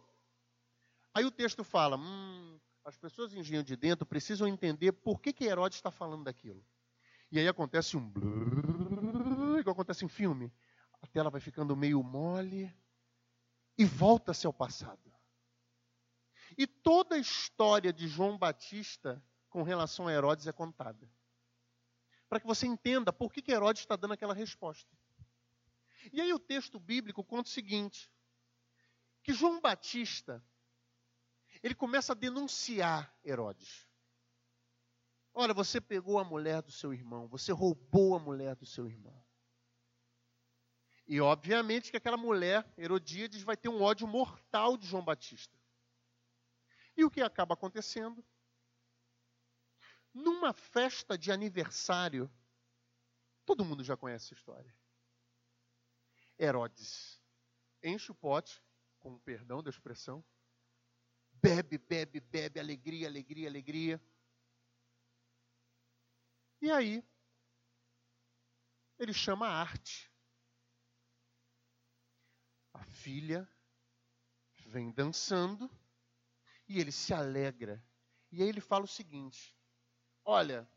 Aí 1.13 1.25
o 1.25 1.31
texto 1.31 1.63
fala: 1.63 1.97
hum, 1.97 2.59
as 2.83 2.97
pessoas 2.97 3.33
engenham 3.33 3.63
de 3.63 3.75
dentro 3.75 4.05
precisam 4.05 4.47
entender 4.47 4.91
por 4.91 5.21
que, 5.21 5.31
que 5.31 5.45
Herodes 5.45 5.77
está 5.77 5.91
falando 5.91 6.25
daquilo. 6.25 6.65
E 7.31 7.39
aí 7.39 7.47
acontece 7.47 7.95
um 7.95 8.11
igual 9.59 9.73
acontece 9.73 10.03
em 10.03 10.09
filme. 10.09 10.51
A 11.01 11.07
tela 11.07 11.29
vai 11.29 11.41
ficando 11.41 11.75
meio 11.75 12.03
mole 12.03 12.73
e 13.77 13.85
volta-se 13.85 14.45
ao 14.45 14.53
passado. 14.53 15.11
E 16.57 16.67
toda 16.67 17.15
a 17.15 17.19
história 17.19 17.93
de 17.93 18.07
João 18.07 18.37
Batista 18.37 19.23
com 19.49 19.63
relação 19.63 20.07
a 20.07 20.13
Herodes 20.13 20.47
é 20.47 20.51
contada. 20.51 21.09
Para 22.27 22.39
que 22.39 22.47
você 22.47 22.67
entenda 22.67 23.11
por 23.11 23.31
que, 23.31 23.41
que 23.41 23.51
Herodes 23.51 23.81
está 23.81 23.95
dando 23.95 24.13
aquela 24.13 24.33
resposta. 24.33 24.95
E 26.11 26.19
aí 26.19 26.33
o 26.33 26.39
texto 26.39 26.79
bíblico 26.79 27.23
conta 27.23 27.49
o 27.49 27.53
seguinte: 27.53 28.11
que 29.23 29.33
João 29.33 29.61
Batista 29.61 30.43
ele 31.63 31.75
começa 31.75 32.13
a 32.13 32.15
denunciar 32.15 33.15
Herodes. 33.23 33.87
Olha, 35.33 35.53
você 35.53 35.79
pegou 35.79 36.19
a 36.19 36.23
mulher 36.23 36.61
do 36.61 36.71
seu 36.71 36.93
irmão, 36.93 37.27
você 37.27 37.51
roubou 37.51 38.15
a 38.15 38.19
mulher 38.19 38.55
do 38.55 38.65
seu 38.65 38.87
irmão. 38.87 39.23
E 41.07 41.19
obviamente 41.21 41.91
que 41.91 41.97
aquela 41.97 42.17
mulher, 42.17 42.65
Herodíades, 42.77 43.41
vai 43.41 43.55
ter 43.55 43.69
um 43.69 43.81
ódio 43.81 44.07
mortal 44.07 44.77
de 44.77 44.87
João 44.87 45.03
Batista. 45.03 45.57
E 46.95 47.03
o 47.05 47.09
que 47.09 47.21
acaba 47.21 47.53
acontecendo? 47.53 48.23
Numa 50.13 50.53
festa 50.53 51.17
de 51.17 51.31
aniversário, 51.31 52.29
todo 53.45 53.63
mundo 53.63 53.83
já 53.83 53.95
conhece 53.95 54.25
essa 54.25 54.33
história. 54.33 54.80
Herodes 56.41 57.21
enche 57.83 58.11
o 58.11 58.15
pote, 58.15 58.61
com 58.99 59.17
perdão 59.19 59.63
da 59.63 59.69
expressão, 59.69 60.23
bebe, 61.31 61.77
bebe, 61.77 62.19
bebe, 62.19 62.59
alegria, 62.59 63.07
alegria, 63.07 63.47
alegria. 63.47 64.01
E 66.61 66.71
aí, 66.71 67.03
ele 68.99 69.13
chama 69.13 69.47
a 69.47 69.61
arte 69.61 70.11
a 72.73 72.83
filha 72.83 73.47
vem 74.65 74.91
dançando 74.91 75.69
e 76.67 76.79
ele 76.79 76.91
se 76.91 77.13
alegra. 77.13 77.83
E 78.31 78.41
aí 78.41 78.49
ele 78.49 78.61
fala 78.61 78.85
o 78.85 78.87
seguinte: 78.87 79.55
Olha, 80.23 80.69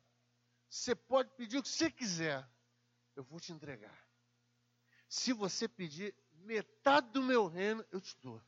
você 0.68 0.94
pode 0.94 1.30
pedir 1.36 1.58
o 1.58 1.62
que 1.62 1.68
você 1.68 1.90
quiser, 1.90 2.48
eu 3.14 3.22
vou 3.24 3.40
te 3.40 3.52
entregar. 3.52 4.03
Se 5.14 5.32
você 5.32 5.68
pedir 5.68 6.12
metade 6.32 7.12
do 7.12 7.22
meu 7.22 7.46
reino 7.46 7.86
eu 7.92 8.00
te 8.00 8.16
dou. 8.20 8.42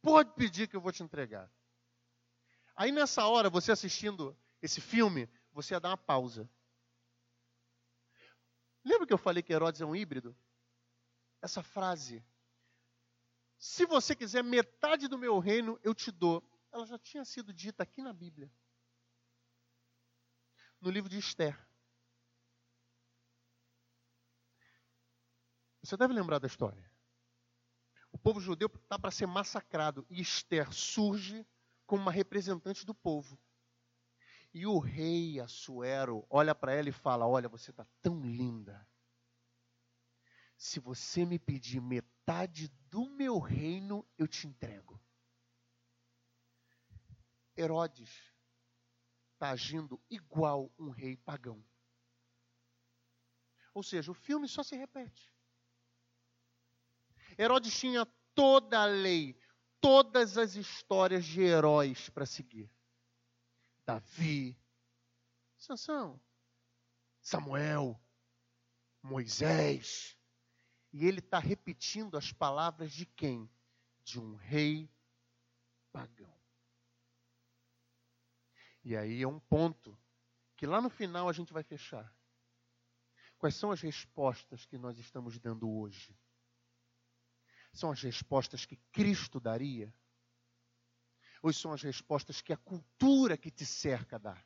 Pode 0.00 0.32
pedir 0.34 0.68
que 0.68 0.76
eu 0.76 0.80
vou 0.80 0.92
te 0.92 1.02
entregar. 1.02 1.52
Aí 2.76 2.92
nessa 2.92 3.26
hora, 3.26 3.50
você 3.50 3.72
assistindo 3.72 4.38
esse 4.62 4.80
filme, 4.80 5.28
você 5.50 5.74
ia 5.74 5.80
dar 5.80 5.88
uma 5.88 5.96
pausa. 5.96 6.48
Lembra 8.84 9.04
que 9.04 9.12
eu 9.12 9.18
falei 9.18 9.42
que 9.42 9.52
Herodes 9.52 9.80
é 9.80 9.84
um 9.84 9.96
híbrido? 9.96 10.34
Essa 11.42 11.60
frase, 11.60 12.24
se 13.58 13.84
você 13.84 14.14
quiser 14.14 14.44
metade 14.44 15.08
do 15.08 15.18
meu 15.18 15.40
reino, 15.40 15.76
eu 15.82 15.92
te 15.92 16.12
dou. 16.12 16.40
Ela 16.70 16.86
já 16.86 17.00
tinha 17.00 17.24
sido 17.24 17.52
dita 17.52 17.82
aqui 17.82 18.00
na 18.00 18.12
Bíblia. 18.12 18.48
No 20.80 20.88
livro 20.88 21.10
de 21.10 21.18
Esther. 21.18 21.58
Você 25.90 25.96
deve 25.96 26.14
lembrar 26.14 26.38
da 26.38 26.46
história. 26.46 26.88
O 28.12 28.18
povo 28.18 28.40
judeu 28.40 28.70
está 28.72 28.96
para 28.96 29.10
ser 29.10 29.26
massacrado 29.26 30.06
e 30.08 30.20
Esther 30.20 30.72
surge 30.72 31.44
como 31.84 32.02
uma 32.02 32.12
representante 32.12 32.86
do 32.86 32.94
povo. 32.94 33.36
E 34.54 34.68
o 34.68 34.78
rei 34.78 35.40
Assuero 35.40 36.24
olha 36.30 36.54
para 36.54 36.72
ela 36.72 36.88
e 36.88 36.92
fala: 36.92 37.26
Olha, 37.26 37.48
você 37.48 37.72
está 37.72 37.84
tão 38.00 38.20
linda. 38.20 38.88
Se 40.56 40.78
você 40.78 41.24
me 41.24 41.40
pedir 41.40 41.80
metade 41.80 42.68
do 42.88 43.10
meu 43.10 43.40
reino, 43.40 44.06
eu 44.16 44.28
te 44.28 44.46
entrego. 44.46 45.02
Herodes 47.56 48.32
está 49.32 49.50
agindo 49.50 50.00
igual 50.08 50.72
um 50.78 50.90
rei 50.90 51.16
pagão. 51.16 51.60
Ou 53.74 53.82
seja, 53.82 54.12
o 54.12 54.14
filme 54.14 54.46
só 54.46 54.62
se 54.62 54.76
repete. 54.76 55.39
Herodes 57.38 57.78
tinha 57.78 58.06
toda 58.34 58.80
a 58.80 58.86
lei, 58.86 59.38
todas 59.80 60.36
as 60.38 60.54
histórias 60.54 61.24
de 61.24 61.40
heróis 61.40 62.08
para 62.08 62.26
seguir. 62.26 62.70
Davi, 63.84 64.56
Sansão, 65.56 66.20
Samuel, 67.20 68.00
Moisés. 69.02 70.16
E 70.92 71.06
ele 71.06 71.20
está 71.20 71.38
repetindo 71.38 72.16
as 72.16 72.32
palavras 72.32 72.92
de 72.92 73.06
quem? 73.06 73.48
De 74.02 74.18
um 74.18 74.34
rei 74.34 74.90
pagão. 75.92 76.34
E 78.82 78.96
aí 78.96 79.22
é 79.22 79.28
um 79.28 79.38
ponto 79.38 79.96
que 80.56 80.66
lá 80.66 80.80
no 80.80 80.90
final 80.90 81.28
a 81.28 81.32
gente 81.32 81.52
vai 81.52 81.62
fechar. 81.62 82.12
Quais 83.38 83.54
são 83.54 83.70
as 83.70 83.80
respostas 83.80 84.66
que 84.66 84.76
nós 84.76 84.98
estamos 84.98 85.38
dando 85.38 85.70
hoje? 85.70 86.14
São 87.72 87.90
as 87.90 88.02
respostas 88.02 88.66
que 88.66 88.76
Cristo 88.92 89.38
daria? 89.38 89.92
Ou 91.42 91.52
são 91.52 91.72
as 91.72 91.82
respostas 91.82 92.42
que 92.42 92.52
a 92.52 92.56
cultura 92.56 93.36
que 93.36 93.50
te 93.50 93.64
cerca 93.64 94.18
dá? 94.18 94.42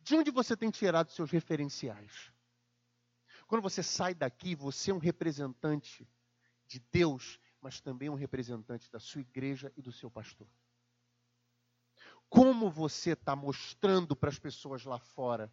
De 0.00 0.14
onde 0.14 0.30
você 0.30 0.56
tem 0.56 0.70
tirado 0.70 1.10
seus 1.10 1.30
referenciais? 1.30 2.30
Quando 3.46 3.62
você 3.62 3.82
sai 3.82 4.14
daqui, 4.14 4.54
você 4.54 4.90
é 4.90 4.94
um 4.94 4.98
representante 4.98 6.08
de 6.66 6.78
Deus, 6.92 7.38
mas 7.60 7.80
também 7.80 8.08
um 8.08 8.14
representante 8.14 8.90
da 8.90 9.00
sua 9.00 9.20
igreja 9.20 9.72
e 9.76 9.82
do 9.82 9.92
seu 9.92 10.10
pastor. 10.10 10.48
Como 12.28 12.70
você 12.70 13.10
está 13.12 13.34
mostrando 13.36 14.16
para 14.16 14.28
as 14.28 14.38
pessoas 14.38 14.84
lá 14.84 14.98
fora? 14.98 15.52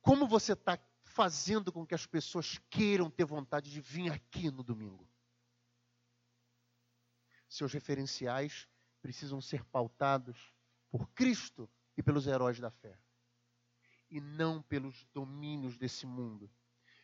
Como 0.00 0.26
você 0.26 0.54
está 0.54 0.78
fazendo 1.20 1.70
com 1.70 1.86
que 1.86 1.94
as 1.94 2.06
pessoas 2.06 2.56
queiram 2.70 3.10
ter 3.10 3.26
vontade 3.26 3.70
de 3.70 3.78
vir 3.78 4.10
aqui 4.10 4.50
no 4.50 4.62
domingo. 4.62 5.06
Seus 7.46 7.74
referenciais 7.74 8.66
precisam 9.02 9.38
ser 9.38 9.62
pautados 9.66 10.50
por 10.90 11.10
Cristo 11.10 11.70
e 11.94 12.02
pelos 12.02 12.26
heróis 12.26 12.58
da 12.58 12.70
fé, 12.70 12.98
e 14.08 14.18
não 14.18 14.62
pelos 14.62 15.04
domínios 15.12 15.76
desse 15.76 16.06
mundo, 16.06 16.50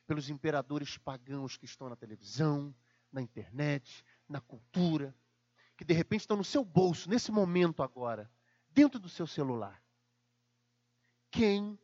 pelos 0.07 0.31
imperadores 0.31 0.97
pagãos 0.97 1.59
que 1.59 1.67
estão 1.67 1.91
na 1.91 1.95
televisão, 1.95 2.75
na 3.13 3.21
internet, 3.21 4.03
na 4.27 4.41
cultura, 4.41 5.15
que 5.77 5.85
de 5.85 5.93
repente 5.93 6.23
estão 6.23 6.39
no 6.39 6.45
seu 6.45 6.65
bolso, 6.65 7.11
nesse 7.11 7.31
momento 7.31 7.83
agora, 7.83 8.33
dentro 8.71 8.99
do 8.99 9.11
seu 9.11 9.27
celular. 9.27 9.85
Quem 11.31 11.79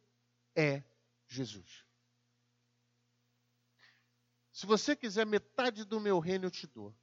é 0.57 0.83
Jesus? 1.29 1.92
Se 4.53 4.67
você 4.67 4.95
quiser 4.95 5.25
metade 5.25 5.85
do 5.85 5.99
meu 5.99 6.19
reino, 6.19 6.45
eu 6.45 6.51
te 6.51 6.67
dou. 6.67 6.95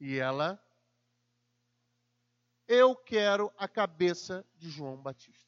E 0.00 0.16
ela, 0.16 0.62
eu 2.66 2.96
quero 2.96 3.52
a 3.58 3.68
cabeça 3.68 4.44
de 4.56 4.70
João 4.70 4.96
Batista. 4.96 5.46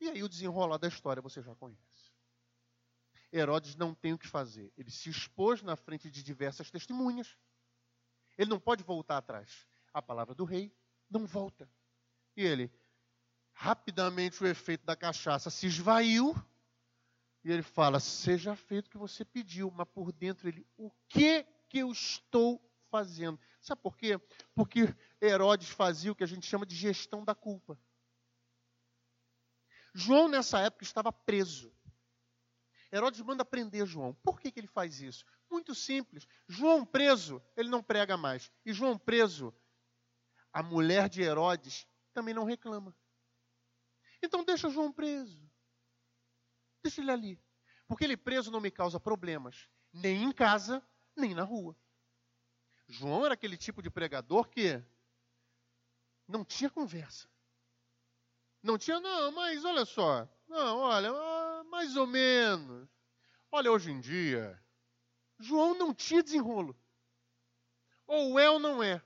E 0.00 0.08
aí 0.08 0.22
o 0.22 0.28
desenrolar 0.28 0.78
da 0.78 0.88
história 0.88 1.22
você 1.22 1.40
já 1.40 1.54
conhece. 1.54 2.12
Herodes 3.32 3.74
não 3.76 3.94
tem 3.94 4.12
o 4.12 4.18
que 4.18 4.28
fazer. 4.28 4.72
Ele 4.76 4.90
se 4.90 5.08
expôs 5.08 5.62
na 5.62 5.76
frente 5.76 6.10
de 6.10 6.22
diversas 6.22 6.70
testemunhas. 6.70 7.36
Ele 8.36 8.50
não 8.50 8.60
pode 8.60 8.82
voltar 8.82 9.16
atrás. 9.16 9.66
A 9.92 10.02
palavra 10.02 10.34
do 10.34 10.44
rei 10.44 10.76
não 11.08 11.26
volta. 11.26 11.68
E 12.36 12.42
ele, 12.42 12.72
rapidamente 13.52 14.42
o 14.42 14.46
efeito 14.46 14.84
da 14.84 14.96
cachaça 14.96 15.50
se 15.50 15.66
esvaiu 15.66 16.34
e 17.44 17.52
ele 17.52 17.62
fala: 17.62 18.00
Seja 18.00 18.56
feito 18.56 18.86
o 18.86 18.90
que 18.90 18.98
você 18.98 19.24
pediu, 19.24 19.70
mas 19.70 19.86
por 19.88 20.10
dentro 20.10 20.48
ele, 20.48 20.66
o 20.76 20.90
que 21.08 21.44
que 21.68 21.78
eu 21.78 21.92
estou 21.92 22.60
fazendo? 22.90 23.38
Sabe 23.60 23.82
por 23.82 23.96
quê? 23.96 24.18
Porque 24.54 24.94
Herodes 25.20 25.68
fazia 25.68 26.10
o 26.10 26.14
que 26.14 26.24
a 26.24 26.26
gente 26.26 26.46
chama 26.46 26.64
de 26.64 26.74
gestão 26.74 27.24
da 27.24 27.34
culpa. 27.34 27.78
João, 29.94 30.28
nessa 30.28 30.58
época, 30.58 30.84
estava 30.84 31.12
preso. 31.12 31.72
Herodes 32.90 33.20
manda 33.20 33.44
prender 33.44 33.86
João. 33.86 34.14
Por 34.14 34.40
que, 34.40 34.50
que 34.50 34.60
ele 34.60 34.66
faz 34.66 35.00
isso? 35.00 35.24
Muito 35.50 35.74
simples. 35.74 36.26
João 36.48 36.84
preso, 36.84 37.42
ele 37.56 37.68
não 37.68 37.82
prega 37.82 38.16
mais. 38.16 38.50
E 38.64 38.72
João 38.72 38.98
preso, 38.98 39.54
a 40.52 40.62
mulher 40.62 41.08
de 41.08 41.22
Herodes 41.22 41.86
também 42.12 42.32
não 42.32 42.44
reclama. 42.44 42.96
Então 44.22 44.44
deixa 44.44 44.70
João 44.70 44.92
preso. 44.92 45.44
Deixa 46.84 47.00
ele 47.00 47.10
ali. 47.10 47.42
Porque 47.88 48.04
ele 48.04 48.16
preso 48.16 48.50
não 48.50 48.60
me 48.60 48.70
causa 48.70 49.00
problemas, 49.00 49.70
nem 49.90 50.22
em 50.22 50.32
casa, 50.32 50.86
nem 51.16 51.34
na 51.34 51.42
rua. 51.42 51.74
João 52.86 53.24
era 53.24 53.32
aquele 53.32 53.56
tipo 53.56 53.82
de 53.82 53.90
pregador 53.90 54.48
que 54.48 54.84
não 56.28 56.44
tinha 56.44 56.68
conversa. 56.68 57.26
Não 58.62 58.76
tinha, 58.76 59.00
não, 59.00 59.32
mas 59.32 59.64
olha 59.64 59.86
só. 59.86 60.28
Não, 60.46 60.78
olha, 60.78 61.10
ah, 61.10 61.64
mais 61.64 61.96
ou 61.96 62.06
menos. 62.06 62.86
Olha, 63.50 63.72
hoje 63.72 63.90
em 63.90 64.00
dia, 64.00 64.62
João 65.38 65.74
não 65.74 65.94
tinha 65.94 66.22
desenrolo. 66.22 66.78
Ou 68.06 68.38
é 68.38 68.50
ou 68.50 68.58
não 68.58 68.82
é. 68.82 69.02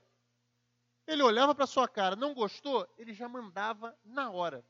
Ele 1.07 1.23
olhava 1.23 1.55
para 1.55 1.65
sua 1.65 1.87
cara, 1.87 2.15
não 2.15 2.33
gostou, 2.33 2.87
ele 2.97 3.13
já 3.13 3.27
mandava 3.27 3.97
na 4.03 4.29
hora. 4.29 4.65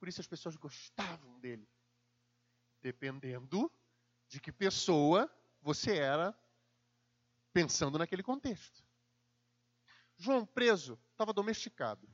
Por 0.00 0.08
isso 0.08 0.20
as 0.20 0.26
pessoas 0.26 0.56
gostavam 0.56 1.38
dele. 1.38 1.68
Dependendo 2.80 3.70
de 4.26 4.40
que 4.40 4.50
pessoa 4.50 5.30
você 5.60 5.98
era 5.98 6.34
pensando 7.52 7.98
naquele 7.98 8.22
contexto. 8.22 8.82
João 10.16 10.46
preso 10.46 10.98
estava 11.12 11.32
domesticado. 11.32 12.08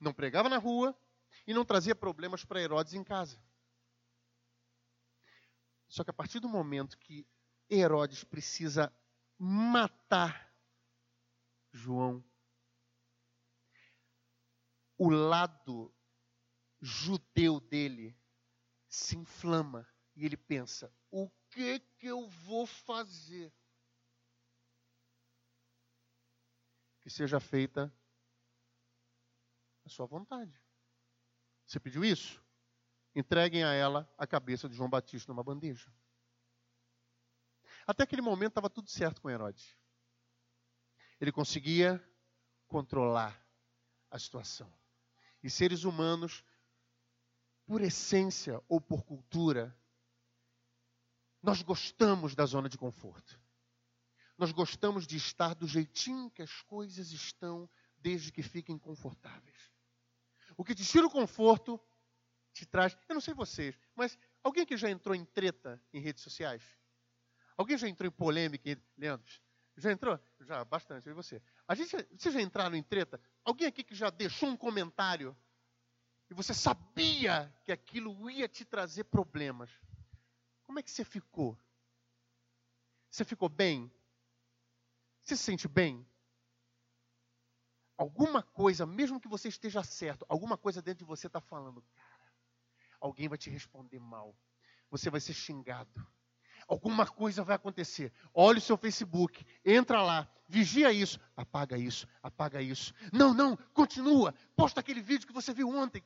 Não 0.00 0.14
pregava 0.14 0.48
na 0.48 0.58
rua 0.58 0.96
e 1.44 1.52
não 1.52 1.64
trazia 1.64 1.94
problemas 1.94 2.44
para 2.44 2.60
Herodes 2.60 2.94
em 2.94 3.02
casa. 3.02 3.42
Só 5.88 6.04
que 6.04 6.10
a 6.10 6.14
partir 6.14 6.38
do 6.38 6.48
momento 6.48 6.98
que 6.98 7.26
Herodes 7.68 8.22
precisa 8.22 8.92
matar 9.38 10.54
João, 11.72 12.24
o 14.98 15.10
lado 15.10 15.92
judeu 16.86 17.58
dele 17.58 18.16
se 18.88 19.16
inflama 19.16 19.86
e 20.14 20.24
ele 20.24 20.36
pensa: 20.36 20.92
o 21.10 21.28
que 21.50 21.80
que 21.80 22.06
eu 22.06 22.28
vou 22.28 22.66
fazer? 22.66 23.52
Que 27.02 27.10
seja 27.10 27.40
feita 27.40 27.92
a 29.84 29.88
sua 29.88 30.06
vontade. 30.06 30.60
Você 31.66 31.80
pediu 31.80 32.04
isso? 32.04 32.42
Entreguem 33.14 33.64
a 33.64 33.72
ela 33.72 34.12
a 34.16 34.26
cabeça 34.26 34.68
de 34.68 34.76
João 34.76 34.90
Batista 34.90 35.32
numa 35.32 35.42
bandeja. 35.42 35.92
Até 37.86 38.02
aquele 38.04 38.22
momento 38.22 38.50
estava 38.50 38.70
tudo 38.70 38.90
certo 38.90 39.20
com 39.20 39.30
Herodes. 39.30 39.76
Ele 41.20 41.32
conseguia 41.32 42.02
controlar 42.66 43.40
a 44.10 44.18
situação. 44.18 44.72
E 45.42 45.48
seres 45.48 45.84
humanos 45.84 46.44
por 47.66 47.82
essência 47.82 48.62
ou 48.68 48.80
por 48.80 49.04
cultura, 49.04 49.76
Nós 51.42 51.62
gostamos 51.62 52.34
da 52.34 52.44
zona 52.44 52.68
de 52.68 52.76
conforto. 52.76 53.38
Nós 54.36 54.50
gostamos 54.50 55.06
de 55.06 55.16
estar 55.16 55.54
do 55.54 55.66
jeitinho 55.66 56.30
que 56.30 56.42
as 56.42 56.62
coisas 56.62 57.12
estão, 57.12 57.70
desde 57.96 58.32
que 58.32 58.42
fiquem 58.42 58.76
confortáveis. 58.78 59.72
O 60.56 60.64
que 60.64 60.74
te 60.74 60.84
tira 60.84 61.06
o 61.06 61.10
conforto 61.10 61.80
te 62.52 62.66
traz. 62.66 62.96
Eu 63.08 63.14
não 63.14 63.20
sei 63.20 63.34
vocês, 63.34 63.78
mas 63.94 64.18
alguém 64.42 64.66
que 64.66 64.76
já 64.76 64.90
entrou 64.90 65.14
em 65.14 65.24
treta 65.24 65.80
em 65.92 66.00
redes 66.00 66.22
sociais? 66.22 66.62
Alguém 67.56 67.78
já 67.78 67.88
entrou 67.88 68.08
em 68.08 68.12
polêmica? 68.12 68.70
Em... 68.70 68.82
Leandro, 68.96 69.30
já 69.76 69.92
entrou? 69.92 70.18
Já, 70.40 70.64
bastante, 70.64 71.06
eu 71.06 71.12
e 71.12 71.14
você. 71.14 71.40
A 71.68 71.74
gente, 71.74 71.94
vocês 72.18 72.34
já 72.34 72.40
entraram 72.40 72.74
em 72.74 72.82
treta? 72.82 73.20
Alguém 73.44 73.68
aqui 73.68 73.84
que 73.84 73.94
já 73.94 74.10
deixou 74.10 74.48
um 74.48 74.56
comentário 74.56 75.36
e 76.30 76.34
você 76.34 76.52
sabia 76.52 77.52
que 77.64 77.70
aquilo 77.70 78.30
ia 78.30 78.48
te 78.48 78.64
trazer 78.64 79.04
problemas? 79.04 79.70
Como 80.64 80.78
é 80.78 80.82
que 80.82 80.90
você 80.90 81.04
ficou? 81.04 81.58
Você 83.10 83.24
ficou 83.24 83.48
bem? 83.48 83.90
Você 85.22 85.36
se 85.36 85.44
sente 85.44 85.68
bem? 85.68 86.06
Alguma 87.96 88.42
coisa, 88.42 88.84
mesmo 88.84 89.20
que 89.20 89.28
você 89.28 89.48
esteja 89.48 89.82
certo, 89.82 90.26
alguma 90.28 90.58
coisa 90.58 90.82
dentro 90.82 91.04
de 91.04 91.08
você 91.08 91.28
está 91.28 91.40
falando, 91.40 91.82
cara, 91.94 92.32
alguém 93.00 93.28
vai 93.28 93.38
te 93.38 93.48
responder 93.48 93.98
mal. 93.98 94.36
Você 94.90 95.08
vai 95.08 95.20
ser 95.20 95.32
xingado. 95.32 96.06
Alguma 96.68 97.06
coisa 97.06 97.42
vai 97.42 97.56
acontecer. 97.56 98.12
Olha 98.34 98.58
o 98.58 98.60
seu 98.60 98.76
Facebook, 98.76 99.46
entra 99.64 100.02
lá, 100.02 100.30
vigia 100.48 100.92
isso, 100.92 101.18
apaga 101.36 101.76
isso, 101.76 102.06
apaga 102.22 102.62
isso. 102.62 102.94
Não, 103.12 103.34
não, 103.34 103.56
continua. 103.74 104.32
Posta 104.54 104.80
aquele 104.80 105.00
vídeo 105.00 105.26
que 105.26 105.32
você 105.32 105.52
viu 105.52 105.68
ontem. 105.68 106.02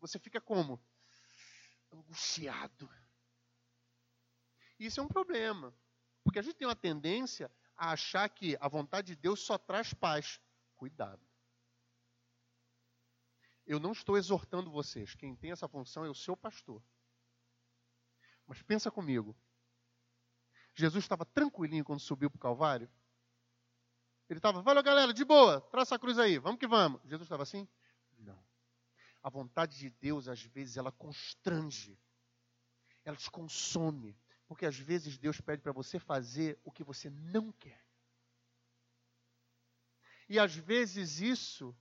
Você 0.00 0.18
fica 0.18 0.40
como? 0.40 0.80
Angustiado. 1.92 2.90
Isso 4.78 5.00
é 5.00 5.02
um 5.02 5.08
problema. 5.08 5.74
Porque 6.24 6.38
a 6.38 6.42
gente 6.42 6.56
tem 6.56 6.66
uma 6.66 6.76
tendência 6.76 7.50
a 7.76 7.92
achar 7.92 8.28
que 8.28 8.56
a 8.60 8.68
vontade 8.68 9.08
de 9.08 9.16
Deus 9.16 9.40
só 9.40 9.58
traz 9.58 9.92
paz. 9.92 10.40
Cuidado. 10.76 11.22
Eu 13.66 13.78
não 13.78 13.92
estou 13.92 14.16
exortando 14.16 14.70
vocês. 14.70 15.14
Quem 15.14 15.36
tem 15.36 15.52
essa 15.52 15.68
função 15.68 16.04
é 16.04 16.10
o 16.10 16.14
seu 16.14 16.36
pastor. 16.36 16.82
Mas 18.46 18.62
pensa 18.62 18.90
comigo. 18.90 19.36
Jesus 20.74 21.04
estava 21.04 21.24
tranquilinho 21.24 21.84
quando 21.84 22.00
subiu 22.00 22.30
para 22.30 22.36
o 22.36 22.40
Calvário? 22.40 22.90
Ele 24.32 24.38
estava, 24.38 24.62
valeu 24.62 24.82
galera, 24.82 25.12
de 25.12 25.26
boa, 25.26 25.60
traça 25.60 25.94
a 25.94 25.98
cruz 25.98 26.18
aí, 26.18 26.38
vamos 26.38 26.58
que 26.58 26.66
vamos. 26.66 27.02
Jesus 27.02 27.20
estava 27.20 27.42
assim? 27.42 27.68
Não. 28.16 28.42
A 29.22 29.28
vontade 29.28 29.76
de 29.76 29.90
Deus, 29.90 30.26
às 30.26 30.42
vezes, 30.42 30.78
ela 30.78 30.90
constrange, 30.90 32.00
ela 33.04 33.14
te 33.14 33.30
consome, 33.30 34.16
porque 34.46 34.64
às 34.64 34.78
vezes 34.78 35.18
Deus 35.18 35.38
pede 35.38 35.60
para 35.60 35.70
você 35.70 35.98
fazer 35.98 36.58
o 36.64 36.72
que 36.72 36.82
você 36.82 37.10
não 37.10 37.52
quer. 37.52 37.78
E 40.30 40.38
às 40.38 40.56
vezes 40.56 41.20
isso 41.20 41.76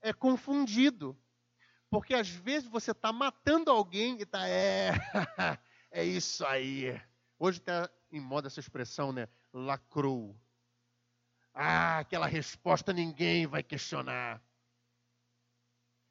é 0.00 0.12
confundido. 0.12 1.18
Porque 1.90 2.14
às 2.14 2.28
vezes 2.28 2.68
você 2.68 2.92
está 2.92 3.12
matando 3.12 3.72
alguém 3.72 4.20
e 4.20 4.22
está, 4.22 4.48
é, 4.48 4.92
é 5.90 6.04
isso 6.04 6.46
aí. 6.46 6.96
Hoje 7.40 7.58
está 7.58 7.90
em 8.12 8.20
moda 8.20 8.46
essa 8.46 8.60
expressão, 8.60 9.12
né? 9.12 9.28
Lacrou. 9.52 10.40
Ah, 11.54 11.98
aquela 11.98 12.26
resposta 12.26 12.92
ninguém 12.92 13.46
vai 13.46 13.62
questionar. 13.62 14.42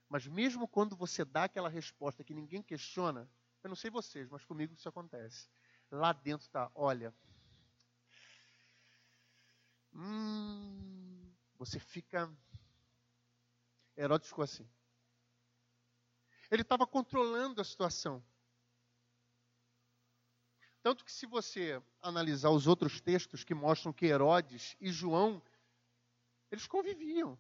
Mas 0.09 0.27
mesmo 0.27 0.67
quando 0.67 0.95
você 0.95 1.23
dá 1.25 1.45
aquela 1.45 1.69
resposta 1.69 2.23
que 2.23 2.33
ninguém 2.33 2.61
questiona, 2.61 3.29
eu 3.63 3.69
não 3.69 3.75
sei 3.75 3.89
vocês, 3.89 4.29
mas 4.29 4.43
comigo 4.45 4.73
isso 4.73 4.89
acontece 4.89 5.47
lá 5.91 6.13
dentro 6.13 6.47
está, 6.47 6.71
olha, 6.73 7.13
hum, 9.93 11.33
você 11.57 11.79
fica. 11.79 12.31
Herodes 13.97 14.27
ficou 14.29 14.43
assim. 14.43 14.67
Ele 16.49 16.61
estava 16.61 16.85
controlando 16.87 17.61
a 17.61 17.63
situação. 17.63 18.23
Tanto 20.83 21.05
que, 21.05 21.11
se 21.11 21.25
você 21.25 21.81
analisar 22.01 22.49
os 22.49 22.65
outros 22.65 22.99
textos 22.99 23.43
que 23.43 23.53
mostram 23.53 23.93
que 23.93 24.05
Herodes 24.05 24.75
e 24.81 24.91
João, 24.91 25.41
eles 26.51 26.67
conviviam. 26.67 27.37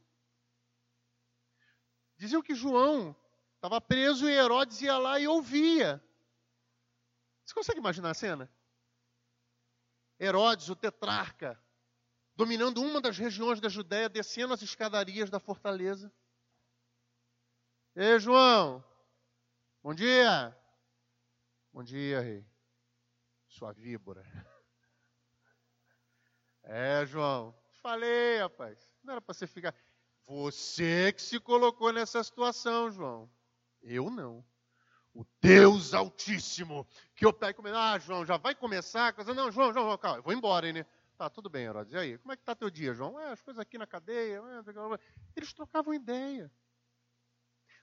Diziam 2.17 2.41
que 2.41 2.53
João 2.53 3.15
estava 3.55 3.81
preso 3.81 4.29
e 4.29 4.33
Herodes 4.33 4.81
ia 4.81 4.97
lá 4.97 5.19
e 5.19 5.27
ouvia. 5.27 6.03
Você 7.43 7.53
consegue 7.55 7.79
imaginar 7.79 8.11
a 8.11 8.13
cena? 8.13 8.49
Herodes, 10.19 10.69
o 10.69 10.75
tetrarca, 10.75 11.59
dominando 12.35 12.79
uma 12.79 13.01
das 13.01 13.17
regiões 13.17 13.59
da 13.59 13.69
Judéia, 13.69 14.07
descendo 14.07 14.53
as 14.53 14.61
escadarias 14.61 15.31
da 15.31 15.39
fortaleza. 15.39 16.13
Ei, 17.95 18.19
João, 18.19 18.83
bom 19.81 19.95
dia. 19.95 20.55
Bom 21.73 21.83
dia, 21.83 22.21
rei. 22.21 22.50
Sua 23.51 23.71
víbora. 23.71 24.23
É, 26.63 27.05
João, 27.05 27.55
falei, 27.81 28.39
rapaz. 28.39 28.77
Não 29.03 29.13
era 29.13 29.21
para 29.21 29.33
você 29.33 29.47
ficar. 29.47 29.73
Você 30.25 31.11
que 31.13 31.21
se 31.21 31.39
colocou 31.39 31.91
nessa 31.91 32.23
situação, 32.23 32.91
João. 32.91 33.29
Eu 33.81 34.09
não 34.09 34.45
o 35.13 35.25
Deus 35.41 35.93
Altíssimo, 35.93 36.87
que 37.15 37.25
eu 37.25 37.33
pego 37.33 37.67
e 37.67 37.71
ah, 37.71 37.99
João, 37.99 38.25
já 38.25 38.37
vai 38.37 38.55
começar? 38.55 39.13
Não, 39.35 39.51
João, 39.51 39.73
João, 39.73 39.97
calma, 39.97 40.19
eu 40.19 40.23
vou 40.23 40.33
embora, 40.33 40.67
hein, 40.67 40.73
né? 40.73 40.85
Tá, 41.17 41.29
tudo 41.29 41.49
bem, 41.49 41.65
Herodes. 41.65 41.93
E 41.93 41.97
aí, 41.97 42.17
como 42.17 42.31
é 42.31 42.37
que 42.37 42.43
tá 42.43 42.55
teu 42.55 42.69
dia, 42.69 42.93
João? 42.93 43.19
É, 43.19 43.31
as 43.31 43.41
coisas 43.41 43.61
aqui 43.61 43.77
na 43.77 43.85
cadeia. 43.85 44.41
É, 44.41 44.99
eles 45.35 45.53
trocavam 45.53 45.93
ideia. 45.93 46.51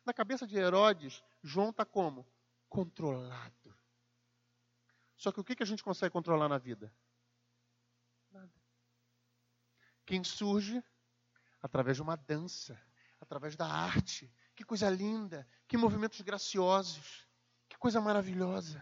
Na 0.04 0.12
cabeça 0.12 0.46
de 0.46 0.56
Herodes, 0.56 1.22
João 1.42 1.70
está 1.70 1.84
como? 1.84 2.26
Controlado. 2.68 3.54
Só 5.18 5.32
que 5.32 5.40
o 5.40 5.44
que, 5.44 5.56
que 5.56 5.62
a 5.64 5.66
gente 5.66 5.82
consegue 5.82 6.12
controlar 6.12 6.48
na 6.48 6.58
vida? 6.58 6.94
Nada. 8.30 8.52
Quem 10.06 10.22
surge? 10.22 10.82
Através 11.60 11.96
de 11.96 12.02
uma 12.02 12.16
dança, 12.16 12.80
através 13.20 13.56
da 13.56 13.66
arte, 13.66 14.32
que 14.54 14.64
coisa 14.64 14.88
linda, 14.88 15.46
que 15.66 15.76
movimentos 15.76 16.20
graciosos, 16.20 17.28
que 17.68 17.76
coisa 17.76 18.00
maravilhosa. 18.00 18.80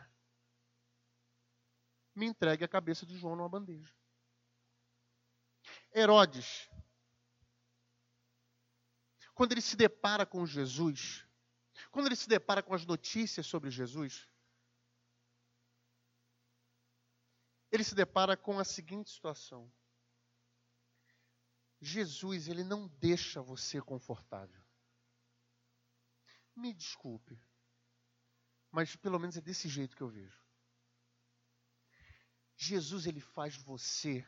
Me 2.14 2.26
entregue 2.26 2.64
a 2.64 2.68
cabeça 2.68 3.06
de 3.06 3.16
João 3.16 3.34
numa 3.34 3.48
bandeja. 3.48 3.94
Herodes, 5.94 6.68
quando 9.34 9.52
ele 9.52 9.62
se 9.62 9.74
depara 9.74 10.26
com 10.26 10.44
Jesus, 10.44 11.26
quando 11.90 12.06
ele 12.06 12.16
se 12.16 12.28
depara 12.28 12.62
com 12.62 12.74
as 12.74 12.84
notícias 12.84 13.46
sobre 13.46 13.70
Jesus, 13.70 14.28
ele 17.70 17.84
se 17.84 17.94
depara 17.94 18.36
com 18.36 18.58
a 18.58 18.64
seguinte 18.64 19.10
situação: 19.10 19.72
Jesus, 21.80 22.48
ele 22.48 22.64
não 22.64 22.88
deixa 22.88 23.42
você 23.42 23.80
confortável. 23.80 24.62
Me 26.54 26.72
desculpe, 26.72 27.38
mas 28.70 28.96
pelo 28.96 29.18
menos 29.18 29.36
é 29.36 29.40
desse 29.40 29.68
jeito 29.68 29.96
que 29.96 30.02
eu 30.02 30.08
vejo. 30.08 30.42
Jesus 32.56 33.06
ele 33.06 33.20
faz 33.20 33.54
você 33.56 34.26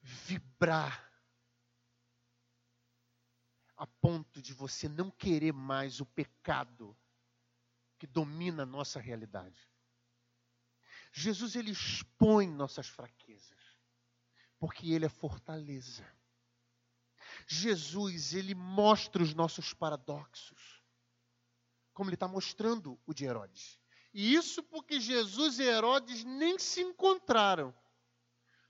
vibrar 0.00 1.12
a 3.76 3.86
ponto 3.86 4.40
de 4.40 4.52
você 4.52 4.88
não 4.88 5.10
querer 5.10 5.52
mais 5.52 6.00
o 6.00 6.06
pecado 6.06 6.96
que 7.98 8.06
domina 8.06 8.62
a 8.62 8.66
nossa 8.66 9.00
realidade. 9.00 9.68
Jesus 11.16 11.54
ele 11.54 11.70
expõe 11.70 12.50
nossas 12.50 12.88
fraquezas, 12.88 13.60
porque 14.58 14.90
ele 14.90 15.06
é 15.06 15.08
fortaleza. 15.08 16.04
Jesus, 17.46 18.34
ele 18.34 18.52
mostra 18.52 19.22
os 19.22 19.32
nossos 19.32 19.72
paradoxos, 19.72 20.82
como 21.92 22.10
ele 22.10 22.16
está 22.16 22.26
mostrando 22.26 23.00
o 23.06 23.14
de 23.14 23.26
Herodes. 23.26 23.78
E 24.12 24.34
isso 24.34 24.60
porque 24.64 24.98
Jesus 24.98 25.60
e 25.60 25.62
Herodes 25.62 26.24
nem 26.24 26.58
se 26.58 26.80
encontraram. 26.80 27.72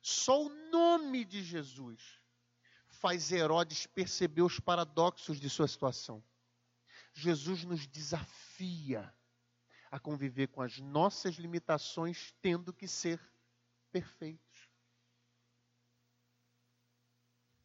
Só 0.03 0.45
o 0.45 0.71
nome 0.71 1.25
de 1.25 1.43
Jesus 1.43 2.21
faz 2.91 3.33
Herodes 3.33 3.87
perceber 3.87 4.43
os 4.43 4.61
paradoxos 4.61 5.41
de 5.41 5.49
sua 5.49 5.67
situação. 5.67 6.23
Jesus 7.15 7.65
nos 7.65 7.87
desafia 7.87 9.15
a 9.95 10.01
conviver 10.01 10.49
com 10.49 10.61
as 10.61 10.79
nossas 10.79 11.37
limitações, 11.37 12.35
tendo 12.41 12.73
que 12.73 12.89
ser 12.89 13.21
perfeito. 13.93 14.45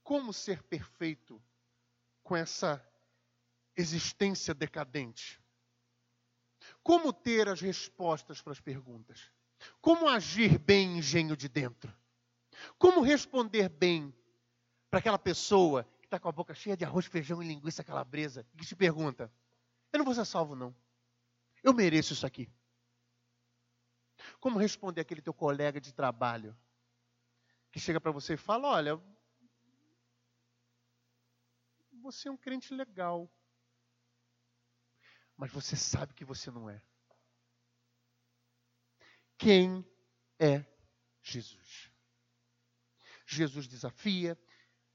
como 0.09 0.33
ser 0.33 0.63
perfeito 0.63 1.39
com 2.23 2.35
essa 2.35 2.83
existência 3.77 4.55
decadente? 4.55 5.39
Como 6.81 7.13
ter 7.13 7.47
as 7.47 7.61
respostas 7.61 8.41
para 8.41 8.53
as 8.53 8.59
perguntas? 8.59 9.29
Como 9.79 10.09
agir 10.09 10.57
bem 10.57 10.97
engenho 10.97 11.37
de 11.37 11.47
dentro? 11.47 11.95
Como 12.79 13.01
responder 13.01 13.69
bem 13.69 14.11
para 14.89 14.97
aquela 14.97 15.19
pessoa 15.19 15.83
que 16.01 16.07
está 16.07 16.19
com 16.19 16.27
a 16.27 16.31
boca 16.31 16.55
cheia 16.55 16.75
de 16.75 16.83
arroz, 16.83 17.05
feijão 17.05 17.43
e 17.43 17.47
linguiça 17.47 17.83
calabresa 17.83 18.43
e 18.51 18.57
que 18.57 18.65
te 18.65 18.75
pergunta: 18.75 19.31
Eu 19.93 19.99
não 19.99 20.05
vou 20.05 20.15
ser 20.15 20.25
salvo, 20.25 20.55
não. 20.55 20.75
Eu 21.63 21.73
mereço 21.73 22.13
isso 22.13 22.25
aqui. 22.25 22.51
Como 24.39 24.59
responder 24.59 25.01
aquele 25.01 25.21
teu 25.21 25.33
colega 25.33 25.79
de 25.79 25.93
trabalho 25.93 26.57
que 27.71 27.79
chega 27.79 27.99
para 27.99 28.11
você 28.11 28.33
e 28.33 28.37
fala: 28.37 28.67
Olha, 28.67 29.01
você 32.01 32.27
é 32.27 32.31
um 32.31 32.37
crente 32.37 32.73
legal, 32.73 33.31
mas 35.35 35.51
você 35.51 35.75
sabe 35.75 36.13
que 36.13 36.25
você 36.25 36.49
não 36.51 36.69
é. 36.69 36.81
Quem 39.37 39.85
é 40.37 40.65
Jesus? 41.21 41.91
Jesus 43.25 43.67
desafia, 43.67 44.37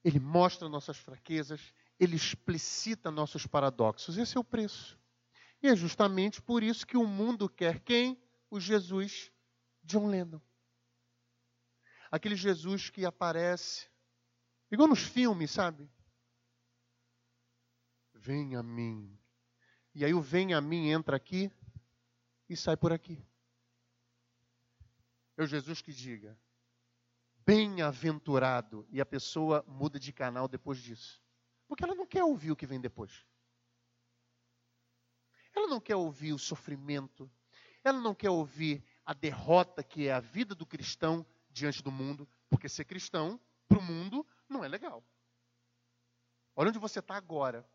ele 0.02 0.18
mostra 0.18 0.68
nossas 0.68 0.98
fraquezas, 0.98 1.72
ele 1.98 2.16
explicita 2.16 3.10
nossos 3.10 3.46
paradoxos. 3.46 4.18
Esse 4.18 4.36
é 4.36 4.40
o 4.40 4.44
preço. 4.44 4.98
E 5.64 5.66
é 5.66 5.74
justamente 5.74 6.42
por 6.42 6.62
isso 6.62 6.86
que 6.86 6.94
o 6.94 7.06
mundo 7.06 7.48
quer 7.48 7.80
quem? 7.80 8.22
O 8.50 8.60
Jesus 8.60 9.32
John 9.82 10.08
Lennon. 10.08 10.38
Aquele 12.10 12.36
Jesus 12.36 12.90
que 12.90 13.06
aparece, 13.06 13.88
igual 14.70 14.86
nos 14.86 15.02
filmes, 15.02 15.50
sabe? 15.50 15.90
Vem 18.12 18.56
a 18.56 18.62
mim. 18.62 19.18
E 19.94 20.04
aí 20.04 20.12
o 20.12 20.20
vem 20.20 20.52
a 20.52 20.60
mim 20.60 20.90
entra 20.90 21.16
aqui 21.16 21.50
e 22.46 22.54
sai 22.54 22.76
por 22.76 22.92
aqui. 22.92 23.26
É 25.34 25.44
o 25.44 25.46
Jesus 25.46 25.80
que 25.80 25.94
diga: 25.94 26.38
bem-aventurado, 27.36 28.86
e 28.90 29.00
a 29.00 29.06
pessoa 29.06 29.64
muda 29.66 29.98
de 29.98 30.12
canal 30.12 30.46
depois 30.46 30.76
disso. 30.76 31.22
Porque 31.66 31.82
ela 31.82 31.94
não 31.94 32.06
quer 32.06 32.22
ouvir 32.22 32.50
o 32.50 32.56
que 32.56 32.66
vem 32.66 32.82
depois. 32.82 33.24
Ela 35.64 35.70
não 35.70 35.80
quer 35.80 35.96
ouvir 35.96 36.34
o 36.34 36.38
sofrimento. 36.38 37.30
Ela 37.82 37.98
não 37.98 38.14
quer 38.14 38.28
ouvir 38.28 38.84
a 39.02 39.14
derrota 39.14 39.82
que 39.82 40.06
é 40.06 40.12
a 40.12 40.20
vida 40.20 40.54
do 40.54 40.66
cristão 40.66 41.26
diante 41.50 41.82
do 41.82 41.90
mundo. 41.90 42.28
Porque 42.50 42.68
ser 42.68 42.84
cristão 42.84 43.40
para 43.66 43.78
o 43.78 43.82
mundo 43.82 44.26
não 44.46 44.62
é 44.62 44.68
legal. 44.68 45.02
Olha 46.54 46.68
onde 46.68 46.78
você 46.78 46.98
está 46.98 47.16
agora. 47.16 47.66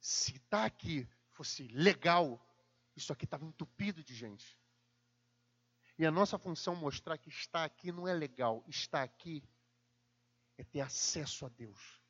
Se 0.00 0.36
está 0.36 0.64
aqui 0.64 1.08
fosse 1.32 1.66
legal, 1.68 2.40
isso 2.94 3.12
aqui 3.12 3.24
estava 3.24 3.44
entupido 3.44 4.04
de 4.04 4.14
gente. 4.14 4.56
E 5.98 6.06
a 6.06 6.12
nossa 6.12 6.38
função 6.38 6.76
mostrar 6.76 7.18
que 7.18 7.28
está 7.28 7.64
aqui 7.64 7.90
não 7.90 8.06
é 8.06 8.14
legal, 8.14 8.64
está 8.68 9.02
aqui 9.02 9.42
é 10.60 10.64
ter 10.64 10.80
acesso 10.80 11.46
a 11.46 11.48
Deus, 11.48 12.00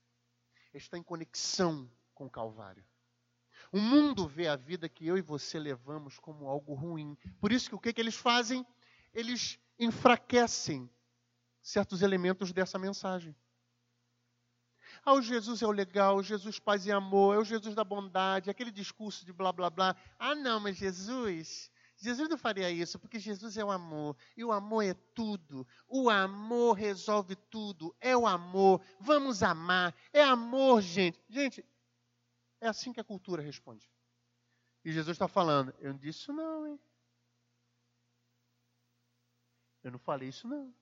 é 0.75 0.79
estar 0.79 0.99
em 0.99 1.03
conexão 1.03 1.91
com 2.15 2.27
o 2.27 2.31
Calvário. 2.31 2.85
O 3.71 3.79
mundo 3.79 4.27
vê 4.27 4.49
a 4.49 4.57
vida 4.57 4.89
que 4.89 5.07
eu 5.07 5.17
e 5.17 5.23
você 5.23 5.59
levamos 5.59 6.19
como 6.19 6.49
algo 6.49 6.75
ruim. 6.75 7.17
Por 7.41 7.53
isso 7.53 7.69
que 7.69 7.75
o 7.75 7.79
que, 7.79 7.93
que 7.93 8.01
eles 8.01 8.17
fazem? 8.17 8.67
Eles 9.15 9.59
enfraquecem 9.79 10.91
certos 11.63 12.03
elementos 12.03 12.53
dessa 12.53 12.79
mensagem. 12.79 13.37
Ah, 15.05 15.15
o 15.15 15.23
Jesus 15.23 15.63
é 15.63 15.67
o 15.67 15.71
legal, 15.71 16.17
o 16.17 16.23
Jesus 16.23 16.59
paz 16.59 16.85
e 16.87 16.91
amor, 16.91 17.37
é 17.37 17.39
o 17.39 17.45
Jesus 17.45 17.75
da 17.75 17.85
bondade, 17.85 18.51
aquele 18.51 18.73
discurso 18.73 19.25
de 19.25 19.33
blá 19.33 19.53
blá 19.53 19.71
blá. 19.71 19.97
Ah, 20.19 20.35
não, 20.35 20.59
mas 20.59 20.77
Jesus, 20.77 21.71
Jesus 22.01 22.29
não 22.31 22.39
faria 22.39 22.71
isso, 22.71 22.99
porque 22.99 23.19
Jesus 23.19 23.59
é 23.59 23.65
o 23.65 23.71
amor, 23.71 24.17
e 24.35 24.43
o 24.43 24.53
amor 24.53 24.83
é 24.83 24.95
tudo. 25.15 25.67
O 25.87 26.09
amor 26.09 26.73
resolve 26.73 27.37
tudo, 27.37 27.95
é 28.01 28.17
o 28.17 28.27
amor. 28.27 28.81
Vamos 28.99 29.43
amar, 29.43 29.95
é 30.13 30.23
amor, 30.23 30.81
gente. 30.81 31.21
Gente, 31.29 31.65
é 32.61 32.69
assim 32.69 32.93
que 32.93 33.01
a 33.01 33.05
cultura 33.05 33.43
responde. 33.43 33.89
E 34.83 34.91
Jesus 34.91 35.15
está 35.15 35.29
falando, 35.29 35.75
eu 35.79 35.93
não 35.93 35.99
disse 35.99 36.21
isso 36.21 36.33
não, 36.33 36.67
hein? 36.67 36.81
Eu 39.83 39.91
não 39.91 39.99
falei 39.99 40.29
isso 40.29 40.49
não. 40.49 40.75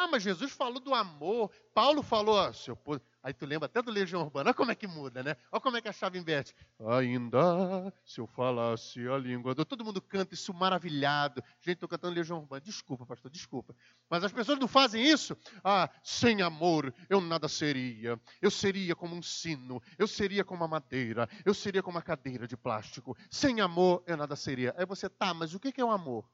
Ah, 0.00 0.08
mas 0.08 0.22
Jesus 0.22 0.52
falou 0.52 0.80
do 0.80 0.94
amor. 0.94 1.50
Paulo 1.74 2.02
falou, 2.02 2.34
ó, 2.34 2.50
seu 2.54 2.74
Aí 3.22 3.34
tu 3.34 3.44
lembra 3.44 3.66
até 3.66 3.82
do 3.82 3.90
Legião 3.90 4.22
Urbana. 4.22 4.48
Olha 4.48 4.54
como 4.54 4.72
é 4.72 4.74
que 4.74 4.86
muda, 4.86 5.22
né? 5.22 5.36
Olha 5.52 5.60
como 5.60 5.76
é 5.76 5.82
que 5.82 5.88
a 5.88 5.92
chave 5.92 6.18
inverte. 6.18 6.56
Ainda 6.88 7.92
se 8.02 8.18
eu 8.18 8.26
falasse 8.26 9.06
a 9.06 9.18
língua. 9.18 9.54
Todo 9.54 9.84
mundo 9.84 10.00
canta 10.00 10.32
isso 10.32 10.54
maravilhado. 10.54 11.44
Gente, 11.60 11.74
estou 11.74 11.86
cantando 11.86 12.14
Legião 12.14 12.38
Urbana. 12.38 12.62
Desculpa, 12.62 13.04
pastor, 13.04 13.30
desculpa. 13.30 13.76
Mas 14.08 14.24
as 14.24 14.32
pessoas 14.32 14.58
não 14.58 14.66
fazem 14.66 15.04
isso. 15.04 15.36
Ah, 15.62 15.90
sem 16.02 16.40
amor 16.40 16.94
eu 17.10 17.20
nada 17.20 17.46
seria. 17.46 18.18
Eu 18.40 18.50
seria 18.50 18.96
como 18.96 19.14
um 19.14 19.20
sino. 19.20 19.82
Eu 19.98 20.08
seria 20.08 20.42
como 20.42 20.62
uma 20.62 20.68
madeira. 20.68 21.28
Eu 21.44 21.52
seria 21.52 21.82
como 21.82 21.98
uma 21.98 22.02
cadeira 22.02 22.48
de 22.48 22.56
plástico. 22.56 23.14
Sem 23.30 23.60
amor 23.60 24.02
eu 24.06 24.16
nada 24.16 24.34
seria. 24.34 24.74
Aí 24.78 24.86
você, 24.86 25.10
tá, 25.10 25.34
mas 25.34 25.52
o 25.52 25.60
que 25.60 25.78
é 25.78 25.84
o 25.84 25.90
amor? 25.90 26.24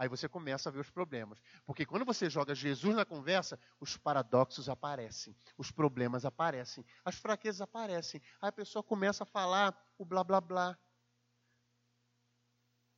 Aí 0.00 0.08
você 0.08 0.26
começa 0.26 0.70
a 0.70 0.72
ver 0.72 0.80
os 0.80 0.88
problemas. 0.88 1.38
Porque 1.66 1.84
quando 1.84 2.06
você 2.06 2.30
joga 2.30 2.54
Jesus 2.54 2.96
na 2.96 3.04
conversa, 3.04 3.60
os 3.78 3.98
paradoxos 3.98 4.66
aparecem, 4.66 5.36
os 5.58 5.70
problemas 5.70 6.24
aparecem, 6.24 6.82
as 7.04 7.16
fraquezas 7.16 7.60
aparecem. 7.60 8.18
Aí 8.40 8.48
a 8.48 8.52
pessoa 8.52 8.82
começa 8.82 9.24
a 9.24 9.26
falar 9.26 9.78
o 9.98 10.04
blá 10.06 10.24
blá 10.24 10.40
blá. 10.40 10.78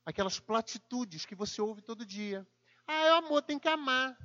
Aquelas 0.05 0.39
platitudes 0.39 1.25
que 1.25 1.35
você 1.35 1.61
ouve 1.61 1.81
todo 1.81 2.05
dia. 2.05 2.47
Ah, 2.87 2.93
é 2.93 3.11
o 3.11 3.15
amor, 3.15 3.41
tem 3.41 3.59
que 3.59 3.67
amar. 3.67 4.17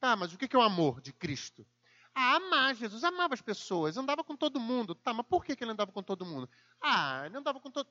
Tá, 0.00 0.16
mas 0.16 0.32
o 0.32 0.38
que 0.38 0.56
é 0.56 0.58
o 0.58 0.62
amor 0.62 1.02
de 1.02 1.12
Cristo? 1.12 1.66
Ah, 2.14 2.36
amar. 2.36 2.74
Jesus 2.76 3.04
amava 3.04 3.34
as 3.34 3.42
pessoas, 3.42 3.98
andava 3.98 4.24
com 4.24 4.34
todo 4.34 4.58
mundo. 4.58 4.94
Tá, 4.94 5.12
mas 5.12 5.26
por 5.26 5.44
que 5.44 5.52
ele 5.62 5.72
andava 5.72 5.92
com 5.92 6.02
todo 6.02 6.24
mundo? 6.24 6.48
Ah, 6.80 7.26
ele 7.26 7.36
andava 7.36 7.60
com 7.60 7.70
todo. 7.70 7.90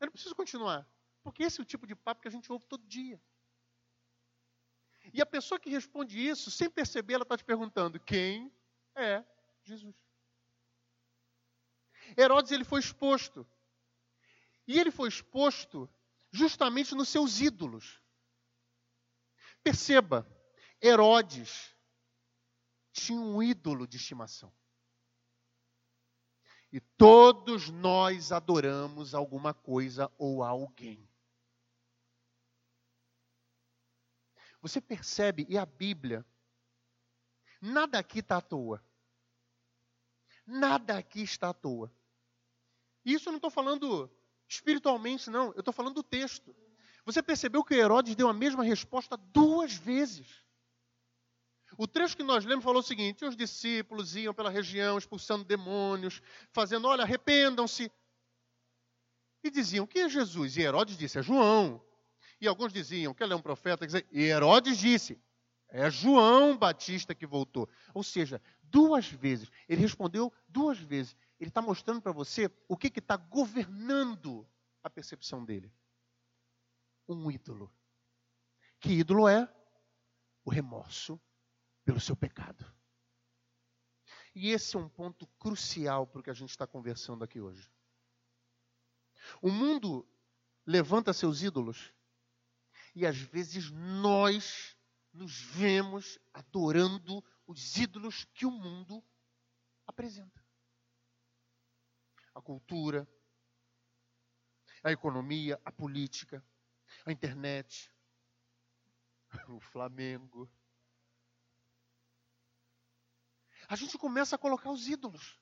Eu 0.00 0.06
não 0.06 0.12
preciso 0.12 0.34
continuar. 0.34 0.91
Porque 1.22 1.42
esse 1.44 1.60
é 1.60 1.62
o 1.62 1.66
tipo 1.66 1.86
de 1.86 1.94
papo 1.94 2.22
que 2.22 2.28
a 2.28 2.30
gente 2.30 2.50
ouve 2.50 2.66
todo 2.66 2.86
dia. 2.86 3.20
E 5.12 5.20
a 5.20 5.26
pessoa 5.26 5.58
que 5.58 5.70
responde 5.70 6.18
isso, 6.18 6.50
sem 6.50 6.70
perceber, 6.70 7.14
ela 7.14 7.22
está 7.22 7.36
te 7.36 7.44
perguntando: 7.44 7.98
quem 8.00 8.52
é 8.94 9.24
Jesus? 9.62 9.96
Herodes 12.16 12.52
ele 12.52 12.64
foi 12.64 12.80
exposto. 12.80 13.46
E 14.66 14.78
ele 14.78 14.90
foi 14.90 15.08
exposto 15.08 15.88
justamente 16.30 16.94
nos 16.94 17.08
seus 17.08 17.40
ídolos. 17.40 18.00
Perceba, 19.62 20.26
Herodes 20.80 21.74
tinha 22.92 23.20
um 23.20 23.42
ídolo 23.42 23.86
de 23.86 23.96
estimação. 23.96 24.52
E 26.72 26.80
todos 26.80 27.68
nós 27.68 28.32
adoramos 28.32 29.14
alguma 29.14 29.52
coisa 29.52 30.10
ou 30.16 30.42
alguém. 30.42 31.06
Você 34.62 34.80
percebe, 34.80 35.44
e 35.48 35.58
a 35.58 35.66
Bíblia, 35.66 36.24
nada 37.60 37.98
aqui 37.98 38.20
está 38.20 38.36
à 38.36 38.40
toa. 38.40 38.82
Nada 40.46 40.96
aqui 40.96 41.22
está 41.22 41.50
à 41.50 41.54
toa. 41.54 41.92
Isso 43.04 43.28
eu 43.28 43.32
não 43.32 43.38
estou 43.38 43.50
falando 43.50 44.08
espiritualmente, 44.48 45.28
não. 45.28 45.46
Eu 45.52 45.60
estou 45.60 45.74
falando 45.74 45.96
do 45.96 46.02
texto. 46.02 46.54
Você 47.04 47.20
percebeu 47.20 47.64
que 47.64 47.74
Herodes 47.74 48.14
deu 48.14 48.28
a 48.28 48.32
mesma 48.32 48.62
resposta 48.62 49.16
duas 49.16 49.74
vezes. 49.74 50.44
O 51.76 51.88
trecho 51.88 52.16
que 52.16 52.22
nós 52.22 52.44
lemos 52.44 52.64
falou 52.64 52.80
o 52.80 52.84
seguinte: 52.84 53.24
os 53.24 53.36
discípulos 53.36 54.14
iam 54.14 54.32
pela 54.32 54.50
região 54.50 54.96
expulsando 54.96 55.42
demônios, 55.42 56.22
fazendo, 56.52 56.86
olha, 56.86 57.02
arrependam-se. 57.02 57.90
E 59.42 59.50
diziam: 59.50 59.86
que 59.86 59.98
é 59.98 60.08
Jesus? 60.08 60.56
E 60.56 60.62
Herodes 60.62 60.96
disse: 60.96 61.18
é 61.18 61.22
João. 61.22 61.84
E 62.42 62.48
alguns 62.48 62.72
diziam 62.72 63.14
que 63.14 63.22
ele 63.22 63.32
é 63.32 63.36
um 63.36 63.40
profeta. 63.40 63.86
E 64.10 64.22
Herodes 64.22 64.76
disse: 64.76 65.16
é 65.68 65.88
João 65.88 66.58
Batista 66.58 67.14
que 67.14 67.24
voltou. 67.24 67.68
Ou 67.94 68.02
seja, 68.02 68.42
duas 68.64 69.06
vezes. 69.06 69.48
Ele 69.68 69.80
respondeu 69.80 70.32
duas 70.48 70.76
vezes. 70.76 71.16
Ele 71.38 71.50
está 71.50 71.62
mostrando 71.62 72.02
para 72.02 72.10
você 72.10 72.50
o 72.66 72.76
que 72.76 72.88
está 72.98 73.16
governando 73.16 74.44
a 74.82 74.90
percepção 74.90 75.44
dele. 75.44 75.72
Um 77.08 77.30
ídolo. 77.30 77.72
Que 78.80 78.90
ídolo 78.90 79.28
é? 79.28 79.48
O 80.44 80.50
remorso 80.50 81.20
pelo 81.84 82.00
seu 82.00 82.16
pecado. 82.16 82.66
E 84.34 84.50
esse 84.50 84.74
é 84.74 84.80
um 84.80 84.88
ponto 84.88 85.28
crucial 85.38 86.08
para 86.08 86.18
o 86.18 86.24
que 86.24 86.30
a 86.30 86.34
gente 86.34 86.50
está 86.50 86.66
conversando 86.66 87.22
aqui 87.22 87.40
hoje. 87.40 87.70
O 89.40 89.48
mundo 89.48 90.04
levanta 90.66 91.12
seus 91.12 91.40
ídolos 91.40 91.94
e 92.94 93.06
às 93.06 93.16
vezes 93.16 93.70
nós 93.70 94.76
nos 95.12 95.40
vemos 95.40 96.18
adorando 96.32 97.24
os 97.46 97.76
ídolos 97.76 98.24
que 98.34 98.46
o 98.46 98.50
mundo 98.50 99.04
apresenta. 99.86 100.44
A 102.34 102.40
cultura, 102.40 103.06
a 104.82 104.90
economia, 104.90 105.60
a 105.64 105.70
política, 105.70 106.44
a 107.04 107.12
internet, 107.12 107.92
o 109.48 109.60
Flamengo. 109.60 110.50
A 113.68 113.76
gente 113.76 113.96
começa 113.98 114.36
a 114.36 114.38
colocar 114.38 114.70
os 114.70 114.88
ídolos. 114.88 115.38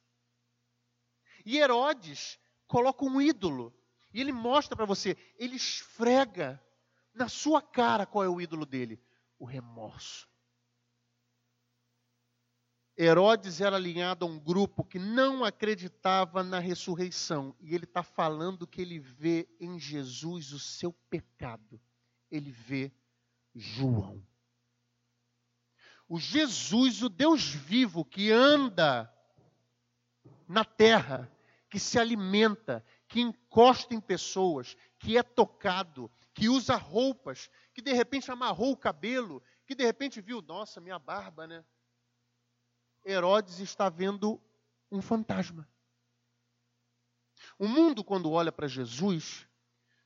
E 1.45 1.59
Herodes 1.59 2.39
coloca 2.67 3.05
um 3.05 3.21
ídolo. 3.21 3.75
E 4.13 4.21
ele 4.21 4.33
mostra 4.33 4.77
para 4.77 4.85
você, 4.85 5.17
ele 5.39 5.57
esfrega 5.57 6.61
na 7.15 7.29
sua 7.29 7.61
cara 7.61 8.07
qual 8.07 8.25
é 8.25 8.29
o 8.29 8.41
ídolo 8.41 8.67
dele: 8.67 9.01
o 9.39 9.45
remorso. 9.45 10.29
Herodes 12.97 13.63
era 13.63 13.77
alinhado 13.77 14.27
a 14.27 14.29
um 14.29 14.39
grupo 14.39 14.85
que 14.85 14.99
não 14.99 15.43
acreditava 15.43 16.43
na 16.43 16.59
ressurreição. 16.59 17.57
E 17.59 17.75
ele 17.75 17.85
está 17.85 18.03
falando 18.03 18.67
que 18.67 18.83
ele 18.83 18.99
vê 18.99 19.49
em 19.59 19.79
Jesus 19.79 20.53
o 20.53 20.59
seu 20.59 20.93
pecado. 21.09 21.81
Ele 22.31 22.53
vê 22.53 22.93
João. 23.55 24.23
O 26.07 26.19
Jesus, 26.19 27.03
o 27.03 27.09
Deus 27.09 27.49
vivo 27.49 28.05
que 28.05 28.31
anda 28.31 29.11
na 30.47 30.65
terra, 30.65 31.33
que 31.71 31.79
se 31.79 31.99
alimenta, 31.99 32.85
que 33.09 33.21
encosta 33.21 33.95
em 33.95 34.01
pessoas, 34.01 34.77
que 34.99 35.17
é 35.17 35.23
tocado, 35.23 36.11
que 36.35 36.49
usa 36.49 36.77
roupas, 36.77 37.51
que 37.75 37.83
de 37.83 37.93
repente 37.93 38.31
amarrou 38.31 38.73
o 38.73 38.77
cabelo, 38.77 39.43
que 39.67 39.75
de 39.75 39.85
repente 39.85 40.21
viu, 40.21 40.41
nossa, 40.43 40.81
minha 40.81 40.99
barba, 40.99 41.47
né? 41.47 41.65
Herodes 43.05 43.59
está 43.61 43.89
vendo 43.89 44.41
um 44.91 45.01
fantasma. 45.01 45.69
O 47.59 47.67
mundo, 47.67 48.05
quando 48.05 48.31
olha 48.31 48.53
para 48.53 48.69
Jesus, 48.69 49.47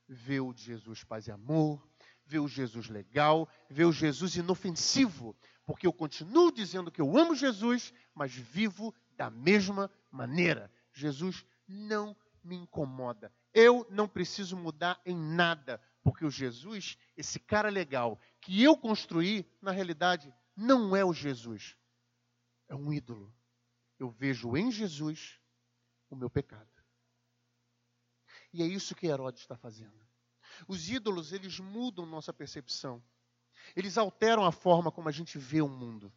vê 0.07 0.39
o 0.39 0.53
Jesus 0.53 1.03
paz 1.03 1.27
e 1.27 1.31
amor, 1.31 1.85
vê 2.25 2.39
o 2.39 2.47
Jesus 2.47 2.89
legal, 2.89 3.47
vê 3.69 3.83
o 3.85 3.91
Jesus 3.91 4.35
inofensivo, 4.35 5.35
porque 5.65 5.85
eu 5.85 5.93
continuo 5.93 6.51
dizendo 6.51 6.91
que 6.91 7.01
eu 7.01 7.17
amo 7.17 7.35
Jesus, 7.35 7.93
mas 8.13 8.33
vivo 8.33 8.93
da 9.11 9.29
mesma 9.29 9.91
maneira. 10.11 10.71
Jesus 10.93 11.45
não 11.67 12.15
me 12.43 12.55
incomoda. 12.55 13.33
Eu 13.53 13.85
não 13.89 14.07
preciso 14.07 14.55
mudar 14.55 14.99
em 15.05 15.15
nada, 15.15 15.81
porque 16.05 16.23
o 16.23 16.29
Jesus, 16.29 16.99
esse 17.17 17.39
cara 17.39 17.67
legal 17.67 18.21
que 18.39 18.61
eu 18.61 18.77
construí, 18.77 19.43
na 19.59 19.71
realidade, 19.71 20.31
não 20.55 20.95
é 20.95 21.03
o 21.03 21.11
Jesus. 21.11 21.75
É 22.67 22.75
um 22.75 22.93
ídolo. 22.93 23.35
Eu 23.97 24.11
vejo 24.11 24.55
em 24.55 24.71
Jesus 24.71 25.41
o 26.07 26.15
meu 26.15 26.29
pecado. 26.29 26.69
E 28.53 28.61
é 28.61 28.67
isso 28.67 28.93
que 28.93 29.07
Herodes 29.07 29.41
está 29.41 29.57
fazendo. 29.57 29.99
Os 30.67 30.87
ídolos, 30.87 31.33
eles 31.33 31.59
mudam 31.59 32.05
nossa 32.05 32.31
percepção. 32.31 33.03
Eles 33.75 33.97
alteram 33.97 34.45
a 34.45 34.51
forma 34.51 34.91
como 34.91 35.09
a 35.09 35.11
gente 35.11 35.39
vê 35.39 35.59
o 35.59 35.67
mundo. 35.67 36.13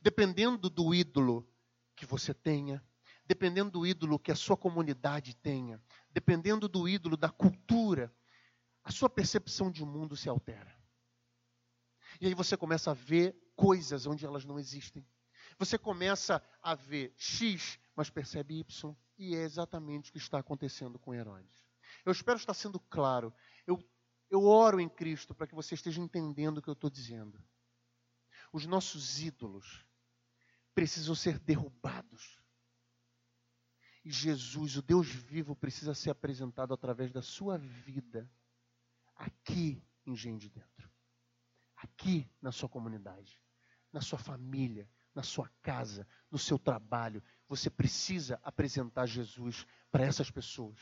Dependendo 0.00 0.68
do 0.68 0.92
ídolo 0.92 1.48
que 1.94 2.04
você 2.04 2.34
tenha, 2.34 2.84
dependendo 3.24 3.70
do 3.70 3.86
ídolo 3.86 4.18
que 4.18 4.32
a 4.32 4.36
sua 4.36 4.56
comunidade 4.56 5.36
tenha, 5.36 5.80
dependendo 6.10 6.68
do 6.68 6.88
ídolo 6.88 7.16
da 7.16 7.30
cultura, 7.30 8.12
a 8.84 8.90
sua 8.90 9.08
percepção 9.08 9.70
de 9.70 9.84
mundo 9.84 10.16
se 10.16 10.28
altera. 10.28 10.76
E 12.20 12.26
aí 12.26 12.34
você 12.34 12.56
começa 12.56 12.90
a 12.90 12.94
ver 12.94 13.36
coisas 13.56 14.06
onde 14.06 14.24
elas 14.24 14.44
não 14.44 14.58
existem. 14.58 15.06
Você 15.58 15.78
começa 15.78 16.42
a 16.62 16.74
ver 16.74 17.12
X, 17.16 17.78
mas 17.94 18.10
percebe 18.10 18.58
Y, 18.60 18.96
e 19.18 19.36
é 19.36 19.42
exatamente 19.42 20.10
o 20.10 20.12
que 20.12 20.18
está 20.18 20.38
acontecendo 20.38 20.98
com 20.98 21.14
Herodes. 21.14 21.66
Eu 22.04 22.12
espero 22.12 22.38
estar 22.38 22.54
sendo 22.54 22.80
claro. 22.80 23.32
Eu, 23.66 23.82
eu 24.30 24.44
oro 24.44 24.80
em 24.80 24.88
Cristo 24.88 25.34
para 25.34 25.46
que 25.46 25.54
você 25.54 25.74
esteja 25.74 26.00
entendendo 26.00 26.58
o 26.58 26.62
que 26.62 26.68
eu 26.68 26.74
estou 26.74 26.90
dizendo. 26.90 27.42
Os 28.52 28.66
nossos 28.66 29.20
ídolos 29.20 29.86
precisam 30.74 31.14
ser 31.14 31.38
derrubados. 31.38 32.40
E 34.04 34.10
Jesus, 34.10 34.76
o 34.76 34.82
Deus 34.82 35.06
vivo, 35.06 35.54
precisa 35.54 35.94
ser 35.94 36.10
apresentado 36.10 36.74
através 36.74 37.12
da 37.12 37.22
sua 37.22 37.56
vida, 37.56 38.28
aqui 39.22 39.80
em 40.04 40.14
de 40.14 40.48
Dentro, 40.48 40.90
aqui 41.76 42.28
na 42.40 42.50
sua 42.50 42.68
comunidade, 42.68 43.40
na 43.92 44.00
sua 44.00 44.18
família, 44.18 44.88
na 45.14 45.22
sua 45.22 45.48
casa, 45.62 46.06
no 46.30 46.38
seu 46.38 46.58
trabalho. 46.58 47.22
Você 47.48 47.70
precisa 47.70 48.40
apresentar 48.42 49.06
Jesus 49.06 49.64
para 49.90 50.04
essas 50.04 50.30
pessoas. 50.30 50.78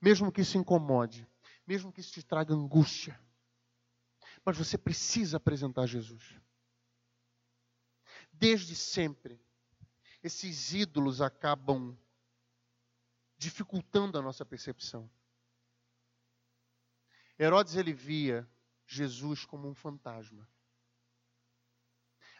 Mesmo 0.00 0.32
que 0.32 0.40
isso 0.40 0.56
incomode, 0.56 1.28
mesmo 1.66 1.92
que 1.92 2.00
isso 2.00 2.12
te 2.12 2.22
traga 2.22 2.54
angústia. 2.54 3.20
Mas 4.44 4.56
você 4.56 4.78
precisa 4.78 5.36
apresentar 5.36 5.86
Jesus. 5.86 6.40
Desde 8.32 8.74
sempre, 8.74 9.38
esses 10.22 10.72
ídolos 10.72 11.20
acabam 11.20 11.96
dificultando 13.36 14.18
a 14.18 14.22
nossa 14.22 14.46
percepção. 14.46 15.10
Herodes 17.42 17.74
ele 17.74 17.92
via 17.92 18.48
Jesus 18.86 19.44
como 19.44 19.68
um 19.68 19.74
fantasma. 19.74 20.48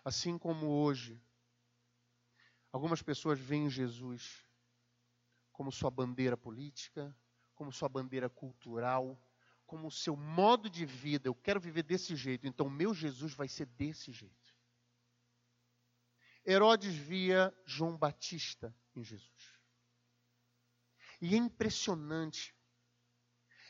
Assim 0.04 0.38
como 0.38 0.68
hoje, 0.68 1.20
algumas 2.70 3.02
pessoas 3.02 3.40
veem 3.40 3.68
Jesus 3.68 4.46
como 5.50 5.72
sua 5.72 5.90
bandeira 5.90 6.36
política, 6.36 7.12
como 7.52 7.72
sua 7.72 7.88
bandeira 7.88 8.30
cultural, 8.30 9.20
como 9.66 9.90
seu 9.90 10.14
modo 10.14 10.70
de 10.70 10.86
vida. 10.86 11.28
Eu 11.28 11.34
quero 11.34 11.60
viver 11.60 11.82
desse 11.82 12.14
jeito, 12.14 12.46
então 12.46 12.70
meu 12.70 12.94
Jesus 12.94 13.34
vai 13.34 13.48
ser 13.48 13.66
desse 13.66 14.12
jeito. 14.12 14.56
Herodes 16.46 16.94
via 16.94 17.52
João 17.66 17.96
Batista 17.96 18.72
em 18.94 19.02
Jesus. 19.02 19.58
E 21.20 21.34
é 21.34 21.38
impressionante, 21.38 22.54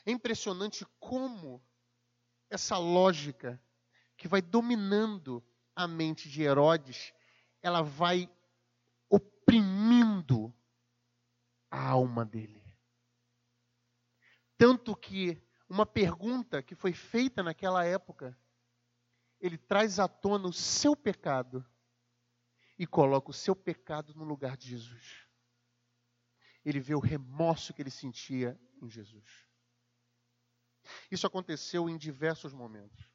é 0.05 0.11
impressionante 0.11 0.85
como 0.99 1.63
essa 2.49 2.77
lógica 2.77 3.61
que 4.17 4.27
vai 4.27 4.41
dominando 4.41 5.43
a 5.75 5.87
mente 5.87 6.29
de 6.29 6.43
Herodes, 6.43 7.13
ela 7.61 7.81
vai 7.81 8.29
oprimindo 9.09 10.53
a 11.71 11.89
alma 11.89 12.23
dele. 12.25 12.61
Tanto 14.57 14.95
que 14.95 15.41
uma 15.67 15.85
pergunta 15.85 16.61
que 16.61 16.75
foi 16.75 16.93
feita 16.93 17.41
naquela 17.41 17.83
época, 17.83 18.37
ele 19.39 19.57
traz 19.57 19.99
à 19.99 20.07
tona 20.07 20.47
o 20.47 20.53
seu 20.53 20.95
pecado 20.95 21.65
e 22.77 22.85
coloca 22.85 23.31
o 23.31 23.33
seu 23.33 23.55
pecado 23.55 24.13
no 24.13 24.23
lugar 24.23 24.55
de 24.55 24.69
Jesus. 24.69 25.27
Ele 26.63 26.79
vê 26.79 26.93
o 26.93 26.99
remorso 26.99 27.73
que 27.73 27.81
ele 27.81 27.89
sentia 27.89 28.59
em 28.81 28.89
Jesus. 28.89 29.45
Isso 31.11 31.27
aconteceu 31.27 31.89
em 31.89 31.97
diversos 31.97 32.53
momentos. 32.53 33.09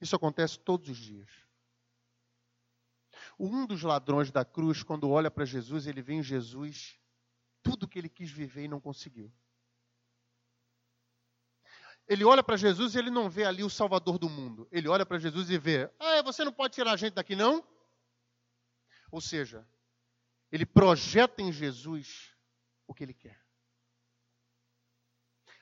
Isso 0.00 0.14
acontece 0.14 0.58
todos 0.58 0.88
os 0.88 0.96
dias. 0.96 1.30
Um 3.38 3.66
dos 3.66 3.82
ladrões 3.82 4.30
da 4.30 4.44
cruz, 4.44 4.82
quando 4.82 5.10
olha 5.10 5.30
para 5.30 5.44
Jesus, 5.44 5.86
ele 5.86 6.02
vê 6.02 6.14
em 6.14 6.22
Jesus 6.22 6.98
tudo 7.62 7.88
que 7.88 7.98
ele 7.98 8.08
quis 8.08 8.30
viver 8.30 8.64
e 8.64 8.68
não 8.68 8.80
conseguiu. 8.80 9.32
Ele 12.06 12.24
olha 12.24 12.42
para 12.42 12.56
Jesus 12.56 12.94
e 12.94 12.98
ele 12.98 13.10
não 13.10 13.28
vê 13.28 13.44
ali 13.44 13.62
o 13.62 13.68
Salvador 13.68 14.18
do 14.18 14.30
mundo. 14.30 14.66
Ele 14.72 14.88
olha 14.88 15.04
para 15.04 15.18
Jesus 15.18 15.50
e 15.50 15.58
vê: 15.58 15.90
Ah, 15.98 16.22
você 16.22 16.42
não 16.42 16.52
pode 16.52 16.74
tirar 16.74 16.92
a 16.92 16.96
gente 16.96 17.14
daqui, 17.14 17.36
não? 17.36 17.62
Ou 19.10 19.20
seja, 19.20 19.66
ele 20.50 20.64
projeta 20.64 21.42
em 21.42 21.52
Jesus 21.52 22.34
o 22.86 22.94
que 22.94 23.04
ele 23.04 23.14
quer. 23.14 23.38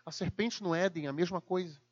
A 0.06 0.12
serpente 0.12 0.62
no 0.62 0.74
Éden, 0.74 1.08
a 1.08 1.12
mesma 1.12 1.40
coisa. 1.40 1.82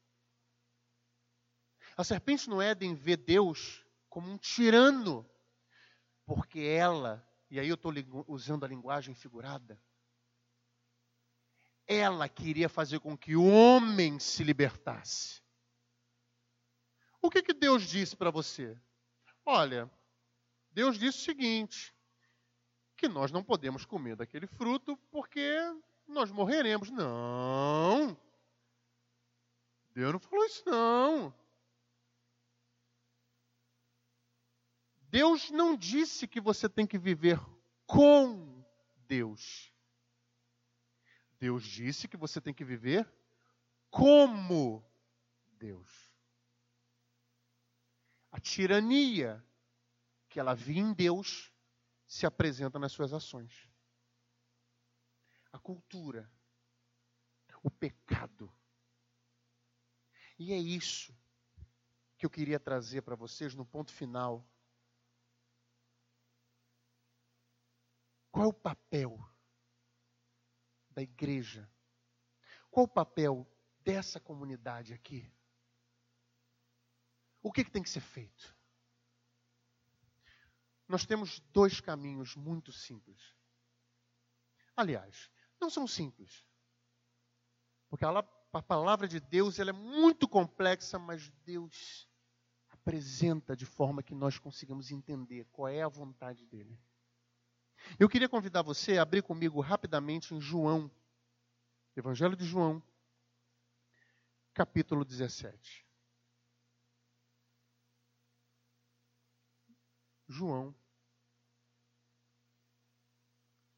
A 1.96 2.04
serpente 2.04 2.48
no 2.48 2.62
Éden 2.62 2.94
vê 2.94 3.16
Deus 3.16 3.84
como 4.08 4.30
um 4.30 4.38
tirano 4.38 5.28
porque 6.24 6.60
ela, 6.60 7.28
e 7.50 7.60
aí 7.60 7.68
eu 7.68 7.74
estou 7.74 7.92
usando 8.26 8.64
a 8.64 8.68
linguagem 8.68 9.14
figurada, 9.14 9.78
ela 11.86 12.28
queria 12.28 12.68
fazer 12.68 13.00
com 13.00 13.16
que 13.18 13.36
o 13.36 13.44
homem 13.44 14.18
se 14.18 14.42
libertasse. 14.42 15.42
O 17.20 17.30
que, 17.30 17.42
que 17.42 17.52
Deus 17.52 17.82
disse 17.82 18.16
para 18.16 18.30
você? 18.30 18.78
Olha, 19.44 19.90
Deus 20.70 20.98
disse 20.98 21.18
o 21.18 21.24
seguinte: 21.24 21.94
que 22.96 23.08
nós 23.08 23.30
não 23.30 23.44
podemos 23.44 23.84
comer 23.84 24.16
daquele 24.16 24.46
fruto 24.46 24.96
porque 25.10 25.58
nós 26.06 26.30
morreremos. 26.30 26.90
Não! 26.90 28.16
Deus 29.94 30.12
não 30.12 30.18
falou 30.18 30.44
isso, 30.44 30.62
não. 30.68 31.34
Deus 35.08 35.50
não 35.50 35.76
disse 35.76 36.26
que 36.26 36.40
você 36.40 36.68
tem 36.68 36.86
que 36.86 36.98
viver 36.98 37.38
com 37.86 38.64
Deus. 39.06 39.72
Deus 41.38 41.64
disse 41.64 42.08
que 42.08 42.16
você 42.16 42.40
tem 42.40 42.52
que 42.52 42.64
viver 42.64 43.08
como 43.90 44.84
Deus. 45.58 46.12
A 48.32 48.40
tirania 48.40 49.44
que 50.28 50.40
ela 50.40 50.54
via 50.54 50.80
em 50.80 50.92
Deus 50.92 51.52
se 52.04 52.26
apresenta 52.26 52.76
nas 52.76 52.90
suas 52.90 53.12
ações. 53.12 53.68
A 55.54 55.58
cultura, 55.60 56.28
o 57.62 57.70
pecado. 57.70 58.52
E 60.36 60.52
é 60.52 60.58
isso 60.58 61.16
que 62.18 62.26
eu 62.26 62.30
queria 62.30 62.58
trazer 62.58 63.02
para 63.02 63.14
vocês 63.14 63.54
no 63.54 63.64
ponto 63.64 63.92
final. 63.92 64.44
Qual 68.32 68.46
é 68.46 68.48
o 68.48 68.52
papel 68.52 69.16
da 70.90 71.02
igreja? 71.02 71.70
Qual 72.68 72.86
o 72.86 72.92
papel 72.92 73.48
dessa 73.78 74.18
comunidade 74.18 74.92
aqui? 74.92 75.32
O 77.40 77.52
que, 77.52 77.64
que 77.64 77.70
tem 77.70 77.84
que 77.84 77.90
ser 77.90 78.00
feito? 78.00 78.56
Nós 80.88 81.06
temos 81.06 81.38
dois 81.52 81.80
caminhos 81.80 82.34
muito 82.34 82.72
simples. 82.72 83.36
Aliás, 84.76 85.30
não 85.64 85.70
são 85.70 85.86
simples. 85.86 86.46
Porque 87.88 88.04
a, 88.04 88.10
a 88.52 88.62
palavra 88.62 89.08
de 89.08 89.18
Deus 89.18 89.58
ela 89.58 89.70
é 89.70 89.72
muito 89.72 90.28
complexa, 90.28 90.98
mas 90.98 91.30
Deus 91.44 92.06
apresenta 92.68 93.56
de 93.56 93.64
forma 93.64 94.02
que 94.02 94.14
nós 94.14 94.38
consigamos 94.38 94.90
entender 94.90 95.46
qual 95.50 95.68
é 95.68 95.82
a 95.82 95.88
vontade 95.88 96.44
dele. 96.46 96.78
Eu 97.98 98.08
queria 98.08 98.28
convidar 98.28 98.62
você 98.62 98.98
a 98.98 99.02
abrir 99.02 99.22
comigo 99.22 99.60
rapidamente 99.60 100.34
em 100.34 100.40
João, 100.40 100.90
Evangelho 101.96 102.36
de 102.36 102.44
João, 102.44 102.82
capítulo 104.52 105.02
17. 105.02 105.86
João, 110.28 110.74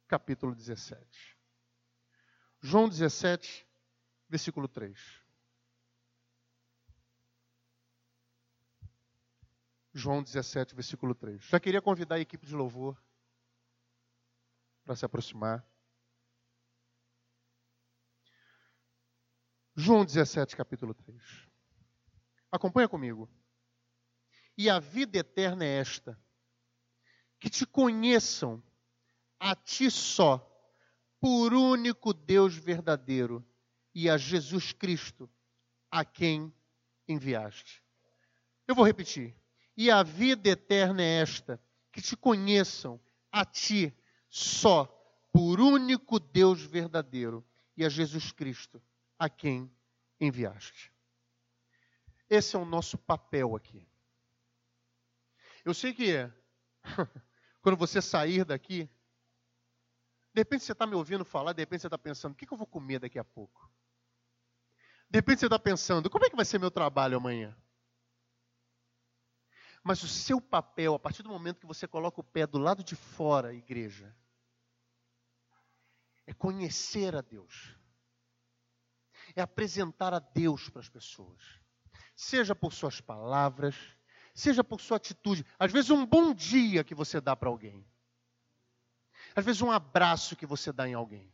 capítulo 0.08 0.54
17. 0.54 1.35
João 2.66 2.88
17, 2.88 3.64
versículo 4.28 4.66
3. 4.66 5.22
João 9.94 10.20
17, 10.20 10.74
versículo 10.74 11.14
3. 11.14 11.44
Já 11.44 11.60
queria 11.60 11.80
convidar 11.80 12.16
a 12.16 12.20
equipe 12.20 12.44
de 12.44 12.56
louvor 12.56 13.00
para 14.84 14.96
se 14.96 15.04
aproximar. 15.04 15.64
João 19.76 20.04
17, 20.04 20.56
capítulo 20.56 20.92
3. 20.92 21.22
Acompanha 22.50 22.88
comigo. 22.88 23.30
E 24.58 24.68
a 24.68 24.80
vida 24.80 25.18
eterna 25.18 25.64
é 25.64 25.78
esta: 25.78 26.20
que 27.38 27.48
te 27.48 27.64
conheçam 27.64 28.60
a 29.38 29.54
ti 29.54 29.88
só, 29.88 30.55
por 31.26 31.52
único 31.52 32.14
Deus 32.14 32.54
verdadeiro, 32.54 33.44
e 33.92 34.08
a 34.08 34.16
Jesus 34.16 34.70
Cristo, 34.70 35.28
a 35.90 36.04
quem 36.04 36.54
enviaste. 37.08 37.82
Eu 38.64 38.76
vou 38.76 38.86
repetir. 38.86 39.34
E 39.76 39.90
a 39.90 40.04
vida 40.04 40.48
eterna 40.50 41.02
é 41.02 41.20
esta: 41.20 41.60
que 41.90 42.00
te 42.00 42.16
conheçam 42.16 43.00
a 43.32 43.44
ti 43.44 43.92
só, 44.30 44.84
por 45.32 45.58
único 45.58 46.20
Deus 46.20 46.62
verdadeiro, 46.62 47.44
e 47.76 47.84
a 47.84 47.88
Jesus 47.88 48.30
Cristo, 48.30 48.80
a 49.18 49.28
quem 49.28 49.68
enviaste. 50.20 50.92
Esse 52.30 52.54
é 52.54 52.58
o 52.60 52.64
nosso 52.64 52.96
papel 52.96 53.56
aqui. 53.56 53.84
Eu 55.64 55.74
sei 55.74 55.92
que 55.92 56.30
quando 57.60 57.76
você 57.76 58.00
sair 58.00 58.44
daqui, 58.44 58.88
de 60.36 60.40
repente 60.40 60.64
você 60.64 60.72
está 60.72 60.86
me 60.86 60.94
ouvindo 60.94 61.24
falar, 61.24 61.54
de 61.54 61.62
repente 61.62 61.80
você 61.80 61.86
está 61.86 61.96
pensando, 61.96 62.32
o 62.32 62.36
que, 62.36 62.44
que 62.44 62.52
eu 62.52 62.58
vou 62.58 62.66
comer 62.66 62.98
daqui 62.98 63.18
a 63.18 63.24
pouco? 63.24 63.72
De 65.08 65.16
repente 65.16 65.40
você 65.40 65.46
está 65.46 65.58
pensando, 65.58 66.10
como 66.10 66.26
é 66.26 66.28
que 66.28 66.36
vai 66.36 66.44
ser 66.44 66.58
meu 66.58 66.70
trabalho 66.70 67.16
amanhã? 67.16 67.56
Mas 69.82 70.02
o 70.02 70.08
seu 70.08 70.38
papel, 70.38 70.92
a 70.92 70.98
partir 70.98 71.22
do 71.22 71.30
momento 71.30 71.60
que 71.60 71.66
você 71.66 71.88
coloca 71.88 72.20
o 72.20 72.24
pé 72.24 72.46
do 72.46 72.58
lado 72.58 72.84
de 72.84 72.94
fora, 72.94 73.54
igreja, 73.54 74.14
é 76.26 76.34
conhecer 76.34 77.16
a 77.16 77.22
Deus. 77.22 77.74
É 79.34 79.40
apresentar 79.40 80.12
a 80.12 80.18
Deus 80.18 80.68
para 80.68 80.82
as 80.82 80.88
pessoas. 80.90 81.42
Seja 82.14 82.54
por 82.54 82.74
suas 82.74 83.00
palavras, 83.00 83.74
seja 84.34 84.62
por 84.62 84.82
sua 84.82 84.98
atitude. 84.98 85.46
Às 85.58 85.72
vezes, 85.72 85.88
um 85.88 86.04
bom 86.04 86.34
dia 86.34 86.84
que 86.84 86.94
você 86.94 87.22
dá 87.22 87.34
para 87.34 87.48
alguém. 87.48 87.88
Às 89.36 89.44
vezes, 89.44 89.60
um 89.60 89.70
abraço 89.70 90.34
que 90.34 90.46
você 90.46 90.72
dá 90.72 90.88
em 90.88 90.94
alguém. 90.94 91.30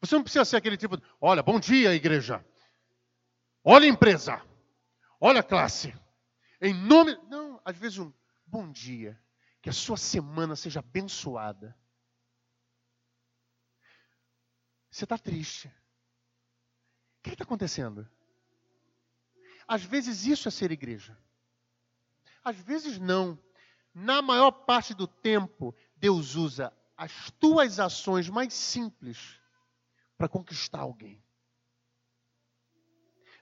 Você 0.00 0.14
não 0.14 0.22
precisa 0.22 0.44
ser 0.44 0.56
aquele 0.56 0.76
tipo, 0.76 0.96
de, 0.96 1.02
olha, 1.20 1.42
bom 1.42 1.58
dia, 1.58 1.92
igreja. 1.92 2.46
Olha, 3.64 3.86
empresa. 3.86 4.40
Olha, 5.20 5.42
classe. 5.42 5.92
Em 6.60 6.72
nome. 6.72 7.16
Não, 7.28 7.60
às 7.64 7.76
vezes 7.76 7.98
um 7.98 8.12
bom 8.46 8.70
dia. 8.70 9.20
Que 9.60 9.68
a 9.68 9.72
sua 9.72 9.96
semana 9.96 10.54
seja 10.54 10.78
abençoada. 10.78 11.76
Você 14.88 15.02
está 15.02 15.18
triste. 15.18 15.66
O 15.66 17.22
que 17.24 17.30
está 17.30 17.42
acontecendo? 17.42 18.08
Às 19.66 19.82
vezes 19.82 20.26
isso 20.26 20.46
é 20.46 20.50
ser 20.52 20.70
igreja. 20.70 21.18
Às 22.44 22.56
vezes 22.56 23.00
não. 23.00 23.36
Na 23.92 24.22
maior 24.22 24.52
parte 24.52 24.94
do 24.94 25.08
tempo, 25.08 25.74
Deus 25.96 26.36
usa 26.36 26.72
as 26.96 27.30
tuas 27.32 27.78
ações 27.78 28.28
mais 28.28 28.54
simples 28.54 29.38
para 30.16 30.28
conquistar 30.28 30.80
alguém. 30.80 31.22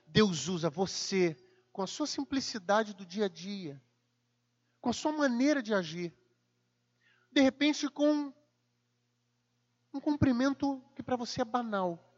Deus 0.05 0.47
usa 0.47 0.69
você 0.69 1.35
com 1.71 1.81
a 1.81 1.87
sua 1.87 2.07
simplicidade 2.07 2.93
do 2.93 3.05
dia 3.05 3.25
a 3.25 3.29
dia, 3.29 3.81
com 4.81 4.89
a 4.89 4.93
sua 4.93 5.11
maneira 5.11 5.63
de 5.63 5.73
agir. 5.73 6.13
De 7.31 7.41
repente, 7.41 7.89
com 7.89 8.33
um 9.93 9.99
cumprimento 9.99 10.83
que 10.95 11.03
para 11.03 11.15
você 11.15 11.41
é 11.41 11.45
banal, 11.45 12.13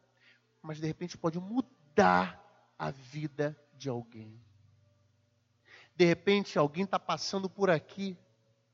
mas 0.62 0.80
de 0.80 0.88
repente 0.88 1.18
pode 1.18 1.40
mudar 1.40 2.44
a 2.78 2.92
vida 2.92 3.60
de 3.74 3.90
alguém. 3.90 4.40
De 5.96 6.06
repente, 6.06 6.58
alguém 6.58 6.84
está 6.84 7.00
passando 7.00 7.50
por 7.50 7.70
aqui, 7.70 8.18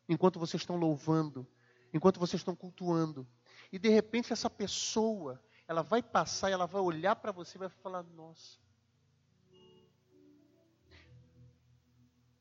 enquanto 0.07 0.39
vocês 0.39 0.61
estão 0.61 0.75
louvando, 0.75 1.47
enquanto 1.93 2.19
vocês 2.19 2.39
estão 2.39 2.55
cultuando, 2.55 3.27
e 3.71 3.77
de 3.77 3.89
repente 3.89 4.33
essa 4.33 4.49
pessoa, 4.49 5.41
ela 5.67 5.81
vai 5.81 6.01
passar, 6.01 6.49
ela 6.49 6.65
vai 6.65 6.81
olhar 6.81 7.15
para 7.15 7.31
você 7.31 7.57
e 7.57 7.59
vai 7.59 7.69
falar: 7.69 8.03
Nossa, 8.03 8.59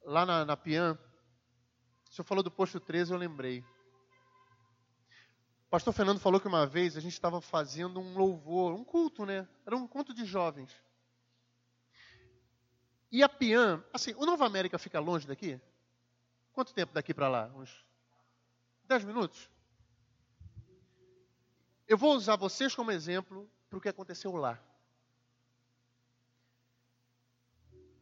lá 0.05 0.27
na, 0.27 0.45
na 0.45 0.57
Pian, 0.57 0.99
o 2.11 2.13
senhor 2.13 2.25
falou 2.25 2.43
do 2.43 2.51
posto 2.51 2.81
13, 2.81 3.13
eu 3.13 3.19
lembrei. 3.19 3.61
O 5.67 5.71
pastor 5.73 5.93
Fernando 5.93 6.21
falou 6.21 6.41
que 6.41 6.49
uma 6.49 6.67
vez 6.67 6.97
a 6.97 7.01
gente 7.01 7.15
estava 7.15 7.41
fazendo 7.41 7.99
um 7.99 8.15
louvor, 8.15 8.75
um 8.75 8.85
culto, 8.85 9.25
né? 9.25 9.49
Era 9.65 9.77
um 9.77 9.87
culto 9.87 10.13
de 10.13 10.25
jovens. 10.25 10.71
E 13.11 13.23
a 13.23 13.29
Pian, 13.29 13.83
assim, 13.93 14.15
o 14.17 14.27
Nova 14.27 14.45
América 14.45 14.79
fica 14.79 14.99
longe 15.01 15.27
daqui? 15.27 15.61
Quanto 16.53 16.75
tempo 16.75 16.93
daqui 16.93 17.15
para 17.15 17.29
lá? 17.29 17.47
Uns 17.55 17.85
10 18.93 19.05
minutos? 19.05 19.51
Eu 21.89 21.97
vou 21.97 22.15
usar 22.15 22.37
vocês 22.37 22.75
como 22.75 22.91
exemplo 22.91 23.51
para 23.71 23.79
o 23.79 23.81
que 23.81 23.89
aconteceu 23.89 24.37
lá. 24.37 24.63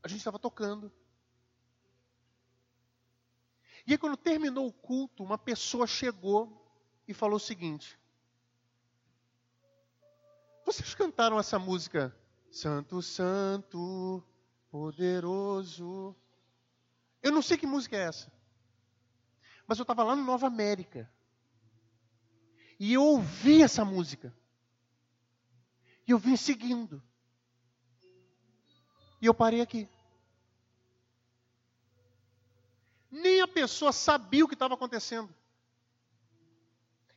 A 0.03 0.09
gente 0.09 0.18
estava 0.18 0.36
tocando. 0.36 0.91
E 3.86 3.93
aí, 3.93 3.99
quando 3.99 4.16
terminou 4.16 4.66
o 4.66 4.72
culto, 4.72 5.22
uma 5.22 5.38
pessoa 5.38 5.86
chegou 5.86 6.61
e 7.07 7.14
falou 7.14 7.36
o 7.36 7.41
seguinte: 7.41 7.97
Vocês 10.66 10.93
cantaram 10.93 11.38
essa 11.38 11.57
música, 11.57 12.12
Santo, 12.51 13.01
Santo, 13.01 14.24
Poderoso. 14.72 16.16
Eu 17.22 17.30
não 17.30 17.43
sei 17.43 17.57
que 17.57 17.66
música 17.66 17.97
é 17.97 18.09
essa, 18.09 18.32
mas 19.70 19.78
eu 19.78 19.84
estava 19.84 20.02
lá 20.02 20.16
no 20.16 20.24
Nova 20.24 20.48
América 20.48 21.08
e 22.76 22.92
eu 22.92 23.04
ouvi 23.04 23.62
essa 23.62 23.84
música 23.84 24.34
e 26.04 26.10
eu 26.10 26.18
vim 26.18 26.36
seguindo 26.36 27.00
e 29.22 29.26
eu 29.26 29.32
parei 29.32 29.60
aqui. 29.60 29.88
Nem 33.08 33.42
a 33.42 33.46
pessoa 33.46 33.92
sabia 33.92 34.44
o 34.44 34.48
que 34.48 34.54
estava 34.54 34.74
acontecendo. 34.74 35.32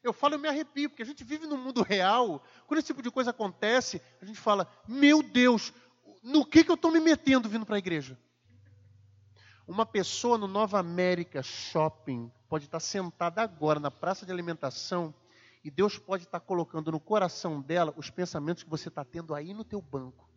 Eu 0.04 0.14
falo, 0.14 0.36
eu 0.36 0.40
me 0.40 0.48
arrepio, 0.48 0.92
porque 0.92 1.02
a 1.02 1.08
gente 1.08 1.24
vive 1.24 1.48
num 1.48 1.58
mundo 1.58 1.82
real. 1.82 2.46
Quando 2.68 2.78
esse 2.78 2.88
tipo 2.88 3.02
de 3.02 3.10
coisa 3.10 3.32
acontece, 3.32 4.00
a 4.22 4.26
gente 4.26 4.40
fala: 4.40 4.72
Meu 4.88 5.24
Deus, 5.24 5.74
no 6.22 6.46
que, 6.46 6.64
que 6.64 6.70
eu 6.70 6.76
estou 6.76 6.92
me 6.92 7.00
metendo 7.00 7.50
vindo 7.50 7.66
para 7.66 7.78
a 7.78 7.80
igreja? 7.80 8.16
Uma 9.68 9.88
pessoa 9.88 10.38
no 10.38 10.48
Nova 10.48 10.78
América 10.78 11.42
Shopping 11.42 12.32
pode 12.54 12.66
estar 12.66 12.80
sentada 12.80 13.42
agora 13.42 13.80
na 13.80 13.90
praça 13.90 14.28
de 14.28 14.32
alimentação 14.32 15.12
e 15.64 15.72
Deus 15.72 15.98
pode 15.98 16.26
estar 16.26 16.40
colocando 16.40 16.92
no 16.92 17.00
coração 17.00 17.60
dela 17.60 17.92
os 17.98 18.12
pensamentos 18.12 18.62
que 18.62 18.70
você 18.70 18.90
está 18.90 19.04
tendo 19.04 19.34
aí 19.34 19.56
no 19.56 19.64
teu 19.64 19.82
banco. 19.82 20.30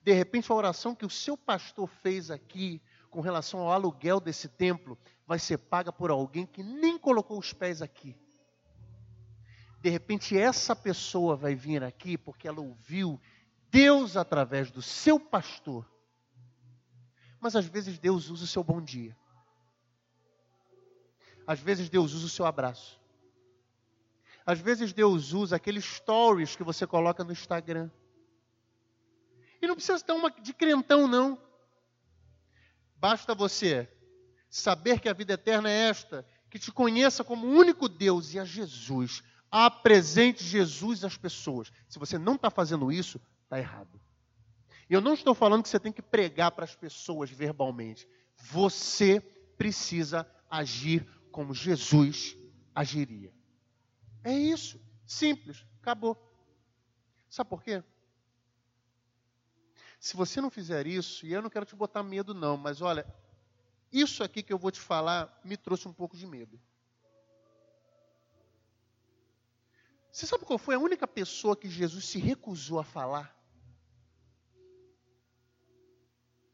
De 0.00 0.12
repente, 0.12 0.52
a 0.52 0.54
oração 0.54 0.94
que 0.94 1.04
o 1.04 1.10
seu 1.10 1.36
pastor 1.36 1.88
fez 1.88 2.30
aqui 2.30 2.80
com 3.10 3.20
relação 3.20 3.58
ao 3.58 3.72
aluguel 3.72 4.20
desse 4.20 4.46
templo 4.46 4.96
vai 5.26 5.40
ser 5.40 5.58
paga 5.58 5.92
por 5.92 6.08
alguém 6.08 6.46
que 6.46 6.62
nem 6.62 6.96
colocou 6.96 7.36
os 7.36 7.52
pés 7.52 7.82
aqui. 7.82 8.16
De 9.80 9.90
repente, 9.90 10.38
essa 10.38 10.76
pessoa 10.76 11.34
vai 11.34 11.56
vir 11.56 11.82
aqui 11.82 12.16
porque 12.16 12.46
ela 12.46 12.60
ouviu 12.60 13.20
Deus 13.72 14.16
através 14.16 14.70
do 14.70 14.80
seu 14.80 15.18
pastor. 15.18 15.84
Mas 17.40 17.56
às 17.56 17.66
vezes 17.66 17.98
Deus 17.98 18.30
usa 18.30 18.44
o 18.44 18.46
seu 18.46 18.62
bom 18.62 18.80
dia. 18.80 19.16
Às 21.46 21.60
vezes 21.60 21.88
Deus 21.88 22.12
usa 22.12 22.26
o 22.26 22.30
seu 22.30 22.46
abraço. 22.46 23.00
Às 24.46 24.58
vezes 24.58 24.92
Deus 24.92 25.32
usa 25.32 25.56
aqueles 25.56 25.84
stories 25.84 26.56
que 26.56 26.62
você 26.62 26.86
coloca 26.86 27.24
no 27.24 27.32
Instagram. 27.32 27.90
E 29.60 29.66
não 29.66 29.74
precisa 29.74 29.96
estar 29.96 30.14
uma 30.14 30.30
de 30.30 30.52
crentão, 30.52 31.08
não. 31.08 31.38
Basta 32.96 33.34
você 33.34 33.88
saber 34.50 35.00
que 35.00 35.08
a 35.08 35.12
vida 35.14 35.34
eterna 35.34 35.70
é 35.70 35.88
esta, 35.88 36.26
que 36.50 36.58
te 36.58 36.70
conheça 36.70 37.24
como 37.24 37.46
único 37.46 37.88
Deus 37.88 38.34
e 38.34 38.38
a 38.38 38.44
Jesus. 38.44 39.22
Apresente 39.50 40.44
Jesus 40.44 41.04
às 41.04 41.16
pessoas. 41.16 41.72
Se 41.88 41.98
você 41.98 42.18
não 42.18 42.34
está 42.34 42.50
fazendo 42.50 42.92
isso, 42.92 43.20
está 43.44 43.58
errado. 43.58 44.00
Eu 44.88 45.00
não 45.00 45.14
estou 45.14 45.34
falando 45.34 45.62
que 45.62 45.68
você 45.68 45.80
tem 45.80 45.92
que 45.92 46.02
pregar 46.02 46.52
para 46.52 46.64
as 46.64 46.74
pessoas 46.74 47.30
verbalmente. 47.30 48.06
Você 48.36 49.20
precisa 49.56 50.26
agir 50.50 51.06
como 51.34 51.52
Jesus 51.52 52.38
agiria. 52.72 53.34
É 54.22 54.32
isso. 54.32 54.80
Simples. 55.04 55.66
Acabou. 55.80 56.16
Sabe 57.28 57.50
por 57.50 57.60
quê? 57.60 57.82
Se 59.98 60.16
você 60.16 60.40
não 60.40 60.48
fizer 60.48 60.86
isso, 60.86 61.26
e 61.26 61.32
eu 61.32 61.42
não 61.42 61.50
quero 61.50 61.66
te 61.66 61.74
botar 61.74 62.04
medo, 62.04 62.34
não, 62.34 62.56
mas 62.56 62.80
olha, 62.80 63.04
isso 63.90 64.22
aqui 64.22 64.44
que 64.44 64.52
eu 64.52 64.58
vou 64.58 64.70
te 64.70 64.80
falar 64.80 65.40
me 65.44 65.56
trouxe 65.56 65.88
um 65.88 65.92
pouco 65.92 66.16
de 66.16 66.24
medo. 66.24 66.60
Você 70.12 70.24
sabe 70.24 70.44
qual 70.44 70.58
foi 70.58 70.76
a 70.76 70.78
única 70.78 71.08
pessoa 71.08 71.56
que 71.56 71.68
Jesus 71.68 72.04
se 72.04 72.20
recusou 72.20 72.78
a 72.78 72.84
falar? 72.84 73.36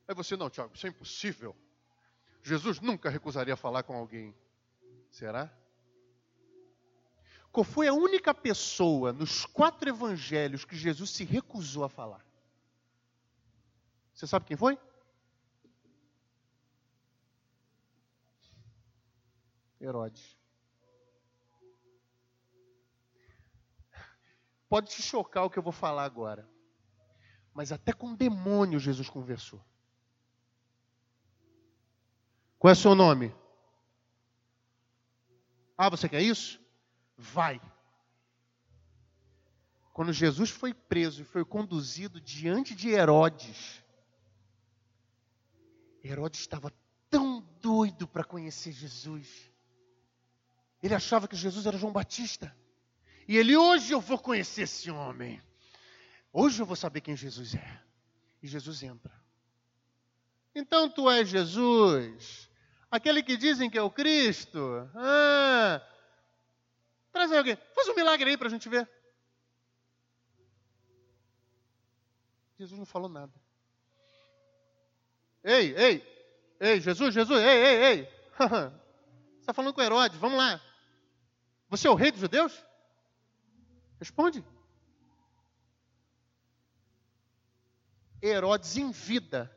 Aí 0.08 0.14
você, 0.14 0.38
não, 0.38 0.48
Tiago, 0.48 0.74
isso 0.74 0.86
é 0.86 0.88
impossível. 0.88 1.54
Jesus 2.42 2.80
nunca 2.80 3.10
recusaria 3.10 3.56
falar 3.58 3.82
com 3.82 3.94
alguém. 3.94 4.34
Será? 5.10 5.50
Qual 7.52 7.64
foi 7.64 7.88
a 7.88 7.92
única 7.92 8.32
pessoa 8.32 9.12
nos 9.12 9.44
quatro 9.44 9.88
evangelhos 9.88 10.64
que 10.64 10.76
Jesus 10.76 11.10
se 11.10 11.24
recusou 11.24 11.84
a 11.84 11.88
falar? 11.88 12.24
Você 14.14 14.26
sabe 14.26 14.46
quem 14.46 14.56
foi? 14.56 14.78
Herodes. 19.80 20.36
Pode 24.68 24.90
te 24.90 25.02
chocar 25.02 25.44
o 25.44 25.50
que 25.50 25.58
eu 25.58 25.62
vou 25.62 25.72
falar 25.72 26.04
agora. 26.04 26.48
Mas 27.52 27.72
até 27.72 27.92
com 27.92 28.14
demônio 28.14 28.78
Jesus 28.78 29.08
conversou. 29.08 29.60
Qual 32.58 32.68
é 32.68 32.74
o 32.74 32.76
seu 32.76 32.94
nome? 32.94 33.34
Ah, 35.82 35.88
você 35.88 36.08
quer 36.08 36.20
isso? 36.20 36.60
vai. 37.20 37.60
Quando 39.92 40.12
Jesus 40.12 40.50
foi 40.50 40.72
preso 40.72 41.22
e 41.22 41.24
foi 41.24 41.44
conduzido 41.44 42.20
diante 42.20 42.74
de 42.74 42.88
Herodes, 42.88 43.82
Herodes 46.02 46.40
estava 46.40 46.72
tão 47.10 47.40
doido 47.60 48.08
para 48.08 48.24
conhecer 48.24 48.72
Jesus. 48.72 49.50
Ele 50.82 50.94
achava 50.94 51.28
que 51.28 51.36
Jesus 51.36 51.66
era 51.66 51.76
João 51.76 51.92
Batista. 51.92 52.54
E 53.28 53.36
ele, 53.36 53.56
hoje 53.56 53.92
eu 53.92 54.00
vou 54.00 54.18
conhecer 54.18 54.62
esse 54.62 54.90
homem. 54.90 55.40
Hoje 56.32 56.62
eu 56.62 56.66
vou 56.66 56.76
saber 56.76 57.02
quem 57.02 57.16
Jesus 57.16 57.54
é. 57.54 57.82
E 58.42 58.48
Jesus 58.48 58.82
entra. 58.82 59.12
Então 60.54 60.90
tu 60.90 61.10
és 61.10 61.28
Jesus, 61.28 62.49
aquele 62.90 63.22
que 63.22 63.36
dizem 63.36 63.70
que 63.70 63.78
é 63.78 63.82
o 63.82 63.90
Cristo. 63.90 64.88
Ah, 64.94 65.80
Traz 67.12 67.32
alguém. 67.32 67.56
Faz 67.74 67.88
um 67.88 67.94
milagre 67.94 68.30
aí 68.30 68.36
para 68.36 68.46
a 68.48 68.50
gente 68.50 68.68
ver. 68.68 68.88
Jesus 72.58 72.78
não 72.78 72.86
falou 72.86 73.08
nada. 73.08 73.32
Ei, 75.42 75.74
ei, 75.74 76.56
ei, 76.60 76.80
Jesus, 76.80 77.14
Jesus, 77.14 77.42
ei, 77.42 77.64
ei, 77.64 77.84
ei. 77.84 78.04
Você 78.38 79.40
está 79.40 79.54
falando 79.54 79.72
com 79.72 79.80
Herodes, 79.80 80.18
vamos 80.18 80.36
lá. 80.36 80.60
Você 81.70 81.88
é 81.88 81.90
o 81.90 81.94
rei 81.94 82.10
dos 82.10 82.20
judeus? 82.20 82.64
Responde. 83.98 84.44
Herodes 88.22 88.76
em 88.76 88.90
vida 88.90 89.50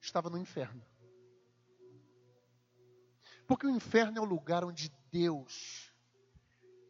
estava 0.00 0.30
no 0.30 0.38
inferno. 0.38 0.87
Porque 3.48 3.66
o 3.66 3.70
inferno 3.70 4.18
é 4.18 4.20
o 4.20 4.26
lugar 4.26 4.62
onde 4.62 4.92
Deus 5.10 5.90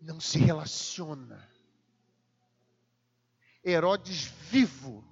não 0.02 0.18
se 0.18 0.40
relaciona. 0.40 1.48
Herodes 3.64 4.24
vivo 4.50 5.04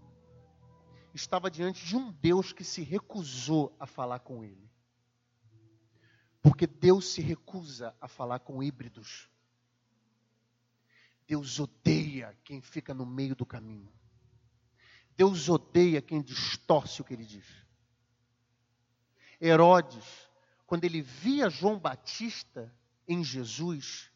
estava 1.15 1.49
diante 1.49 1.87
de 1.87 1.97
um 1.97 2.11
Deus 2.11 2.53
que 2.53 2.65
se 2.65 2.83
recusou 2.83 3.77
a 3.79 3.87
falar 3.87 4.19
com 4.19 4.43
ele. 4.43 4.69
Porque 6.43 6.67
Deus 6.67 7.13
se 7.13 7.23
recusa 7.23 7.97
a 8.01 8.09
falar 8.09 8.41
com 8.41 8.61
híbridos. 8.61 9.31
Deus 11.29 11.61
odeia 11.61 12.37
quem 12.43 12.61
fica 12.61 12.93
no 12.93 13.07
meio 13.07 13.37
do 13.37 13.47
caminho. 13.47 13.93
Deus 15.17 15.49
odeia 15.49 16.03
quem 16.03 16.21
distorce 16.21 17.01
o 17.01 17.05
que 17.05 17.15
ele 17.15 17.25
diz. 17.25 17.47
Herodes, 19.41 20.26
quando 20.67 20.85
ele 20.85 21.01
via 21.01 21.49
João 21.49 21.79
Batista, 21.79 22.73
em 23.07 23.23
Jesus, 23.23 24.11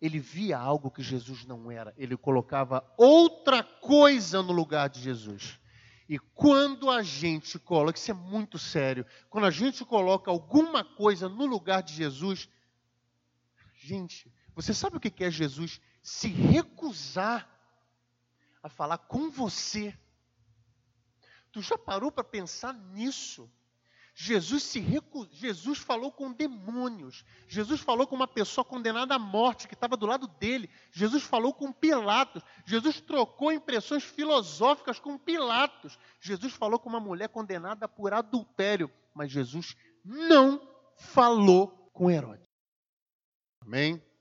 ele 0.00 0.18
via 0.18 0.58
algo 0.58 0.90
que 0.90 1.02
Jesus 1.02 1.44
não 1.44 1.70
era. 1.70 1.94
Ele 1.96 2.16
colocava 2.16 2.84
outra 2.96 3.62
coisa 3.62 4.42
no 4.42 4.52
lugar 4.52 4.88
de 4.88 5.00
Jesus. 5.00 5.58
E 6.08 6.18
quando 6.18 6.90
a 6.90 7.02
gente 7.02 7.58
coloca, 7.58 7.98
isso 7.98 8.10
é 8.10 8.14
muito 8.14 8.58
sério, 8.58 9.04
quando 9.28 9.44
a 9.44 9.50
gente 9.50 9.84
coloca 9.84 10.30
alguma 10.30 10.82
coisa 10.82 11.28
no 11.28 11.44
lugar 11.44 11.82
de 11.82 11.92
Jesus, 11.92 12.48
gente, 13.74 14.32
você 14.54 14.72
sabe 14.72 14.96
o 14.96 15.00
que 15.00 15.22
é 15.22 15.30
Jesus 15.30 15.80
se 16.02 16.28
recusar 16.28 17.48
a 18.62 18.68
falar 18.68 18.98
com 18.98 19.30
você? 19.30 19.96
Tu 21.52 21.60
já 21.60 21.76
parou 21.76 22.10
para 22.10 22.24
pensar 22.24 22.72
nisso? 22.72 23.50
Jesus 24.20 24.64
se 24.64 24.80
recu... 24.80 25.28
Jesus 25.30 25.78
falou 25.78 26.10
com 26.10 26.32
demônios. 26.32 27.24
Jesus 27.46 27.80
falou 27.80 28.04
com 28.04 28.16
uma 28.16 28.26
pessoa 28.26 28.64
condenada 28.64 29.14
à 29.14 29.18
morte 29.18 29.68
que 29.68 29.74
estava 29.74 29.96
do 29.96 30.06
lado 30.06 30.26
dele. 30.26 30.68
Jesus 30.90 31.22
falou 31.22 31.54
com 31.54 31.70
Pilatos. 31.72 32.42
Jesus 32.64 33.00
trocou 33.00 33.52
impressões 33.52 34.02
filosóficas 34.02 34.98
com 34.98 35.16
Pilatos. 35.16 35.96
Jesus 36.20 36.52
falou 36.52 36.80
com 36.80 36.88
uma 36.88 36.98
mulher 36.98 37.28
condenada 37.28 37.86
por 37.86 38.12
adultério, 38.12 38.90
mas 39.14 39.30
Jesus 39.30 39.76
não 40.04 40.60
falou 40.96 41.88
com 41.92 42.10
Herodes. 42.10 42.44
Amém. 43.62 44.02